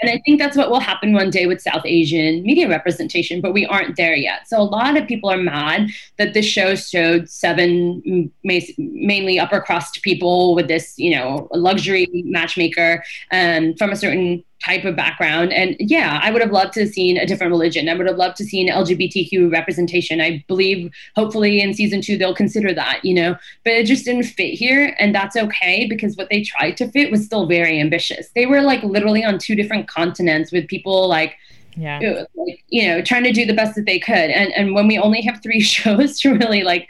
and 0.00 0.10
I 0.10 0.20
think 0.24 0.38
that's 0.38 0.56
what 0.56 0.70
will 0.70 0.80
happen 0.80 1.12
one 1.12 1.30
day 1.30 1.46
with 1.46 1.60
South 1.60 1.82
Asian 1.84 2.42
media 2.42 2.68
representation, 2.68 3.40
but 3.40 3.52
we 3.52 3.66
aren't 3.66 3.96
there 3.96 4.14
yet. 4.14 4.48
So 4.48 4.60
a 4.60 4.62
lot 4.62 4.96
of 4.96 5.06
people 5.06 5.30
are 5.30 5.36
mad 5.36 5.90
that 6.18 6.34
this 6.34 6.46
show 6.46 6.74
showed 6.74 7.28
seven 7.28 8.30
mainly 8.44 9.38
upper 9.38 9.60
crust 9.60 10.00
people 10.02 10.54
with 10.54 10.68
this, 10.68 10.98
you 10.98 11.10
know, 11.16 11.48
luxury 11.52 12.08
matchmaker 12.26 13.04
um, 13.32 13.74
from 13.74 13.90
a 13.90 13.96
certain 13.96 14.44
type 14.64 14.84
of 14.84 14.96
background. 14.96 15.52
And 15.52 15.76
yeah, 15.78 16.20
I 16.22 16.30
would 16.30 16.42
have 16.42 16.50
loved 16.50 16.72
to 16.74 16.80
have 16.80 16.88
seen 16.88 17.16
a 17.16 17.26
different 17.26 17.50
religion. 17.50 17.88
I 17.88 17.94
would 17.94 18.06
have 18.06 18.16
loved 18.16 18.36
to 18.38 18.44
have 18.44 18.50
seen 18.50 18.68
LGBTQ 18.68 19.52
representation. 19.52 20.20
I 20.20 20.44
believe 20.48 20.92
hopefully 21.14 21.60
in 21.60 21.74
season 21.74 22.00
two 22.00 22.18
they'll 22.18 22.34
consider 22.34 22.72
that, 22.74 23.04
you 23.04 23.14
know, 23.14 23.36
but 23.64 23.74
it 23.74 23.86
just 23.86 24.04
didn't 24.04 24.24
fit 24.24 24.54
here. 24.54 24.96
And 24.98 25.14
that's 25.14 25.36
okay 25.36 25.86
because 25.86 26.16
what 26.16 26.28
they 26.30 26.42
tried 26.42 26.76
to 26.78 26.90
fit 26.90 27.10
was 27.10 27.24
still 27.24 27.46
very 27.46 27.80
ambitious. 27.80 28.30
They 28.34 28.46
were 28.46 28.60
like 28.60 28.82
literally 28.82 29.24
on 29.24 29.38
two 29.38 29.54
different 29.54 29.88
continents 29.88 30.50
with 30.52 30.66
people 30.66 31.08
like 31.08 31.36
yeah. 31.76 32.24
Like, 32.34 32.64
you 32.68 32.88
know, 32.88 33.02
trying 33.02 33.22
to 33.22 33.32
do 33.32 33.46
the 33.46 33.54
best 33.54 33.76
that 33.76 33.86
they 33.86 34.00
could. 34.00 34.14
And 34.16 34.52
and 34.52 34.74
when 34.74 34.88
we 34.88 34.98
only 34.98 35.22
have 35.22 35.40
three 35.42 35.60
shows 35.74 36.18
to 36.18 36.34
really 36.34 36.64
like 36.64 36.88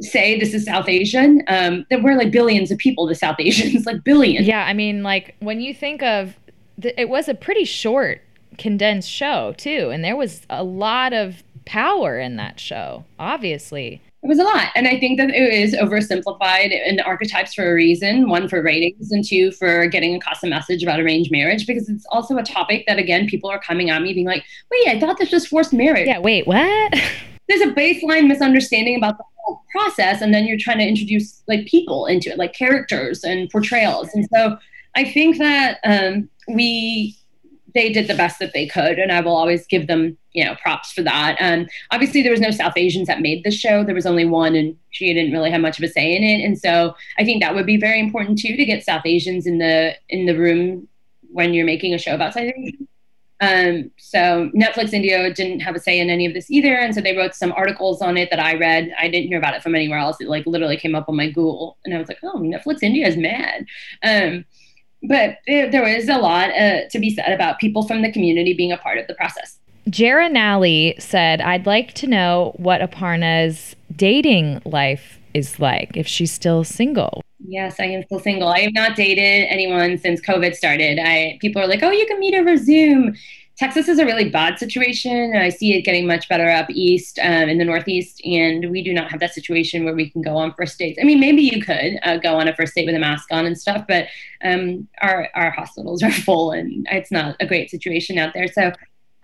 say 0.00 0.40
this 0.40 0.54
is 0.54 0.64
South 0.64 0.88
Asian, 0.88 1.42
um, 1.48 1.84
that 1.90 2.02
we're 2.02 2.16
like 2.16 2.30
billions 2.30 2.70
of 2.70 2.78
people 2.78 3.06
the 3.06 3.14
South 3.14 3.36
Asians, 3.38 3.84
like 3.86 4.02
billions. 4.02 4.46
Yeah, 4.46 4.64
I 4.64 4.72
mean, 4.72 5.02
like 5.02 5.36
when 5.40 5.60
you 5.60 5.74
think 5.74 6.02
of 6.02 6.34
it 6.84 7.08
was 7.08 7.28
a 7.28 7.34
pretty 7.34 7.64
short, 7.64 8.22
condensed 8.58 9.10
show 9.10 9.54
too, 9.56 9.90
and 9.92 10.04
there 10.04 10.16
was 10.16 10.42
a 10.50 10.62
lot 10.62 11.12
of 11.12 11.42
power 11.64 12.18
in 12.18 12.36
that 12.36 12.58
show. 12.58 13.04
Obviously, 13.18 14.02
it 14.22 14.26
was 14.26 14.38
a 14.38 14.44
lot, 14.44 14.68
and 14.74 14.86
I 14.86 15.00
think 15.00 15.18
that 15.18 15.30
it 15.30 15.52
is 15.52 15.74
oversimplified 15.74 16.72
in 16.72 17.00
archetypes 17.00 17.54
for 17.54 17.70
a 17.70 17.74
reason. 17.74 18.28
One 18.28 18.48
for 18.48 18.62
ratings, 18.62 19.10
and 19.12 19.24
two 19.24 19.50
for 19.52 19.86
getting 19.86 20.14
across 20.14 20.42
a 20.42 20.46
message 20.46 20.82
about 20.82 21.00
arranged 21.00 21.30
marriage, 21.30 21.66
because 21.66 21.88
it's 21.88 22.04
also 22.10 22.36
a 22.36 22.42
topic 22.42 22.84
that 22.86 22.98
again 22.98 23.26
people 23.26 23.48
are 23.50 23.58
coming 23.58 23.88
at 23.88 24.02
me 24.02 24.12
being 24.12 24.26
like, 24.26 24.44
"Wait, 24.70 24.88
I 24.88 25.00
thought 25.00 25.18
this 25.18 25.32
was 25.32 25.46
forced 25.46 25.72
marriage." 25.72 26.06
Yeah, 26.06 26.18
wait, 26.18 26.46
what? 26.46 26.94
There's 27.48 27.62
a 27.62 27.72
baseline 27.72 28.28
misunderstanding 28.28 28.96
about 28.96 29.16
the 29.16 29.24
whole 29.38 29.62
process, 29.72 30.20
and 30.20 30.34
then 30.34 30.46
you're 30.46 30.58
trying 30.58 30.78
to 30.78 30.86
introduce 30.86 31.42
like 31.48 31.66
people 31.66 32.04
into 32.04 32.30
it, 32.30 32.36
like 32.36 32.52
characters 32.52 33.24
and 33.24 33.48
portrayals, 33.48 34.10
and 34.12 34.28
so 34.32 34.58
I 34.94 35.04
think 35.04 35.38
that 35.38 35.78
um, 35.84 36.28
we 36.48 37.16
they 37.74 37.92
did 37.92 38.08
the 38.08 38.14
best 38.14 38.38
that 38.40 38.52
they 38.52 38.66
could, 38.66 38.98
and 38.98 39.12
I 39.12 39.20
will 39.20 39.36
always 39.36 39.66
give 39.66 39.86
them 39.86 40.16
you 40.32 40.44
know 40.44 40.54
props 40.56 40.92
for 40.92 41.02
that. 41.02 41.36
Um, 41.40 41.66
obviously, 41.90 42.22
there 42.22 42.32
was 42.32 42.40
no 42.40 42.50
South 42.50 42.76
Asians 42.76 43.06
that 43.06 43.20
made 43.20 43.44
the 43.44 43.50
show. 43.50 43.84
There 43.84 43.94
was 43.94 44.06
only 44.06 44.24
one, 44.24 44.54
and 44.54 44.76
she 44.90 45.12
didn't 45.12 45.32
really 45.32 45.50
have 45.50 45.60
much 45.60 45.78
of 45.78 45.84
a 45.84 45.88
say 45.88 46.14
in 46.14 46.22
it. 46.22 46.44
And 46.44 46.58
so 46.58 46.94
I 47.18 47.24
think 47.24 47.42
that 47.42 47.54
would 47.54 47.66
be 47.66 47.76
very 47.76 48.00
important 48.00 48.38
too 48.38 48.56
to 48.56 48.64
get 48.64 48.84
South 48.84 49.02
Asians 49.04 49.46
in 49.46 49.58
the 49.58 49.94
in 50.08 50.26
the 50.26 50.36
room 50.36 50.88
when 51.32 51.54
you're 51.54 51.66
making 51.66 51.94
a 51.94 51.98
show 51.98 52.14
about 52.14 52.34
South 52.34 52.52
Asians. 52.56 52.88
Um, 53.42 53.90
so 53.96 54.50
Netflix 54.54 54.92
India 54.92 55.32
didn't 55.32 55.60
have 55.60 55.74
a 55.74 55.80
say 55.80 55.98
in 55.98 56.10
any 56.10 56.26
of 56.26 56.34
this 56.34 56.50
either, 56.50 56.74
and 56.74 56.94
so 56.94 57.00
they 57.00 57.16
wrote 57.16 57.34
some 57.34 57.52
articles 57.52 58.02
on 58.02 58.18
it 58.18 58.28
that 58.30 58.38
I 58.38 58.54
read. 58.58 58.92
I 58.98 59.08
didn't 59.08 59.28
hear 59.28 59.38
about 59.38 59.54
it 59.54 59.62
from 59.62 59.74
anywhere 59.74 59.98
else. 59.98 60.20
It 60.20 60.28
like 60.28 60.44
literally 60.46 60.76
came 60.76 60.94
up 60.94 61.08
on 61.08 61.16
my 61.16 61.28
Google, 61.28 61.78
and 61.84 61.94
I 61.94 61.98
was 61.98 62.08
like, 62.08 62.18
"Oh, 62.22 62.38
Netflix 62.38 62.82
India 62.82 63.06
is 63.06 63.16
mad." 63.16 63.64
Um, 64.02 64.44
but 65.02 65.38
there 65.46 65.82
was 65.82 66.08
a 66.08 66.18
lot 66.18 66.50
uh, 66.50 66.88
to 66.90 66.98
be 66.98 67.14
said 67.14 67.32
about 67.32 67.58
people 67.58 67.86
from 67.86 68.02
the 68.02 68.12
community 68.12 68.54
being 68.54 68.72
a 68.72 68.76
part 68.76 68.98
of 68.98 69.06
the 69.06 69.14
process. 69.14 69.58
Jara 69.88 70.28
Nally 70.28 70.94
said, 70.98 71.40
I'd 71.40 71.66
like 71.66 71.94
to 71.94 72.06
know 72.06 72.52
what 72.56 72.80
Aparna's 72.80 73.74
dating 73.96 74.60
life 74.64 75.18
is 75.34 75.58
like, 75.58 75.96
if 75.96 76.06
she's 76.06 76.32
still 76.32 76.64
single. 76.64 77.22
Yes, 77.46 77.80
I 77.80 77.84
am 77.84 78.02
still 78.04 78.20
single. 78.20 78.48
I 78.48 78.60
have 78.60 78.74
not 78.74 78.96
dated 78.96 79.46
anyone 79.48 79.96
since 79.98 80.20
COVID 80.20 80.54
started. 80.54 80.98
I 80.98 81.38
people 81.40 81.62
are 81.62 81.66
like, 81.66 81.82
"Oh, 81.82 81.90
you 81.90 82.06
can 82.06 82.20
meet 82.20 82.34
over 82.34 82.56
Zoom." 82.56 83.16
Texas 83.60 83.88
is 83.88 83.98
a 83.98 84.06
really 84.06 84.30
bad 84.30 84.58
situation. 84.58 85.36
I 85.36 85.50
see 85.50 85.74
it 85.74 85.82
getting 85.82 86.06
much 86.06 86.30
better 86.30 86.48
up 86.48 86.70
east 86.70 87.18
um, 87.22 87.50
in 87.50 87.58
the 87.58 87.64
Northeast, 87.66 88.18
and 88.24 88.70
we 88.70 88.82
do 88.82 88.94
not 88.94 89.10
have 89.10 89.20
that 89.20 89.34
situation 89.34 89.84
where 89.84 89.94
we 89.94 90.08
can 90.08 90.22
go 90.22 90.34
on 90.38 90.54
first 90.54 90.78
dates. 90.78 90.98
I 90.98 91.04
mean, 91.04 91.20
maybe 91.20 91.42
you 91.42 91.60
could 91.60 91.98
uh, 92.02 92.16
go 92.16 92.36
on 92.36 92.48
a 92.48 92.56
first 92.56 92.74
date 92.74 92.86
with 92.86 92.94
a 92.94 92.98
mask 92.98 93.28
on 93.30 93.44
and 93.44 93.60
stuff, 93.60 93.84
but 93.86 94.06
um, 94.42 94.88
our 95.02 95.28
our 95.34 95.50
hospitals 95.50 96.02
are 96.06 96.10
full, 96.10 96.52
and 96.52 96.88
it's 96.90 97.10
not 97.10 97.36
a 97.38 97.46
great 97.46 97.68
situation 97.70 98.16
out 98.16 98.32
there. 98.32 98.48
So 98.48 98.68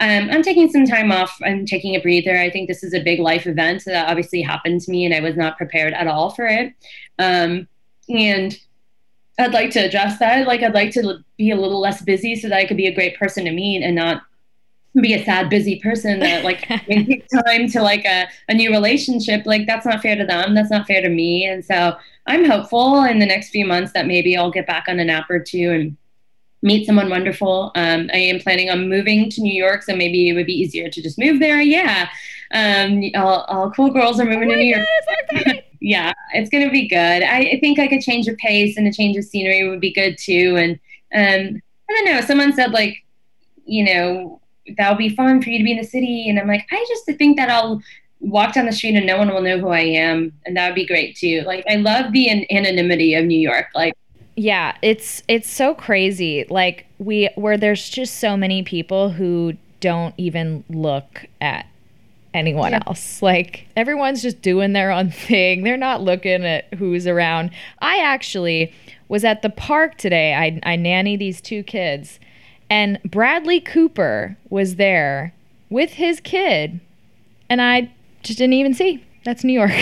um, 0.00 0.28
I'm 0.30 0.42
taking 0.42 0.70
some 0.70 0.84
time 0.84 1.10
off. 1.10 1.34
I'm 1.42 1.64
taking 1.64 1.94
a 1.94 2.02
breather. 2.02 2.36
I 2.36 2.50
think 2.50 2.68
this 2.68 2.84
is 2.84 2.92
a 2.92 3.02
big 3.02 3.20
life 3.20 3.46
event 3.46 3.84
that 3.86 4.06
obviously 4.06 4.42
happened 4.42 4.82
to 4.82 4.90
me, 4.90 5.06
and 5.06 5.14
I 5.14 5.20
was 5.20 5.38
not 5.38 5.56
prepared 5.56 5.94
at 5.94 6.08
all 6.08 6.28
for 6.28 6.44
it. 6.44 6.74
Um, 7.18 7.66
and 8.10 8.54
I'd 9.38 9.52
like 9.52 9.70
to 9.72 9.80
address 9.80 10.18
that. 10.18 10.46
Like, 10.46 10.62
I'd 10.62 10.74
like 10.74 10.92
to 10.92 11.18
be 11.36 11.50
a 11.50 11.56
little 11.56 11.80
less 11.80 12.02
busy 12.02 12.36
so 12.36 12.48
that 12.48 12.56
I 12.56 12.66
could 12.66 12.76
be 12.76 12.86
a 12.86 12.94
great 12.94 13.18
person 13.18 13.44
to 13.44 13.52
meet 13.52 13.82
and 13.82 13.94
not 13.94 14.22
be 15.00 15.12
a 15.12 15.22
sad, 15.24 15.50
busy 15.50 15.78
person 15.80 16.20
that 16.20 16.42
like 16.42 16.66
take 16.88 17.26
time 17.28 17.68
to 17.68 17.82
like 17.82 18.06
a, 18.06 18.26
a 18.48 18.54
new 18.54 18.70
relationship. 18.70 19.44
Like, 19.44 19.66
that's 19.66 19.84
not 19.84 20.00
fair 20.00 20.16
to 20.16 20.24
them. 20.24 20.54
That's 20.54 20.70
not 20.70 20.86
fair 20.86 21.02
to 21.02 21.10
me. 21.10 21.46
And 21.46 21.64
so 21.64 21.96
I'm 22.26 22.44
hopeful 22.44 23.04
in 23.04 23.18
the 23.18 23.26
next 23.26 23.50
few 23.50 23.66
months 23.66 23.92
that 23.92 24.06
maybe 24.06 24.36
I'll 24.36 24.50
get 24.50 24.66
back 24.66 24.86
on 24.88 24.98
an 24.98 25.10
app 25.10 25.28
or 25.28 25.38
two 25.38 25.70
and 25.70 25.96
meet 26.62 26.86
someone 26.86 27.10
wonderful. 27.10 27.72
Um, 27.74 28.10
I 28.12 28.18
am 28.18 28.40
planning 28.40 28.70
on 28.70 28.88
moving 28.88 29.30
to 29.30 29.42
New 29.42 29.52
York, 29.52 29.82
so 29.82 29.94
maybe 29.94 30.30
it 30.30 30.32
would 30.32 30.46
be 30.46 30.58
easier 30.58 30.88
to 30.88 31.02
just 31.02 31.18
move 31.18 31.40
there. 31.40 31.60
Yeah. 31.60 32.08
Um, 32.52 33.04
all, 33.14 33.42
all 33.48 33.70
cool 33.70 33.90
girls 33.90 34.18
are 34.18 34.24
moving 34.24 34.48
oh 34.48 34.54
to 34.54 34.56
New 34.56 34.76
York. 34.76 35.64
Yeah, 35.80 36.12
it's 36.34 36.50
going 36.50 36.64
to 36.64 36.70
be 36.70 36.88
good. 36.88 37.22
I, 37.22 37.38
I, 37.52 37.60
think 37.60 37.78
like 37.78 37.92
a 37.92 38.00
change 38.00 38.28
of 38.28 38.36
pace 38.36 38.76
and 38.76 38.86
a 38.86 38.92
change 38.92 39.16
of 39.16 39.24
scenery 39.24 39.68
would 39.68 39.80
be 39.80 39.92
good 39.92 40.16
too. 40.18 40.56
And 40.56 40.72
um, 41.14 41.62
I 41.88 41.92
don't 41.92 42.04
know, 42.04 42.20
someone 42.20 42.52
said 42.52 42.72
like, 42.72 43.04
you 43.64 43.84
know, 43.84 44.40
that 44.76 44.90
would 44.90 44.98
be 44.98 45.14
fun 45.14 45.42
for 45.42 45.50
you 45.50 45.58
to 45.58 45.64
be 45.64 45.72
in 45.72 45.78
the 45.78 45.84
city. 45.84 46.28
And 46.28 46.38
I'm 46.38 46.48
like, 46.48 46.66
I 46.70 46.84
just 46.88 47.04
think 47.06 47.36
that 47.36 47.50
I'll 47.50 47.82
walk 48.20 48.54
down 48.54 48.66
the 48.66 48.72
street 48.72 48.96
and 48.96 49.06
no 49.06 49.18
one 49.18 49.28
will 49.28 49.42
know 49.42 49.58
who 49.58 49.68
I 49.68 49.80
am. 49.80 50.32
And 50.44 50.56
that 50.56 50.68
would 50.68 50.74
be 50.74 50.86
great 50.86 51.16
too. 51.16 51.42
Like, 51.46 51.64
I 51.68 51.76
love 51.76 52.12
the 52.12 52.28
an- 52.28 52.46
anonymity 52.50 53.14
of 53.14 53.24
New 53.24 53.38
York. 53.38 53.66
Like, 53.74 53.94
yeah, 54.36 54.76
it's 54.82 55.22
it's 55.28 55.48
so 55.48 55.74
crazy. 55.74 56.44
Like 56.50 56.86
we 56.98 57.30
where 57.36 57.56
there's 57.56 57.88
just 57.88 58.18
so 58.18 58.36
many 58.36 58.62
people 58.62 59.10
who 59.10 59.54
don't 59.80 60.14
even 60.18 60.62
look 60.68 61.26
at 61.40 61.66
anyone 62.36 62.72
yeah. 62.72 62.82
else. 62.86 63.22
Like 63.22 63.66
everyone's 63.76 64.22
just 64.22 64.42
doing 64.42 64.72
their 64.72 64.90
own 64.90 65.10
thing. 65.28 65.64
They're 65.64 65.76
not 65.76 66.02
looking 66.02 66.44
at 66.44 66.72
who's 66.74 67.06
around. 67.06 67.50
I 67.80 67.98
actually 67.98 68.72
was 69.08 69.24
at 69.24 69.42
the 69.42 69.50
park 69.50 69.96
today. 69.98 70.34
I, 70.34 70.60
I 70.64 70.76
nanny 70.76 71.16
these 71.16 71.40
two 71.40 71.62
kids, 71.62 72.20
and 72.68 73.00
Bradley 73.04 73.60
Cooper 73.60 74.36
was 74.50 74.76
there 74.76 75.32
with 75.70 75.90
his 75.90 76.20
kid, 76.20 76.80
and 77.48 77.60
I 77.62 77.90
just 78.22 78.38
didn't 78.38 78.54
even 78.54 78.74
see. 78.74 79.02
That's 79.24 79.42
New 79.42 79.52
York. 79.52 79.72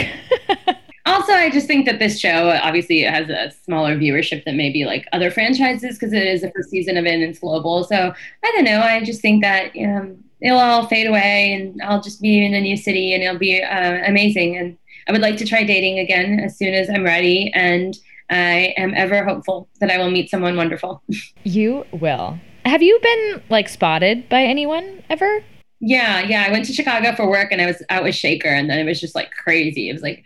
also, 1.07 1.33
I 1.33 1.51
just 1.51 1.67
think 1.67 1.85
that 1.87 1.99
this 1.99 2.19
show 2.19 2.59
obviously 2.63 3.03
has 3.03 3.29
a 3.29 3.53
smaller 3.65 3.97
viewership 3.97 4.45
than 4.45 4.57
maybe 4.57 4.85
like 4.85 5.07
other 5.13 5.31
franchises 5.31 5.99
because 5.99 6.15
it 6.15 6.27
is 6.27 6.41
the 6.41 6.51
first 6.51 6.71
season 6.71 6.97
of 6.97 7.05
it 7.05 7.13
and 7.13 7.23
it's 7.23 7.39
global. 7.39 7.85
So 7.85 8.15
I 8.45 8.53
don't 8.53 8.65
know. 8.65 8.81
I 8.81 9.05
just 9.05 9.21
think 9.21 9.43
that 9.43 9.73
um, 9.77 10.24
it'll 10.45 10.59
all 10.59 10.87
fade 10.87 11.07
away 11.07 11.55
and 11.55 11.81
I'll 11.83 12.03
just 12.03 12.21
be 12.21 12.45
in 12.45 12.55
a 12.55 12.61
new 12.61 12.77
city 12.77 13.15
and 13.15 13.23
it'll 13.23 13.39
be 13.39 13.63
uh, 13.63 13.99
amazing. 14.07 14.57
And 14.57 14.77
I 15.09 15.13
would 15.13 15.23
like 15.23 15.39
to 15.39 15.47
try 15.47 15.65
dating 15.65 15.99
again 15.99 16.39
as 16.39 16.57
soon 16.57 16.75
as 16.75 16.89
I'm 16.91 17.03
ready. 17.03 17.51
And 17.55 17.97
I 18.31 18.75
am 18.77 18.93
ever 18.95 19.25
hopeful 19.25 19.69
that 19.81 19.91
I 19.91 19.99
will 19.99 20.11
meet 20.11 20.31
someone 20.31 20.57
wonderful. 20.57 21.03
you 21.45 21.85
will. 21.93 22.39
Have 22.67 22.83
you 22.83 22.99
been 23.03 23.43
like 23.49 23.69
spotted 23.69 24.29
by 24.29 24.43
anyone 24.43 25.03
ever? 25.09 25.43
Yeah, 25.81 26.21
yeah. 26.21 26.45
I 26.47 26.51
went 26.51 26.67
to 26.67 26.73
Chicago 26.73 27.15
for 27.15 27.29
work 27.29 27.51
and 27.51 27.61
I 27.61 27.67
was 27.67 27.83
out 27.89 28.05
with 28.05 28.15
Shekar 28.15 28.47
and 28.47 28.69
then 28.69 28.79
it 28.79 28.85
was 28.85 29.01
just 29.01 29.15
like 29.15 29.31
crazy. 29.33 29.89
It 29.89 29.95
was 29.95 30.03
like 30.03 30.25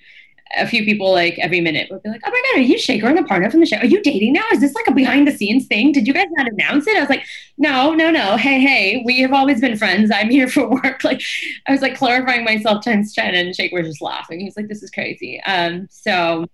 a 0.56 0.66
few 0.66 0.84
people 0.84 1.12
like 1.12 1.38
every 1.38 1.60
minute 1.60 1.88
would 1.90 2.02
be 2.02 2.08
like, 2.08 2.20
"Oh 2.24 2.30
my 2.30 2.42
god, 2.52 2.60
are 2.60 2.64
you 2.64 2.76
Shekar 2.76 3.08
and 3.08 3.18
Aparna 3.18 3.50
from 3.50 3.60
the 3.60 3.66
show? 3.66 3.76
Are 3.76 3.86
you 3.86 4.02
dating 4.02 4.32
now? 4.32 4.44
Is 4.52 4.60
this 4.60 4.74
like 4.74 4.86
a 4.88 4.92
behind 4.92 5.26
the 5.26 5.32
scenes 5.32 5.66
thing? 5.66 5.92
Did 5.92 6.06
you 6.06 6.14
guys 6.14 6.26
not 6.30 6.48
announce 6.48 6.86
it?" 6.86 6.96
I 6.96 7.00
was 7.00 7.08
like, 7.08 7.24
"No, 7.58 7.92
no, 7.94 8.10
no. 8.10 8.36
Hey, 8.36 8.60
hey, 8.60 9.02
we 9.04 9.20
have 9.20 9.32
always 9.32 9.60
been 9.60 9.76
friends. 9.76 10.10
I'm 10.10 10.30
here 10.30 10.48
for 10.48 10.68
work." 10.68 11.02
Like, 11.08 11.22
I 11.66 11.72
was 11.72 11.80
like 11.80 11.96
clarifying 11.96 12.44
myself 12.44 12.84
times 12.84 13.14
ten, 13.14 13.34
and 13.34 13.54
Shekar 13.54 13.78
was 13.78 13.88
just 13.88 14.02
laughing. 14.02 14.40
He's 14.40 14.56
like, 14.56 14.68
"This 14.68 14.82
is 14.82 14.90
crazy." 14.90 15.40
Um, 15.46 15.88
so 15.90 16.46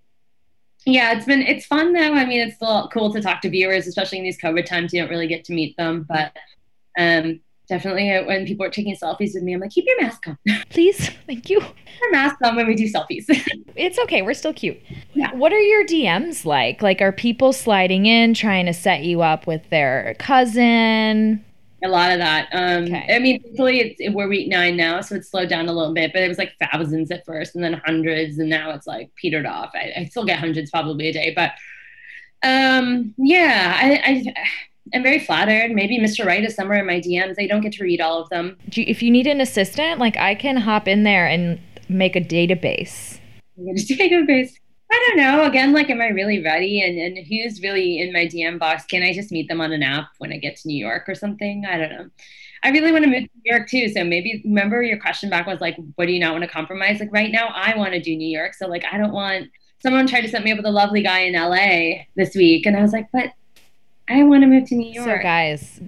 yeah, 0.86 1.12
it's 1.12 1.26
been 1.26 1.42
it's 1.42 1.66
fun 1.66 1.92
though. 1.92 2.14
I 2.14 2.24
mean, 2.24 2.40
it's 2.40 2.57
still 2.57 2.88
cool 2.92 3.12
to 3.12 3.20
talk 3.20 3.40
to 3.42 3.51
viewers, 3.51 3.86
especially 3.86 4.18
in 4.18 4.24
these 4.24 4.40
COVID 4.40 4.66
times. 4.66 4.92
You 4.92 5.01
don't 5.01 5.11
really 5.11 5.26
get 5.26 5.45
to 5.47 5.53
meet 5.53 5.76
them, 5.76 6.07
but 6.09 6.36
um, 6.99 7.40
definitely 7.68 8.10
uh, 8.10 8.24
when 8.24 8.46
people 8.46 8.64
are 8.66 8.70
taking 8.70 8.94
selfies 8.96 9.34
with 9.34 9.42
me, 9.42 9.54
I'm 9.54 9.60
like, 9.60 9.70
keep 9.70 9.84
your 9.86 10.00
mask 10.00 10.26
on. 10.28 10.38
Please, 10.70 11.10
thank 11.26 11.48
you. 11.50 11.60
Our 11.60 12.10
mask 12.10 12.36
on 12.42 12.56
when 12.56 12.66
we 12.66 12.74
do 12.74 12.90
selfies. 12.90 13.24
It's 13.76 13.98
okay. 13.98 14.22
We're 14.22 14.34
still 14.34 14.54
cute. 14.54 14.80
Yeah. 15.14 15.34
What 15.34 15.52
are 15.52 15.58
your 15.58 15.84
DMs 15.84 16.44
like? 16.44 16.80
Like, 16.80 17.02
are 17.02 17.10
people 17.10 17.52
sliding 17.52 18.06
in 18.06 18.32
trying 18.32 18.66
to 18.66 18.72
set 18.72 19.02
you 19.02 19.22
up 19.22 19.48
with 19.48 19.68
their 19.70 20.14
cousin? 20.20 21.44
a 21.82 21.88
lot 21.88 22.12
of 22.12 22.18
that. 22.18 22.48
Um, 22.52 22.84
Okay. 22.84 23.14
I 23.14 23.18
mean, 23.18 23.42
thankfully, 23.42 23.80
it's, 23.80 24.14
we're 24.14 24.28
week 24.28 24.48
nine 24.48 24.76
now, 24.76 25.00
so 25.00 25.16
it's 25.16 25.30
slowed 25.30 25.48
down 25.48 25.68
a 25.68 25.72
little 25.72 25.92
bit. 25.92 26.12
But 26.12 26.22
it 26.22 26.28
was 26.28 26.38
like 26.38 26.52
thousands 26.60 27.10
at 27.10 27.26
first, 27.26 27.56
and 27.56 27.64
then 27.64 27.74
hundreds, 27.84 28.38
and 28.38 28.48
now 28.48 28.70
it's 28.70 28.86
like 28.86 29.10
petered 29.16 29.44
off. 29.44 29.70
I, 29.74 29.92
I 29.96 30.04
still 30.04 30.24
get 30.24 30.38
hundreds 30.38 30.70
probably 30.70 31.08
a 31.08 31.12
day, 31.12 31.32
but 31.34 31.52
um, 32.42 33.14
yeah, 33.18 33.76
I, 33.76 34.02
I 34.04 34.44
I'm 34.93 35.03
very 35.03 35.18
flattered. 35.18 35.72
Maybe 35.72 35.99
Mr. 35.99 36.26
Wright 36.26 36.45
is 36.45 36.55
somewhere 36.55 36.78
in 36.78 36.87
my 36.87 37.01
DMs. 37.01 37.37
I 37.39 37.47
don't 37.47 37.62
get 37.62 37.72
to 37.74 37.85
read 37.85 38.01
all 38.01 38.20
of 38.20 38.28
them. 38.28 38.57
Do 38.68 38.82
you, 38.82 38.87
if 38.89 39.03
you 39.03 39.11
need 39.11 39.26
an 39.26 39.41
assistant, 39.41 39.99
like, 39.99 40.16
I 40.16 40.35
can 40.35 40.59
hop 40.59 40.87
in 40.87 41.05
there 41.05 41.26
and 41.26 41.59
make 41.89 42.16
a 42.16 42.20
database. 42.20 43.18
I'm 43.57 43.66
gonna 43.66 43.78
take 43.78 44.12
a 44.12 44.22
base. 44.26 44.59
I 44.93 45.07
don't 45.09 45.16
know. 45.16 45.45
Again, 45.45 45.72
like, 45.72 45.91
am 45.91 46.01
I 46.01 46.09
really 46.09 46.43
ready? 46.43 46.82
And 46.82 46.99
and 46.99 47.26
who's 47.26 47.62
really 47.62 48.01
in 48.01 48.12
my 48.12 48.26
DM 48.26 48.59
box? 48.59 48.85
Can 48.85 49.03
I 49.03 49.12
just 49.12 49.32
meet 49.32 49.49
them 49.49 49.61
on 49.61 49.72
an 49.72 49.82
app 49.82 50.09
when 50.18 50.32
I 50.32 50.37
get 50.37 50.57
to 50.57 50.68
New 50.68 50.76
York 50.76 51.09
or 51.09 51.14
something? 51.14 51.64
I 51.68 51.78
don't 51.78 51.91
know. 51.91 52.09
I 52.62 52.70
really 52.70 52.93
want 52.93 53.05
to 53.05 53.11
move 53.11 53.24
to 53.24 53.30
New 53.45 53.53
York 53.53 53.68
too. 53.68 53.89
So 53.89 54.05
maybe 54.05 54.41
remember 54.45 54.82
your 54.82 54.99
question 54.99 55.30
back 55.30 55.47
was 55.47 55.61
like, 55.61 55.76
what 55.97 56.07
do 56.07 56.12
you 56.12 56.20
not 56.20 56.32
want 56.32 56.45
to 56.45 56.51
compromise? 56.51 57.01
Like 57.01 57.12
right 57.12 57.30
now, 57.30 57.49
I 57.49 57.76
want 57.76 57.93
to 57.93 58.01
do 58.01 58.16
New 58.16 58.28
York. 58.28 58.55
So 58.55 58.66
like, 58.66 58.85
I 58.91 58.97
don't 58.97 59.12
want 59.12 59.49
someone 59.80 60.07
tried 60.07 60.22
to 60.22 60.28
set 60.28 60.43
me 60.43 60.53
up 60.53 60.57
with 60.57 60.66
a 60.66 60.70
lovely 60.70 61.03
guy 61.03 61.20
in 61.20 61.35
LA 61.35 62.05
this 62.16 62.35
week, 62.35 62.64
and 62.64 62.76
I 62.76 62.82
was 62.82 62.93
like, 62.93 63.07
but 63.12 63.32
I 64.09 64.22
want 64.24 64.42
to 64.42 64.46
move 64.46 64.68
to 64.68 64.74
New 64.74 64.92
York. 64.92 65.20
So, 65.20 65.22
guys, 65.22 65.80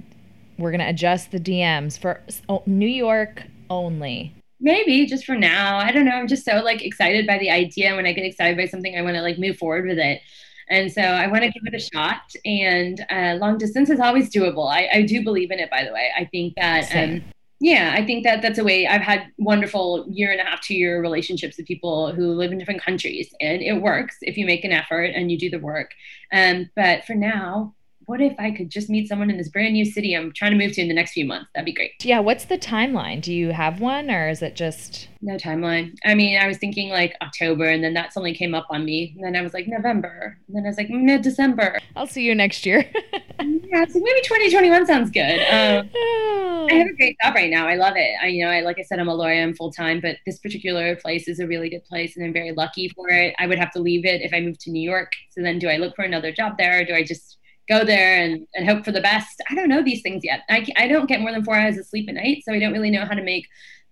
we're 0.59 0.71
going 0.71 0.81
to 0.81 0.89
adjust 0.89 1.31
the 1.31 1.41
DMs 1.41 1.99
for 1.99 2.21
oh, 2.49 2.63
New 2.67 2.89
York 2.89 3.45
only. 3.69 4.35
maybe 4.61 5.07
just 5.07 5.25
for 5.25 5.35
now. 5.35 5.79
I 5.79 5.93
don't 5.93 6.05
know. 6.05 6.13
I'm 6.13 6.29
just 6.29 6.45
so 6.45 6.63
like 6.63 6.83
excited 6.83 7.27
by 7.27 7.39
the 7.39 7.51
idea. 7.51 7.95
When 7.95 8.07
i 8.07 8.13
get 8.13 8.25
excited 8.25 8.57
by 8.57 8.67
something 8.67 8.97
i 8.97 9.03
want 9.03 9.17
to 9.17 9.23
like 9.23 9.39
move 9.39 9.59
forward 9.59 9.87
with 9.87 9.99
it. 9.99 10.21
And 10.69 10.91
so 10.91 11.03
i 11.03 11.27
want 11.27 11.45
to 11.45 11.51
give 11.51 11.63
it 11.67 11.75
a 11.75 11.79
shot. 11.79 12.23
And 12.45 13.05
uh, 13.11 13.37
long 13.41 13.59
distance 13.59 13.91
is 13.91 14.01
always 14.01 14.31
doable. 14.31 14.71
I, 14.71 14.89
I 14.93 15.03
do 15.03 15.23
believe 15.23 15.51
in 15.51 15.59
it 15.59 15.71
by 15.71 15.85
the 15.85 15.93
way. 15.93 16.11
I 16.17 16.25
think 16.27 16.55
that 16.57 16.95
um, 16.95 17.23
yeah 17.59 17.95
i 17.97 18.05
think 18.05 18.23
that 18.23 18.43
that's 18.43 18.59
a 18.59 18.65
way 18.65 18.87
i've 18.87 19.01
had 19.01 19.29
wonderful 19.39 20.05
year 20.11 20.31
and 20.31 20.43
a 20.43 20.45
half 20.45 20.61
two 20.61 20.75
year 20.75 21.01
relationships 21.01 21.57
with 21.57 21.67
people 21.67 22.13
who 22.13 22.35
live 22.35 22.53
in 22.53 22.59
different 22.59 22.83
countries. 22.83 23.35
And 23.41 23.63
it 23.63 23.81
works 23.81 24.17
if 24.21 24.37
you 24.37 24.45
make 24.45 24.63
an 24.63 24.73
effort 24.73 25.13
and 25.15 25.31
you 25.31 25.39
do 25.39 25.49
the 25.49 25.59
work. 25.59 25.93
Um, 26.33 26.69
but 26.77 27.07
for 27.07 27.15
now 27.15 27.75
what 28.07 28.21
if 28.21 28.35
i 28.39 28.51
could 28.51 28.71
just 28.71 28.89
meet 28.89 29.09
someone 29.09 29.31
in 29.31 29.37
this 29.37 29.49
brand 29.49 29.73
new 29.75 29.85
city 29.85 30.15
i'm 30.15 30.33
trying 30.33 30.51
to 30.53 30.57
move 30.57 30.73
to 30.73 30.81
in 30.81 30.89
the 30.89 30.95
next 30.95 31.13
few 31.13 31.25
months 31.25 31.51
that'd 31.55 31.65
be 31.67 31.73
great 31.73 31.93
Yeah, 32.05 32.21
what's 32.21 32.45
the 32.47 32.59
timeline? 32.59 33.21
Do 33.21 33.33
you 33.33 33.51
have 33.51 33.81
one 33.81 34.11
or 34.11 34.29
is 34.29 34.43
it 34.43 34.55
just 34.57 35.09
No 35.23 35.37
timeline. 35.37 35.95
I 36.05 36.15
mean, 36.15 36.39
I 36.39 36.47
was 36.47 36.59
thinking 36.59 36.91
like 36.91 37.15
October, 37.21 37.65
and 37.65 37.83
then 37.83 37.95
that 37.95 38.13
suddenly 38.13 38.35
came 38.35 38.55
up 38.55 38.67
on 38.71 38.85
me. 38.85 39.13
And 39.17 39.25
then 39.25 39.35
I 39.35 39.43
was 39.43 39.53
like 39.55 39.67
November. 39.67 40.39
And 40.47 40.57
then 40.57 40.65
I 40.65 40.69
was 40.69 40.77
like 40.77 40.89
mid 40.91 41.23
December. 41.23 41.79
I'll 41.97 42.07
see 42.07 42.23
you 42.23 42.35
next 42.35 42.65
year? 42.67 42.85
Yeah, 43.39 43.85
so 43.85 43.99
maybe 43.99 44.21
2021 44.23 44.87
sounds 44.87 45.11
good. 45.11 45.39
Um, 45.51 45.91
Oh. 45.95 46.69
I 46.71 46.75
have 46.75 46.87
a 46.87 46.95
great 46.97 47.17
job 47.23 47.35
right 47.35 47.51
now. 47.51 47.67
I 47.69 47.75
love 47.75 47.95
it. 47.97 48.11
I, 48.23 48.29
you 48.29 48.43
know, 48.45 48.51
I 48.51 48.61
like 48.61 48.79
I 48.79 48.83
said, 48.83 48.99
I'm 48.99 49.09
a 49.09 49.15
lawyer. 49.15 49.43
I'm 49.43 49.55
full 49.55 49.71
time, 49.73 50.01
but 50.01 50.17
this 50.25 50.39
particular 50.39 50.97
place 50.97 51.29
is 51.29 51.39
a 51.39 51.47
really 51.47 51.69
good 51.69 51.85
place, 51.85 52.17
and 52.17 52.25
I'm 52.25 52.33
very 52.33 52.53
lucky 52.53 52.89
for 52.91 53.09
it. 53.11 53.35
I 53.39 53.47
would 53.47 53.59
have 53.59 53.73
to 53.73 53.79
leave 53.81 54.05
it 54.07 54.23
if 54.23 54.33
I 54.33 54.41
moved 54.41 54.61
to 54.61 54.71
New 54.71 54.81
York. 54.89 55.13
So 55.31 55.43
then, 55.43 55.59
do 55.59 55.69
I 55.69 55.77
look 55.77 55.95
for 55.97 56.03
another 56.05 56.33
job 56.33 56.57
there, 56.59 56.81
or 56.81 56.85
do 56.85 56.95
I 56.95 57.03
just 57.03 57.37
go 57.69 57.85
there 57.85 58.23
and, 58.23 58.47
and 58.55 58.69
hope 58.69 58.85
for 58.85 58.93
the 58.93 59.01
best? 59.01 59.43
I 59.51 59.55
don't 59.55 59.69
know 59.69 59.83
these 59.83 60.03
things 60.03 60.25
yet. 60.25 60.43
I, 60.49 60.67
I 60.77 60.89
don't 60.89 61.09
get 61.09 61.21
more 61.21 61.33
than 61.33 61.45
four 61.45 61.57
hours 61.57 61.79
of 61.79 61.87
sleep 61.87 62.09
a 62.09 62.13
night, 62.13 62.43
so 62.45 62.53
I 62.53 62.59
don't 62.59 62.73
really 62.73 62.91
know 62.91 63.05
how 63.05 63.15
to 63.15 63.23
make 63.23 63.47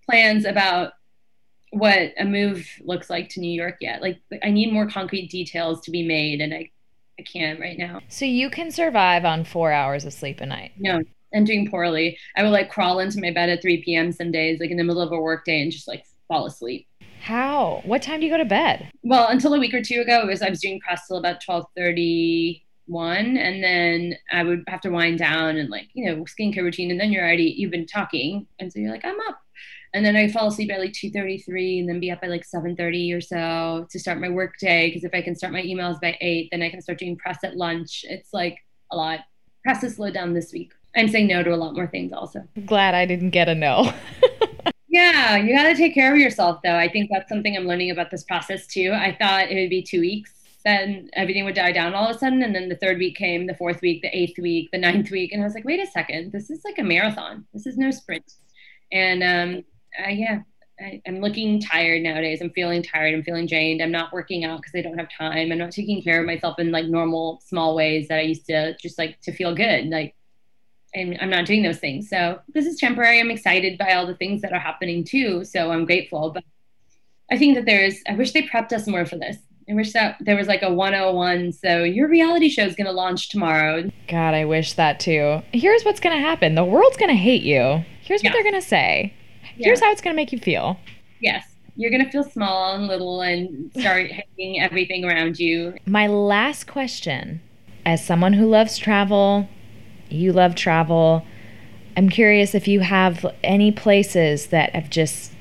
plans 0.09 0.45
about 0.45 0.93
what 1.71 2.13
a 2.17 2.25
move 2.25 2.67
looks 2.81 3.09
like 3.09 3.29
to 3.29 3.39
New 3.39 3.51
York 3.51 3.77
yet. 3.81 4.01
Like, 4.01 4.19
I 4.43 4.49
need 4.49 4.71
more 4.71 4.87
concrete 4.87 5.29
details 5.29 5.81
to 5.81 5.91
be 5.91 6.03
made, 6.03 6.41
and 6.41 6.53
I, 6.53 6.71
I 7.19 7.23
can't 7.23 7.59
right 7.59 7.77
now. 7.77 8.01
So 8.07 8.25
you 8.25 8.49
can 8.49 8.71
survive 8.71 9.25
on 9.25 9.43
four 9.43 9.71
hours 9.71 10.05
of 10.05 10.13
sleep 10.13 10.39
a 10.41 10.45
night. 10.45 10.71
No, 10.77 11.01
and 11.33 11.45
doing 11.45 11.69
poorly. 11.69 12.17
I 12.35 12.43
would 12.43 12.51
like 12.51 12.69
crawl 12.69 12.99
into 12.99 13.19
my 13.19 13.31
bed 13.31 13.49
at 13.49 13.61
3 13.61 13.83
p.m. 13.83 14.11
some 14.11 14.31
days, 14.31 14.59
like 14.59 14.71
in 14.71 14.77
the 14.77 14.83
middle 14.83 15.01
of 15.01 15.11
a 15.11 15.19
work 15.19 15.45
day, 15.45 15.61
and 15.61 15.71
just 15.71 15.87
like 15.87 16.05
fall 16.27 16.45
asleep. 16.45 16.87
How? 17.21 17.81
What 17.85 18.01
time 18.01 18.19
do 18.19 18.25
you 18.25 18.31
go 18.31 18.37
to 18.37 18.45
bed? 18.45 18.91
Well, 19.03 19.27
until 19.29 19.53
a 19.53 19.59
week 19.59 19.73
or 19.73 19.81
two 19.81 20.01
ago, 20.01 20.21
it 20.21 20.27
was 20.27 20.41
I 20.41 20.49
was 20.49 20.61
doing 20.61 20.79
press 20.79 21.07
till 21.07 21.17
about 21.17 21.41
12:31, 22.89 23.37
and 23.37 23.63
then 23.63 24.17
I 24.31 24.43
would 24.43 24.63
have 24.67 24.81
to 24.81 24.89
wind 24.89 25.19
down 25.19 25.57
and 25.57 25.69
like 25.69 25.89
you 25.93 26.05
know 26.05 26.23
skincare 26.23 26.63
routine, 26.63 26.91
and 26.91 26.99
then 26.99 27.11
you're 27.11 27.23
already 27.23 27.53
you've 27.57 27.71
been 27.71 27.85
talking, 27.85 28.47
and 28.59 28.71
so 28.71 28.79
you're 28.79 28.91
like 28.91 29.05
I'm 29.05 29.19
up. 29.27 29.39
And 29.93 30.05
then 30.05 30.17
I 30.17 30.27
fall 30.27 30.47
asleep 30.47 30.71
at 30.71 30.79
like 30.79 30.93
2:33, 30.93 31.79
and 31.79 31.89
then 31.89 31.99
be 31.99 32.11
up 32.11 32.19
at 32.23 32.29
like 32.29 32.45
7:30 32.45 33.13
or 33.15 33.21
so 33.21 33.87
to 33.89 33.99
start 33.99 34.19
my 34.19 34.29
work 34.29 34.57
day. 34.59 34.87
Because 34.87 35.03
if 35.03 35.13
I 35.13 35.21
can 35.21 35.35
start 35.35 35.53
my 35.53 35.61
emails 35.61 35.99
by 36.01 36.17
eight, 36.21 36.49
then 36.51 36.61
I 36.61 36.69
can 36.69 36.81
start 36.81 36.99
doing 36.99 37.17
press 37.17 37.43
at 37.43 37.57
lunch. 37.57 38.05
It's 38.07 38.33
like 38.33 38.57
a 38.91 38.95
lot. 38.95 39.21
Press 39.63 39.81
has 39.81 39.95
slowed 39.95 40.13
down 40.13 40.33
this 40.33 40.51
week. 40.53 40.73
I'm 40.95 41.09
saying 41.09 41.27
no 41.27 41.43
to 41.43 41.53
a 41.53 41.55
lot 41.55 41.75
more 41.75 41.87
things 41.87 42.13
also. 42.13 42.47
Glad 42.65 42.93
I 42.93 43.05
didn't 43.05 43.31
get 43.31 43.49
a 43.49 43.55
no. 43.55 43.91
Yeah, 44.95 45.35
you 45.35 45.53
got 45.53 45.63
to 45.63 45.75
take 45.75 45.93
care 45.93 46.13
of 46.13 46.19
yourself, 46.19 46.61
though. 46.63 46.77
I 46.77 46.87
think 46.87 47.09
that's 47.11 47.27
something 47.27 47.57
I'm 47.57 47.67
learning 47.67 47.91
about 47.91 48.11
this 48.11 48.23
process 48.23 48.65
too. 48.65 48.93
I 48.93 49.13
thought 49.19 49.51
it 49.51 49.55
would 49.59 49.69
be 49.69 49.83
two 49.83 49.99
weeks, 49.99 50.31
then 50.65 51.09
everything 51.13 51.45
would 51.45 51.55
die 51.55 51.71
down 51.71 51.93
all 51.93 52.09
of 52.09 52.15
a 52.15 52.19
sudden, 52.19 52.43
and 52.43 52.53
then 52.53 52.69
the 52.69 52.75
third 52.75 52.97
week 52.97 53.15
came, 53.15 53.47
the 53.47 53.55
fourth 53.55 53.81
week, 53.81 54.01
the 54.01 54.15
eighth 54.17 54.37
week, 54.39 54.69
the 54.71 54.77
ninth 54.77 55.11
week, 55.11 55.31
and 55.31 55.41
I 55.41 55.45
was 55.45 55.53
like, 55.53 55.65
wait 55.65 55.79
a 55.79 55.87
second, 55.87 56.31
this 56.31 56.49
is 56.49 56.63
like 56.65 56.79
a 56.79 56.83
marathon. 56.83 57.45
This 57.53 57.67
is 57.67 57.77
no 57.77 57.91
sprint. 57.91 58.33
And 58.91 59.23
um, 59.23 59.63
uh, 60.03 60.09
yeah, 60.09 60.39
I, 60.79 61.01
I'm 61.07 61.21
looking 61.21 61.61
tired 61.61 62.01
nowadays. 62.01 62.41
I'm 62.41 62.49
feeling 62.49 62.83
tired. 62.83 63.13
I'm 63.13 63.23
feeling 63.23 63.45
drained. 63.45 63.81
I'm 63.81 63.91
not 63.91 64.11
working 64.11 64.43
out 64.43 64.61
because 64.61 64.73
I 64.75 64.81
don't 64.81 64.97
have 64.97 65.09
time. 65.09 65.51
I'm 65.51 65.57
not 65.57 65.71
taking 65.71 66.01
care 66.01 66.19
of 66.19 66.25
myself 66.25 66.59
in 66.59 66.71
like 66.71 66.87
normal 66.87 67.41
small 67.45 67.75
ways 67.75 68.07
that 68.09 68.19
I 68.19 68.23
used 68.23 68.45
to 68.47 68.75
just 68.77 68.97
like 68.97 69.21
to 69.21 69.31
feel 69.31 69.55
good. 69.55 69.87
Like 69.87 70.15
and 70.95 71.17
I'm 71.21 71.29
not 71.29 71.45
doing 71.45 71.61
those 71.61 71.79
things. 71.79 72.09
So 72.09 72.39
this 72.53 72.65
is 72.65 72.79
temporary. 72.79 73.19
I'm 73.19 73.29
excited 73.29 73.77
by 73.77 73.93
all 73.93 74.07
the 74.07 74.15
things 74.15 74.41
that 74.41 74.53
are 74.53 74.59
happening 74.59 75.03
too. 75.03 75.43
So 75.43 75.71
I'm 75.71 75.85
grateful. 75.85 76.31
But 76.31 76.43
I 77.29 77.37
think 77.37 77.55
that 77.55 77.65
there's, 77.65 77.99
I 78.07 78.15
wish 78.15 78.31
they 78.31 78.43
prepped 78.43 78.71
us 78.71 78.87
more 78.87 79.05
for 79.05 79.17
this. 79.17 79.37
I 79.69 79.73
wish 79.73 79.93
that 79.93 80.17
there 80.19 80.35
was 80.35 80.47
like 80.47 80.61
a 80.61 80.71
101. 80.71 81.51
So 81.53 81.83
your 81.83 82.07
reality 82.07 82.49
show 82.49 82.63
is 82.63 82.75
going 82.75 82.85
to 82.85 82.91
launch 82.91 83.29
tomorrow. 83.29 83.89
God, 84.07 84.33
I 84.35 84.45
wish 84.45 84.73
that 84.73 84.99
too. 84.99 85.41
Here's 85.53 85.83
what's 85.83 85.99
going 85.99 86.15
to 86.15 86.21
happen 86.21 86.55
the 86.55 86.63
world's 86.63 86.97
going 86.97 87.09
to 87.09 87.15
hate 87.15 87.41
you. 87.41 87.83
Here's 88.01 88.21
what 88.21 88.33
they're 88.33 88.43
going 88.43 88.53
to 88.53 88.61
say. 88.61 89.13
Here's 89.57 89.79
Yeah. 89.79 89.87
how 89.87 89.91
it's 89.91 90.01
going 90.01 90.13
to 90.13 90.15
make 90.15 90.31
you 90.31 90.37
feel. 90.39 90.77
Yes. 91.19 91.45
You're 91.77 91.89
going 91.91 92.05
to 92.05 92.11
feel 92.11 92.23
small 92.23 92.75
and 92.75 92.87
little 92.87 93.21
and 93.21 93.71
start 93.77 94.09
hating 94.11 94.61
everything 94.61 95.03
around 95.03 95.39
you. 95.39 95.73
My 95.85 96.07
last 96.07 96.67
question 96.67 97.41
as 97.85 98.05
someone 98.05 98.33
who 98.33 98.45
loves 98.47 98.77
travel, 98.77 99.49
you 100.09 100.31
love 100.31 100.55
travel. 100.55 101.25
I'm 101.97 102.09
curious 102.09 102.53
if 102.55 102.67
you 102.67 102.81
have 102.81 103.25
any 103.43 103.71
places 103.71 104.47
that 104.47 104.73
have 104.75 104.89
just 104.89 105.31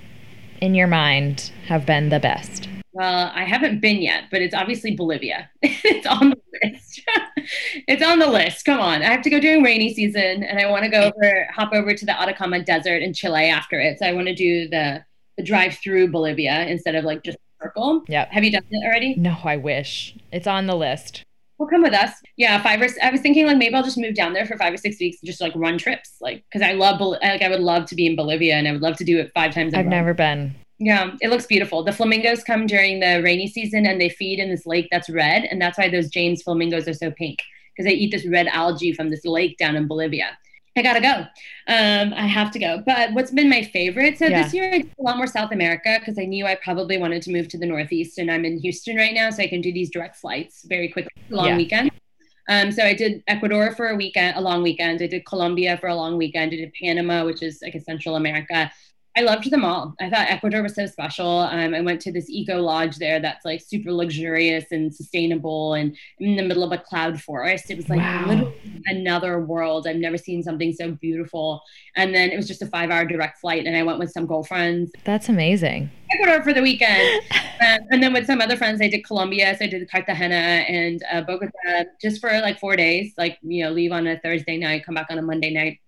in 0.60 0.74
your 0.74 0.86
mind 0.86 1.52
have 1.68 1.84
been 1.86 2.08
the 2.08 2.18
best. 2.20 2.68
Well, 2.94 3.32
I 3.34 3.42
haven't 3.42 3.80
been 3.80 4.00
yet, 4.00 4.24
but 4.30 4.40
it's 4.40 4.54
obviously 4.54 4.94
Bolivia. 4.94 5.50
it's 5.62 6.06
on 6.06 6.30
the 6.30 6.38
list. 6.62 7.02
it's 7.88 8.04
on 8.04 8.20
the 8.20 8.28
list. 8.28 8.64
Come 8.64 8.78
on. 8.78 9.02
I 9.02 9.06
have 9.06 9.22
to 9.22 9.30
go 9.30 9.40
during 9.40 9.64
rainy 9.64 9.92
season 9.92 10.44
and 10.44 10.60
I 10.60 10.70
want 10.70 10.84
to 10.84 10.90
go 10.90 11.10
over 11.14 11.48
hop 11.52 11.72
over 11.72 11.92
to 11.92 12.06
the 12.06 12.18
Atacama 12.18 12.62
Desert 12.62 13.02
in 13.02 13.12
Chile 13.12 13.46
after 13.46 13.80
it. 13.80 13.98
So 13.98 14.06
I 14.06 14.12
want 14.12 14.28
to 14.28 14.34
do 14.34 14.68
the 14.68 15.04
the 15.36 15.42
drive 15.42 15.76
through 15.82 16.12
Bolivia 16.12 16.66
instead 16.66 16.94
of 16.94 17.04
like 17.04 17.24
just 17.24 17.36
circle. 17.60 18.04
Yeah. 18.06 18.28
Have 18.30 18.44
you 18.44 18.52
done 18.52 18.62
it 18.70 18.86
already? 18.86 19.16
No, 19.16 19.36
I 19.42 19.56
wish. 19.56 20.14
It's 20.30 20.46
on 20.46 20.68
the 20.68 20.76
list. 20.76 21.24
Well, 21.58 21.68
come 21.68 21.82
with 21.82 21.94
us. 21.94 22.12
Yeah, 22.36 22.62
five 22.62 22.80
or 22.80 22.88
I 23.02 23.10
was 23.10 23.20
thinking 23.20 23.46
like 23.46 23.56
maybe 23.56 23.74
I'll 23.74 23.82
just 23.82 23.98
move 23.98 24.14
down 24.14 24.34
there 24.34 24.46
for 24.46 24.56
five 24.56 24.72
or 24.72 24.76
six 24.76 25.00
weeks 25.00 25.18
and 25.20 25.26
just 25.26 25.40
like 25.40 25.52
run 25.56 25.78
trips, 25.78 26.16
like 26.20 26.44
because 26.48 26.66
I 26.66 26.72
love 26.72 27.00
like 27.00 27.42
I 27.42 27.48
would 27.48 27.60
love 27.60 27.86
to 27.86 27.94
be 27.94 28.06
in 28.06 28.14
Bolivia 28.16 28.54
and 28.54 28.68
I 28.68 28.72
would 28.72 28.82
love 28.82 28.96
to 28.98 29.04
do 29.04 29.18
it 29.18 29.32
five 29.34 29.52
times. 29.52 29.74
I've 29.74 29.86
never 29.86 30.14
been. 30.14 30.54
Yeah, 30.78 31.12
it 31.20 31.30
looks 31.30 31.46
beautiful. 31.46 31.84
The 31.84 31.92
flamingos 31.92 32.42
come 32.42 32.66
during 32.66 33.00
the 33.00 33.22
rainy 33.22 33.46
season 33.46 33.86
and 33.86 34.00
they 34.00 34.08
feed 34.08 34.40
in 34.40 34.50
this 34.50 34.66
lake 34.66 34.88
that's 34.90 35.08
red. 35.08 35.44
And 35.44 35.60
that's 35.60 35.78
why 35.78 35.88
those 35.88 36.08
James 36.08 36.42
flamingos 36.42 36.88
are 36.88 36.94
so 36.94 37.10
pink 37.12 37.38
because 37.76 37.88
they 37.88 37.96
eat 37.96 38.10
this 38.10 38.26
red 38.26 38.48
algae 38.48 38.92
from 38.92 39.10
this 39.10 39.24
lake 39.24 39.56
down 39.56 39.76
in 39.76 39.86
Bolivia. 39.86 40.36
I 40.76 40.82
gotta 40.82 41.00
go. 41.00 41.14
Um, 41.72 42.12
I 42.14 42.26
have 42.26 42.50
to 42.50 42.58
go. 42.58 42.82
But 42.84 43.12
what's 43.12 43.30
been 43.30 43.48
my 43.48 43.62
favorite? 43.62 44.18
So 44.18 44.26
Yeah. 44.26 44.42
this 44.42 44.52
year 44.52 44.70
I 44.74 44.78
did 44.78 44.90
a 44.98 45.02
lot 45.02 45.16
more 45.16 45.28
South 45.28 45.52
America 45.52 45.96
because 46.00 46.18
I 46.18 46.24
knew 46.24 46.46
I 46.46 46.56
probably 46.56 46.98
wanted 46.98 47.22
to 47.22 47.30
move 47.32 47.46
to 47.48 47.58
the 47.58 47.66
Northeast. 47.66 48.18
And 48.18 48.28
I'm 48.28 48.44
in 48.44 48.58
Houston 48.58 48.96
right 48.96 49.14
now, 49.14 49.30
so 49.30 49.44
I 49.44 49.46
can 49.46 49.60
do 49.60 49.72
these 49.72 49.90
direct 49.90 50.16
flights 50.16 50.64
very 50.68 50.88
quickly, 50.88 51.12
long 51.30 51.46
Yeah. 51.46 51.56
weekend. 51.56 51.90
Um, 52.48 52.72
so 52.72 52.82
I 52.84 52.92
did 52.92 53.22
Ecuador 53.28 53.72
for 53.74 53.88
a 53.88 53.94
weekend, 53.96 54.36
a 54.36 54.40
long 54.40 54.62
weekend. 54.64 55.00
I 55.00 55.06
did 55.06 55.24
Colombia 55.24 55.78
for 55.78 55.86
a 55.86 55.94
long 55.94 56.18
weekend. 56.18 56.52
I 56.52 56.56
did 56.56 56.72
Panama, 56.74 57.24
which 57.24 57.42
is 57.42 57.60
like 57.62 57.76
a 57.76 57.80
Central 57.80 58.16
America. 58.16 58.70
I 59.16 59.20
loved 59.20 59.48
them 59.48 59.64
all. 59.64 59.94
I 60.00 60.10
thought 60.10 60.28
Ecuador 60.28 60.60
was 60.62 60.74
so 60.74 60.86
special. 60.86 61.28
Um, 61.38 61.72
I 61.72 61.80
went 61.80 62.00
to 62.02 62.10
this 62.10 62.28
eco 62.28 62.60
lodge 62.60 62.96
there 62.96 63.20
that's 63.20 63.44
like 63.44 63.62
super 63.62 63.92
luxurious 63.92 64.64
and 64.72 64.92
sustainable 64.92 65.74
and 65.74 65.96
in 66.18 66.34
the 66.34 66.42
middle 66.42 66.64
of 66.64 66.72
a 66.72 66.78
cloud 66.78 67.20
forest. 67.22 67.70
It 67.70 67.76
was 67.76 67.88
like 67.88 68.00
Wow. 68.00 68.24
literally 68.26 68.54
another 68.86 69.38
world. 69.38 69.86
I've 69.86 69.96
never 69.96 70.18
seen 70.18 70.42
something 70.42 70.72
so 70.72 70.90
beautiful. 70.90 71.62
And 71.94 72.12
then 72.12 72.30
it 72.30 72.36
was 72.36 72.48
just 72.48 72.62
a 72.62 72.66
five 72.66 72.90
hour 72.90 73.04
direct 73.04 73.38
flight. 73.38 73.66
And 73.66 73.76
I 73.76 73.84
went 73.84 74.00
with 74.00 74.10
some 74.10 74.26
girlfriends, 74.26 74.90
That's 75.04 75.28
amazing. 75.28 75.90
Ecuador 76.12 76.42
for 76.42 76.52
the 76.52 76.62
weekend. 76.62 77.22
um, 77.32 77.78
and 77.90 78.02
then 78.02 78.12
with 78.12 78.26
some 78.26 78.40
other 78.40 78.56
friends, 78.56 78.80
I 78.80 78.88
did 78.88 79.04
Colombia. 79.04 79.56
So 79.56 79.64
I 79.64 79.68
did 79.68 79.88
Cartagena 79.88 80.34
and 80.34 81.00
uh, 81.12 81.20
Bogota 81.20 81.84
just 82.02 82.20
for 82.20 82.30
like 82.40 82.58
four 82.58 82.74
days, 82.74 83.12
like, 83.16 83.38
you 83.42 83.62
know, 83.62 83.70
leave 83.70 83.92
on 83.92 84.08
a 84.08 84.18
Thursday 84.18 84.58
night, 84.58 84.84
come 84.84 84.96
back 84.96 85.06
on 85.10 85.18
a 85.18 85.22
Monday 85.22 85.52
night. 85.54 85.78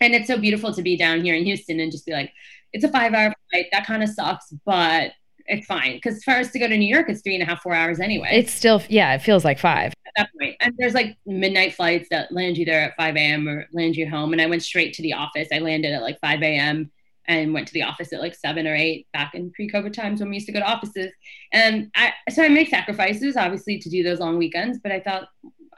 And 0.00 0.14
it's 0.14 0.26
so 0.26 0.36
beautiful 0.36 0.74
to 0.74 0.82
be 0.82 0.96
down 0.98 1.22
here 1.24 1.34
in 1.34 1.44
Houston 1.46 1.80
and 1.80 1.90
just 1.90 2.04
be 2.04 2.12
like, 2.12 2.30
it's 2.72 2.84
a 2.84 2.88
five 2.88 3.14
hour 3.14 3.32
flight. 3.50 3.66
That 3.72 3.86
kind 3.86 4.02
of 4.02 4.08
sucks, 4.10 4.52
but 4.64 5.12
it's 5.46 5.66
fine. 5.66 5.94
Because 5.94 6.22
for 6.24 6.32
us 6.32 6.50
to 6.50 6.58
go 6.58 6.68
to 6.68 6.76
New 6.76 6.92
York, 6.92 7.08
it's 7.08 7.22
three 7.22 7.34
and 7.34 7.42
a 7.42 7.46
half, 7.46 7.62
four 7.62 7.74
hours 7.74 8.00
anyway 8.00 8.30
It's 8.32 8.52
still, 8.52 8.82
yeah, 8.88 9.14
it 9.14 9.22
feels 9.22 9.44
like 9.44 9.58
five. 9.58 9.92
at 10.06 10.12
that 10.16 10.30
point. 10.38 10.56
And 10.60 10.74
there's 10.76 10.94
like 10.94 11.16
midnight 11.26 11.74
flights 11.74 12.08
that 12.10 12.32
land 12.32 12.58
you 12.58 12.64
there 12.64 12.82
at 12.82 12.96
5 12.96 13.16
a.m. 13.16 13.48
or 13.48 13.66
land 13.72 13.96
you 13.96 14.08
home. 14.08 14.32
And 14.32 14.42
I 14.42 14.46
went 14.46 14.62
straight 14.62 14.92
to 14.94 15.02
the 15.02 15.12
office. 15.12 15.48
I 15.52 15.58
landed 15.58 15.92
at 15.92 16.02
like 16.02 16.18
5 16.20 16.42
a.m. 16.42 16.90
and 17.28 17.54
went 17.54 17.68
to 17.68 17.74
the 17.74 17.82
office 17.82 18.12
at 18.12 18.20
like 18.20 18.34
seven 18.34 18.66
or 18.66 18.74
eight 18.74 19.06
back 19.12 19.34
in 19.34 19.52
pre-COVID 19.52 19.92
times 19.92 20.20
when 20.20 20.30
we 20.30 20.36
used 20.36 20.46
to 20.46 20.52
go 20.52 20.60
to 20.60 20.66
offices. 20.66 21.12
And 21.52 21.90
I 21.94 22.12
so 22.30 22.42
I 22.42 22.48
make 22.48 22.68
sacrifices 22.68 23.36
obviously 23.36 23.78
to 23.78 23.90
do 23.90 24.02
those 24.02 24.20
long 24.20 24.38
weekends, 24.38 24.78
but 24.82 24.90
I 24.92 25.00
thought 25.00 25.28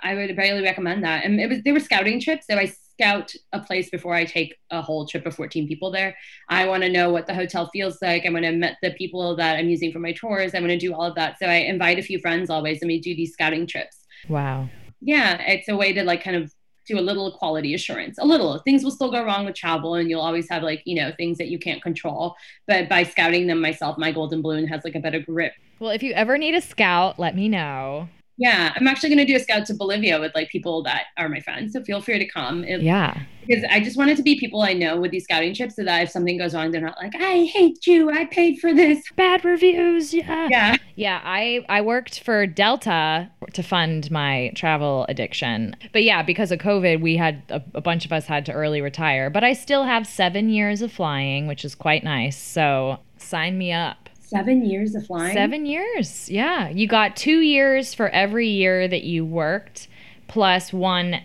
I 0.02 0.14
would 0.14 0.36
really 0.36 0.62
recommend 0.62 1.04
that. 1.04 1.24
And 1.24 1.40
it 1.40 1.48
was 1.48 1.62
they 1.62 1.72
were 1.72 1.80
scouting 1.80 2.20
trips, 2.20 2.46
so 2.48 2.56
I 2.56 2.72
scout 2.98 3.32
a 3.52 3.60
place 3.60 3.90
before 3.90 4.14
I 4.14 4.24
take 4.24 4.56
a 4.70 4.82
whole 4.82 5.06
trip 5.06 5.26
of 5.26 5.34
14 5.34 5.68
people 5.68 5.90
there. 5.90 6.16
I 6.48 6.66
want 6.66 6.82
to 6.82 6.88
know 6.90 7.10
what 7.10 7.26
the 7.26 7.34
hotel 7.34 7.68
feels 7.72 7.98
like. 8.02 8.26
I 8.26 8.30
want 8.30 8.44
to 8.44 8.52
meet 8.52 8.74
the 8.82 8.90
people 8.92 9.36
that 9.36 9.56
I'm 9.56 9.68
using 9.68 9.92
for 9.92 10.00
my 10.00 10.12
tours. 10.12 10.54
I 10.54 10.58
want 10.60 10.70
to 10.70 10.78
do 10.78 10.94
all 10.94 11.04
of 11.04 11.14
that. 11.14 11.38
So 11.38 11.46
I 11.46 11.56
invite 11.56 11.98
a 11.98 12.02
few 12.02 12.18
friends 12.18 12.50
always, 12.50 12.80
and 12.82 12.88
we 12.88 13.00
do 13.00 13.14
these 13.14 13.32
scouting 13.32 13.66
trips 13.66 13.98
Wow. 14.28 14.68
yeah, 15.00 15.40
it's 15.42 15.68
a 15.68 15.76
way 15.76 15.92
to 15.92 16.02
like 16.02 16.22
kind 16.24 16.36
of 16.36 16.52
do 16.86 16.98
a 16.98 17.00
little 17.00 17.30
quality 17.36 17.74
assurance. 17.74 18.16
A 18.18 18.24
little 18.24 18.58
things 18.60 18.82
will 18.82 18.90
still 18.90 19.10
go 19.10 19.22
wrong 19.24 19.44
with 19.44 19.54
travel, 19.54 19.94
and 19.94 20.10
you'll 20.10 20.22
always 20.22 20.48
have 20.48 20.62
like 20.62 20.82
you 20.84 20.96
know 20.96 21.12
things 21.16 21.38
that 21.38 21.48
you 21.48 21.58
can't 21.58 21.82
control. 21.82 22.34
But 22.66 22.88
by 22.88 23.04
scouting 23.04 23.46
them 23.46 23.60
myself, 23.60 23.96
my 23.98 24.10
golden 24.10 24.42
balloon 24.42 24.66
has 24.68 24.82
like 24.84 24.94
a 24.96 25.00
better 25.00 25.20
grip. 25.20 25.52
Well, 25.78 25.90
if 25.90 26.02
you 26.02 26.12
ever 26.14 26.36
need 26.36 26.54
a 26.54 26.60
scout, 26.60 27.18
let 27.18 27.36
me 27.36 27.48
know. 27.48 28.08
Yeah, 28.38 28.72
I'm 28.76 28.86
actually 28.86 29.08
going 29.08 29.26
to 29.26 29.32
do 29.32 29.36
a 29.36 29.40
scout 29.40 29.66
to 29.66 29.74
Bolivia 29.74 30.20
with 30.20 30.32
like 30.34 30.48
people 30.48 30.82
that 30.84 31.06
are 31.16 31.28
my 31.28 31.40
friends. 31.40 31.72
So 31.72 31.82
feel 31.82 32.00
free 32.00 32.18
to 32.20 32.26
come. 32.26 32.64
If, 32.64 32.82
Yeah. 32.82 33.20
Because 33.46 33.64
I 33.70 33.80
just 33.80 33.96
wanted 33.96 34.16
to 34.18 34.22
be 34.22 34.38
people 34.38 34.62
I 34.62 34.74
know 34.74 35.00
with 35.00 35.10
these 35.10 35.24
scouting 35.24 35.54
trips 35.54 35.76
so 35.76 35.82
that 35.84 36.02
if 36.02 36.10
something 36.10 36.36
goes 36.36 36.54
wrong, 36.54 36.70
they're 36.70 36.82
not 36.82 36.98
like, 37.02 37.14
I 37.16 37.44
hate 37.44 37.86
you. 37.86 38.10
I 38.10 38.26
paid 38.26 38.58
for 38.58 38.74
this. 38.74 39.02
Bad 39.16 39.44
reviews. 39.44 40.12
Yeah. 40.12 40.48
Yeah. 40.50 40.76
Yeah, 40.96 41.20
I 41.24 41.64
I 41.68 41.80
worked 41.80 42.20
for 42.20 42.46
Delta 42.46 43.30
to 43.52 43.62
fund 43.62 44.10
my 44.10 44.52
travel 44.54 45.06
addiction. 45.08 45.76
But 45.92 46.04
yeah, 46.04 46.22
because 46.22 46.52
of 46.52 46.58
COVID, 46.58 47.00
we 47.00 47.16
had 47.16 47.42
a, 47.48 47.62
a 47.74 47.80
bunch 47.80 48.04
of 48.04 48.12
us 48.12 48.26
had 48.26 48.44
to 48.46 48.52
early 48.52 48.80
retire. 48.80 49.30
But 49.30 49.44
I 49.44 49.52
still 49.54 49.84
have 49.84 50.06
seven 50.06 50.50
years 50.50 50.82
of 50.82 50.92
flying, 50.92 51.46
which 51.46 51.64
is 51.64 51.74
quite 51.74 52.04
nice. 52.04 52.36
So 52.36 52.98
sign 53.16 53.56
me 53.56 53.72
up. 53.72 54.07
Seven 54.28 54.64
years 54.64 54.94
of 54.94 55.06
flying. 55.06 55.34
Seven 55.34 55.64
years. 55.64 56.28
Yeah. 56.28 56.68
You 56.68 56.86
got 56.86 57.16
two 57.16 57.40
years 57.40 57.94
for 57.94 58.10
every 58.10 58.48
year 58.48 58.86
that 58.86 59.04
you 59.04 59.24
worked, 59.24 59.88
plus 60.26 60.70
one 60.70 61.22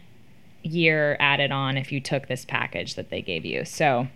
year 0.61 1.17
added 1.19 1.51
on 1.51 1.77
if 1.77 1.91
you 1.91 1.99
took 1.99 2.27
this 2.27 2.45
package 2.45 2.95
that 2.95 3.09
they 3.09 3.21
gave 3.21 3.43
you. 3.43 3.65
So 3.65 4.07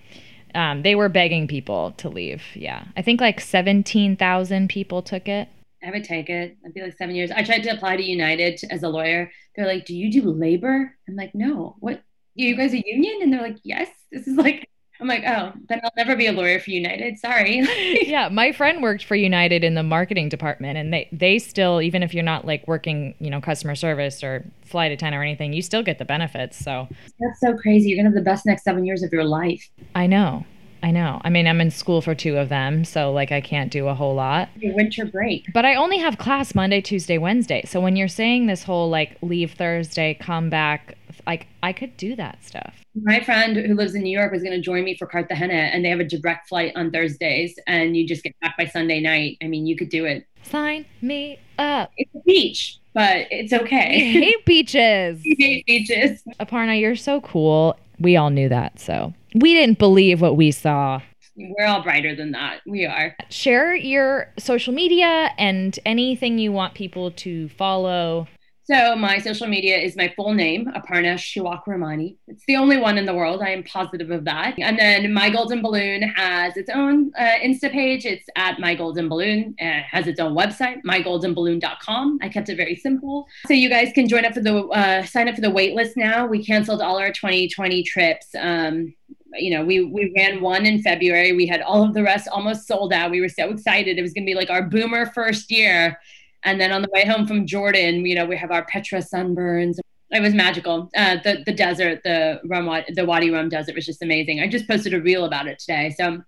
um, 0.55 0.83
they 0.83 0.95
were 0.95 1.09
begging 1.09 1.49
people 1.49 1.91
to 1.97 2.07
leave. 2.07 2.41
Yeah. 2.53 2.85
I 2.95 3.01
think 3.01 3.19
like 3.19 3.41
17,000 3.41 4.69
people 4.69 5.01
took 5.01 5.27
it. 5.27 5.49
I 5.83 5.91
would 5.91 6.05
take 6.05 6.29
it. 6.29 6.57
I'd 6.65 6.73
be 6.73 6.81
like 6.81 6.97
seven 6.97 7.13
years. 7.13 7.29
I 7.29 7.43
tried 7.43 7.63
to 7.63 7.69
apply 7.69 7.97
to 7.97 8.03
United 8.03 8.61
as 8.71 8.83
a 8.83 8.89
lawyer. 8.89 9.29
They're 9.55 9.67
like, 9.67 9.85
"Do 9.85 9.95
you 9.95 10.11
do 10.11 10.31
labor?" 10.31 10.95
I'm 11.07 11.15
like, 11.15 11.35
"No." 11.35 11.75
What? 11.79 12.01
You 12.33 12.55
guys 12.55 12.73
a 12.73 12.83
union? 12.83 13.19
And 13.21 13.31
they're 13.31 13.43
like, 13.43 13.57
"Yes." 13.63 13.89
This 14.11 14.27
is 14.27 14.37
like, 14.37 14.67
I'm 14.99 15.07
like, 15.07 15.23
"Oh, 15.25 15.53
then 15.69 15.81
I'll 15.83 15.91
never 15.95 16.15
be 16.15 16.27
a 16.27 16.31
lawyer 16.31 16.59
for 16.59 16.71
United." 16.71 17.19
Sorry. 17.19 17.61
yeah, 18.07 18.29
my 18.29 18.51
friend 18.51 18.81
worked 18.81 19.03
for 19.03 19.15
United 19.15 19.63
in 19.63 19.75
the 19.75 19.83
marketing 19.83 20.29
department 20.29 20.77
and 20.77 20.93
they 20.93 21.07
they 21.11 21.39
still 21.39 21.81
even 21.81 22.03
if 22.03 22.13
you're 22.13 22.23
not 22.23 22.45
like 22.45 22.67
working, 22.67 23.15
you 23.19 23.29
know, 23.29 23.41
customer 23.41 23.75
service 23.75 24.23
or 24.23 24.45
flight 24.65 24.91
attendant 24.91 25.19
or 25.19 25.23
anything, 25.23 25.53
you 25.53 25.61
still 25.61 25.83
get 25.83 25.97
the 25.97 26.05
benefits. 26.05 26.57
So, 26.57 26.87
That's 27.19 27.39
so 27.39 27.55
crazy. 27.57 27.89
You're 27.89 27.97
gonna 27.97 28.09
have 28.09 28.15
the 28.15 28.29
best 28.29 28.45
next 28.45 28.63
seven 28.63 28.85
years 28.85 29.03
of 29.03 29.11
your 29.11 29.23
life. 29.23 29.69
I 29.95 30.07
know. 30.07 30.45
I 30.83 30.91
know. 30.91 31.19
I 31.23 31.29
mean, 31.29 31.47
I'm 31.47 31.59
in 31.59 31.71
school 31.71 32.01
for 32.01 32.13
two 32.13 32.37
of 32.37 32.49
them, 32.49 32.85
so 32.85 33.11
like 33.11 33.31
I 33.31 33.41
can't 33.41 33.71
do 33.71 33.87
a 33.87 33.95
whole 33.95 34.15
lot. 34.15 34.49
Your 34.57 34.75
winter 34.75 35.05
break. 35.05 35.51
But 35.53 35.65
I 35.65 35.75
only 35.75 35.97
have 35.97 36.17
class 36.17 36.53
Monday, 36.53 36.81
Tuesday, 36.81 37.17
Wednesday. 37.17 37.63
So 37.65 37.81
when 37.81 37.95
you're 37.95 38.07
saying 38.07 38.45
this 38.45 38.63
whole 38.63 38.89
like 38.89 39.17
leave 39.21 39.53
Thursday, 39.53 40.13
come 40.13 40.49
back, 40.49 40.97
like 41.25 41.47
I 41.63 41.73
could 41.73 41.97
do 41.97 42.15
that 42.15 42.43
stuff. 42.43 42.85
My 43.03 43.19
friend 43.19 43.55
who 43.57 43.75
lives 43.75 43.95
in 43.95 44.03
New 44.03 44.17
York 44.17 44.31
was 44.31 44.43
gonna 44.43 44.61
join 44.61 44.83
me 44.83 44.95
for 44.97 45.05
Cartagena, 45.07 45.53
and 45.53 45.83
they 45.83 45.89
have 45.89 45.99
a 45.99 46.05
direct 46.05 46.47
flight 46.49 46.71
on 46.75 46.91
Thursdays, 46.91 47.57
and 47.67 47.95
you 47.95 48.07
just 48.07 48.23
get 48.23 48.35
back 48.41 48.57
by 48.57 48.65
Sunday 48.65 48.99
night. 48.99 49.37
I 49.41 49.47
mean, 49.47 49.65
you 49.65 49.75
could 49.75 49.89
do 49.89 50.05
it. 50.05 50.25
Sign 50.43 50.85
me 51.01 51.39
up. 51.59 51.91
It's 51.97 52.13
a 52.15 52.19
beach, 52.19 52.79
but 52.93 53.27
it's 53.29 53.53
okay. 53.53 53.95
I 53.95 54.11
hate 54.11 54.45
beaches. 54.45 55.21
You 55.25 55.35
hate 55.37 55.65
beaches. 55.65 56.23
Aparna, 56.39 56.79
you're 56.79 56.95
so 56.95 57.21
cool. 57.21 57.77
We 57.99 58.15
all 58.15 58.29
knew 58.29 58.49
that, 58.49 58.79
so 58.79 59.13
we 59.35 59.53
didn't 59.53 59.79
believe 59.79 60.21
what 60.21 60.37
we 60.37 60.51
saw. 60.51 61.01
We're 61.35 61.67
all 61.67 61.83
brighter 61.83 62.15
than 62.15 62.31
that. 62.31 62.61
We 62.65 62.85
are. 62.85 63.15
Share 63.29 63.75
your 63.75 64.33
social 64.39 64.73
media 64.73 65.31
and 65.37 65.77
anything 65.85 66.39
you 66.39 66.51
want 66.51 66.73
people 66.73 67.11
to 67.11 67.49
follow. 67.49 68.27
So 68.69 68.97
my 68.97 69.19
social 69.19 69.47
media 69.47 69.77
is 69.77 69.95
my 69.95 70.11
full 70.13 70.33
name, 70.33 70.65
Aparna 70.75 71.15
Shewakramani. 71.15 72.17
It's 72.27 72.43
the 72.47 72.57
only 72.57 72.75
one 72.75 72.97
in 72.97 73.05
the 73.05 73.13
world. 73.13 73.41
I 73.41 73.51
am 73.51 73.63
positive 73.63 74.11
of 74.11 74.25
that. 74.25 74.55
And 74.59 74.77
then 74.77 75.13
My 75.13 75.29
Golden 75.29 75.61
Balloon 75.61 76.01
has 76.01 76.57
its 76.57 76.69
own 76.69 77.13
uh, 77.17 77.39
Insta 77.41 77.71
page. 77.71 78.05
It's 78.05 78.25
at 78.35 78.59
My 78.59 78.75
Golden 78.75 79.07
Balloon. 79.07 79.55
It 79.57 79.83
has 79.83 80.05
its 80.05 80.19
own 80.19 80.35
website, 80.35 80.83
mygoldenballoon.com. 80.83 82.19
I 82.21 82.27
kept 82.27 82.49
it 82.49 82.57
very 82.57 82.75
simple. 82.75 83.25
So 83.45 83.53
you 83.53 83.69
guys 83.69 83.93
can 83.93 84.09
join 84.09 84.25
up 84.25 84.33
for 84.33 84.41
the, 84.41 84.65
uh, 84.65 85.05
sign 85.05 85.29
up 85.29 85.35
for 85.35 85.41
the 85.41 85.49
wait 85.49 85.73
list 85.73 85.95
now. 85.95 86.27
We 86.27 86.45
canceled 86.45 86.81
all 86.81 86.97
our 86.97 87.13
2020 87.13 87.83
trips. 87.83 88.27
Um, 88.37 88.93
you 89.33 89.51
know, 89.51 89.63
we 89.63 89.83
we 89.83 90.11
ran 90.15 90.41
one 90.41 90.65
in 90.65 90.81
February. 90.81 91.31
We 91.33 91.47
had 91.47 91.61
all 91.61 91.83
of 91.83 91.93
the 91.93 92.03
rest 92.03 92.27
almost 92.29 92.67
sold 92.67 92.91
out. 92.91 93.11
We 93.11 93.21
were 93.21 93.29
so 93.29 93.49
excited. 93.49 93.97
It 93.97 94.01
was 94.01 94.13
going 94.13 94.23
to 94.23 94.29
be 94.29 94.35
like 94.35 94.49
our 94.49 94.63
boomer 94.63 95.05
first 95.07 95.51
year. 95.51 95.99
And 96.43 96.59
then 96.61 96.71
on 96.71 96.81
the 96.81 96.89
way 96.93 97.05
home 97.05 97.27
from 97.27 97.45
Jordan, 97.45 98.05
you 98.05 98.15
know, 98.15 98.25
we 98.25 98.37
have 98.37 98.51
our 98.51 98.65
Petra 98.65 98.99
sunburns. 98.99 99.77
It 100.11 100.21
was 100.21 100.33
magical. 100.33 100.89
Uh, 100.95 101.17
the 101.23 101.43
the 101.45 101.51
desert, 101.53 102.01
the 102.03 102.39
Rum, 102.45 102.69
the 102.93 103.05
Wadi 103.05 103.29
Rum 103.29 103.49
desert 103.49 103.75
was 103.75 103.85
just 103.85 104.01
amazing. 104.01 104.39
I 104.39 104.47
just 104.47 104.67
posted 104.67 104.93
a 104.93 105.01
reel 105.01 105.25
about 105.25 105.47
it 105.47 105.59
today. 105.59 105.93
So 105.97 106.19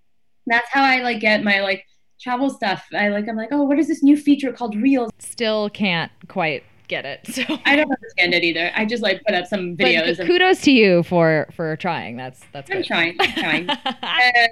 that's 0.47 0.69
how 0.71 0.83
I 0.83 1.01
like 1.01 1.19
get 1.21 1.43
my 1.43 1.61
like 1.61 1.85
travel 2.19 2.49
stuff. 2.49 2.85
I 2.93 3.07
like 3.09 3.27
I'm 3.29 3.37
like, 3.37 3.49
oh, 3.51 3.63
what 3.63 3.79
is 3.79 3.87
this 3.87 4.03
new 4.03 4.17
feature 4.17 4.51
called 4.51 4.75
Reels? 4.75 5.11
Still 5.19 5.69
can't 5.69 6.11
quite 6.27 6.63
get 6.89 7.05
it. 7.05 7.21
So 7.27 7.43
I 7.65 7.75
don't 7.77 7.89
understand 7.91 8.33
it 8.33 8.43
either. 8.43 8.71
I 8.75 8.83
just 8.83 9.01
like 9.03 9.21
put 9.25 9.35
up 9.35 9.45
some 9.45 9.75
But 9.75 9.85
videos. 9.85 10.19
and 10.19 10.27
kudos 10.27 10.61
to 10.61 10.71
you 10.71 11.03
for 11.03 11.47
for 11.55 11.77
trying. 11.77 12.17
That's 12.17 12.41
that's 12.51 12.69
I'm 12.69 12.77
good. 12.77 12.85
trying. 12.85 13.15
I'm 13.19 13.33
trying. 13.33 13.69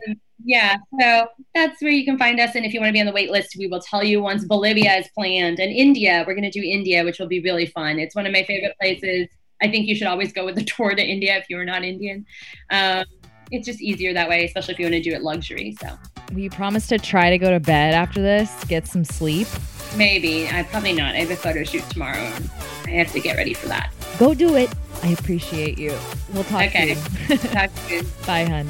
um, 0.08 0.16
yeah, 0.44 0.78
so 1.00 1.28
that's 1.56 1.82
where 1.82 1.92
you 1.92 2.06
can 2.06 2.18
find 2.18 2.40
us. 2.40 2.56
And 2.56 2.66
if 2.66 2.74
you 2.74 2.80
want 2.80 2.90
to 2.90 2.94
be 2.94 3.00
on 3.00 3.06
the 3.06 3.12
wait 3.12 3.32
list, 3.32 3.56
we 3.58 3.68
will 3.68 3.82
tell 3.82 4.04
you 4.04 4.22
once 4.22 4.46
Bolivia 4.46 4.96
is 4.96 5.08
planned. 5.18 5.60
And 5.60 5.72
India, 5.72 6.24
we're 6.28 6.36
going 6.36 6.50
to 6.50 6.60
do 6.60 6.64
India, 6.64 7.04
which 7.04 7.20
will 7.20 7.28
be 7.28 7.40
really 7.42 7.66
fun. 7.66 8.00
It's 8.00 8.16
one 8.16 8.26
of 8.26 8.32
my 8.34 8.44
favorite 8.44 8.76
places. 8.80 9.28
I 9.62 9.70
think 9.70 9.88
you 9.88 9.96
should 9.96 10.08
always 10.08 10.32
go 10.32 10.46
with 10.46 10.58
a 10.58 10.64
tour 10.76 10.94
to 10.96 11.04
India 11.04 11.36
if 11.38 11.46
you're 11.50 11.66
not 11.66 11.84
Indian. 11.84 12.26
Um, 12.70 13.06
it's 13.52 13.66
just 13.66 13.82
easier 13.82 14.14
that 14.14 14.28
way, 14.30 14.44
especially 14.46 14.74
if 14.74 14.80
you 14.80 14.86
want 14.86 14.96
to 14.96 15.02
do 15.02 15.14
it 15.16 15.22
luxury. 15.24 15.76
So 15.82 15.88
Will 16.34 16.40
you 16.40 16.50
promise 16.50 16.88
to 16.88 16.98
try 17.00 17.30
to 17.30 17.38
go 17.38 17.50
to 17.50 17.60
bed 17.60 17.94
after 17.94 18.22
this? 18.22 18.54
Get 18.66 18.86
some 18.88 19.06
sleep. 19.06 19.48
maybe, 19.96 20.48
I 20.50 20.64
probably 20.64 20.92
not. 20.94 21.16
I 21.16 21.20
have 21.20 21.32
a 21.32 21.36
photo 21.38 21.64
shoot 21.64 21.90
tomorrow. 21.90 22.18
And 22.20 22.50
I 22.88 22.92
have 22.92 23.12
to 23.14 23.20
get 23.22 23.38
ready 23.38 23.54
for 23.54 23.68
that. 23.68 23.92
Go 24.20 24.34
do 24.34 24.56
it. 24.56 24.70
I 25.02 25.10
appreciate 25.10 25.78
you. 25.78 25.98
We'll 26.34 26.44
talk 26.44 26.64
Okay. 26.64 26.96
soon. 26.96 27.38
Talk 27.54 27.70
soon. 27.88 28.06
Bye, 28.26 28.44
hun. 28.46 28.68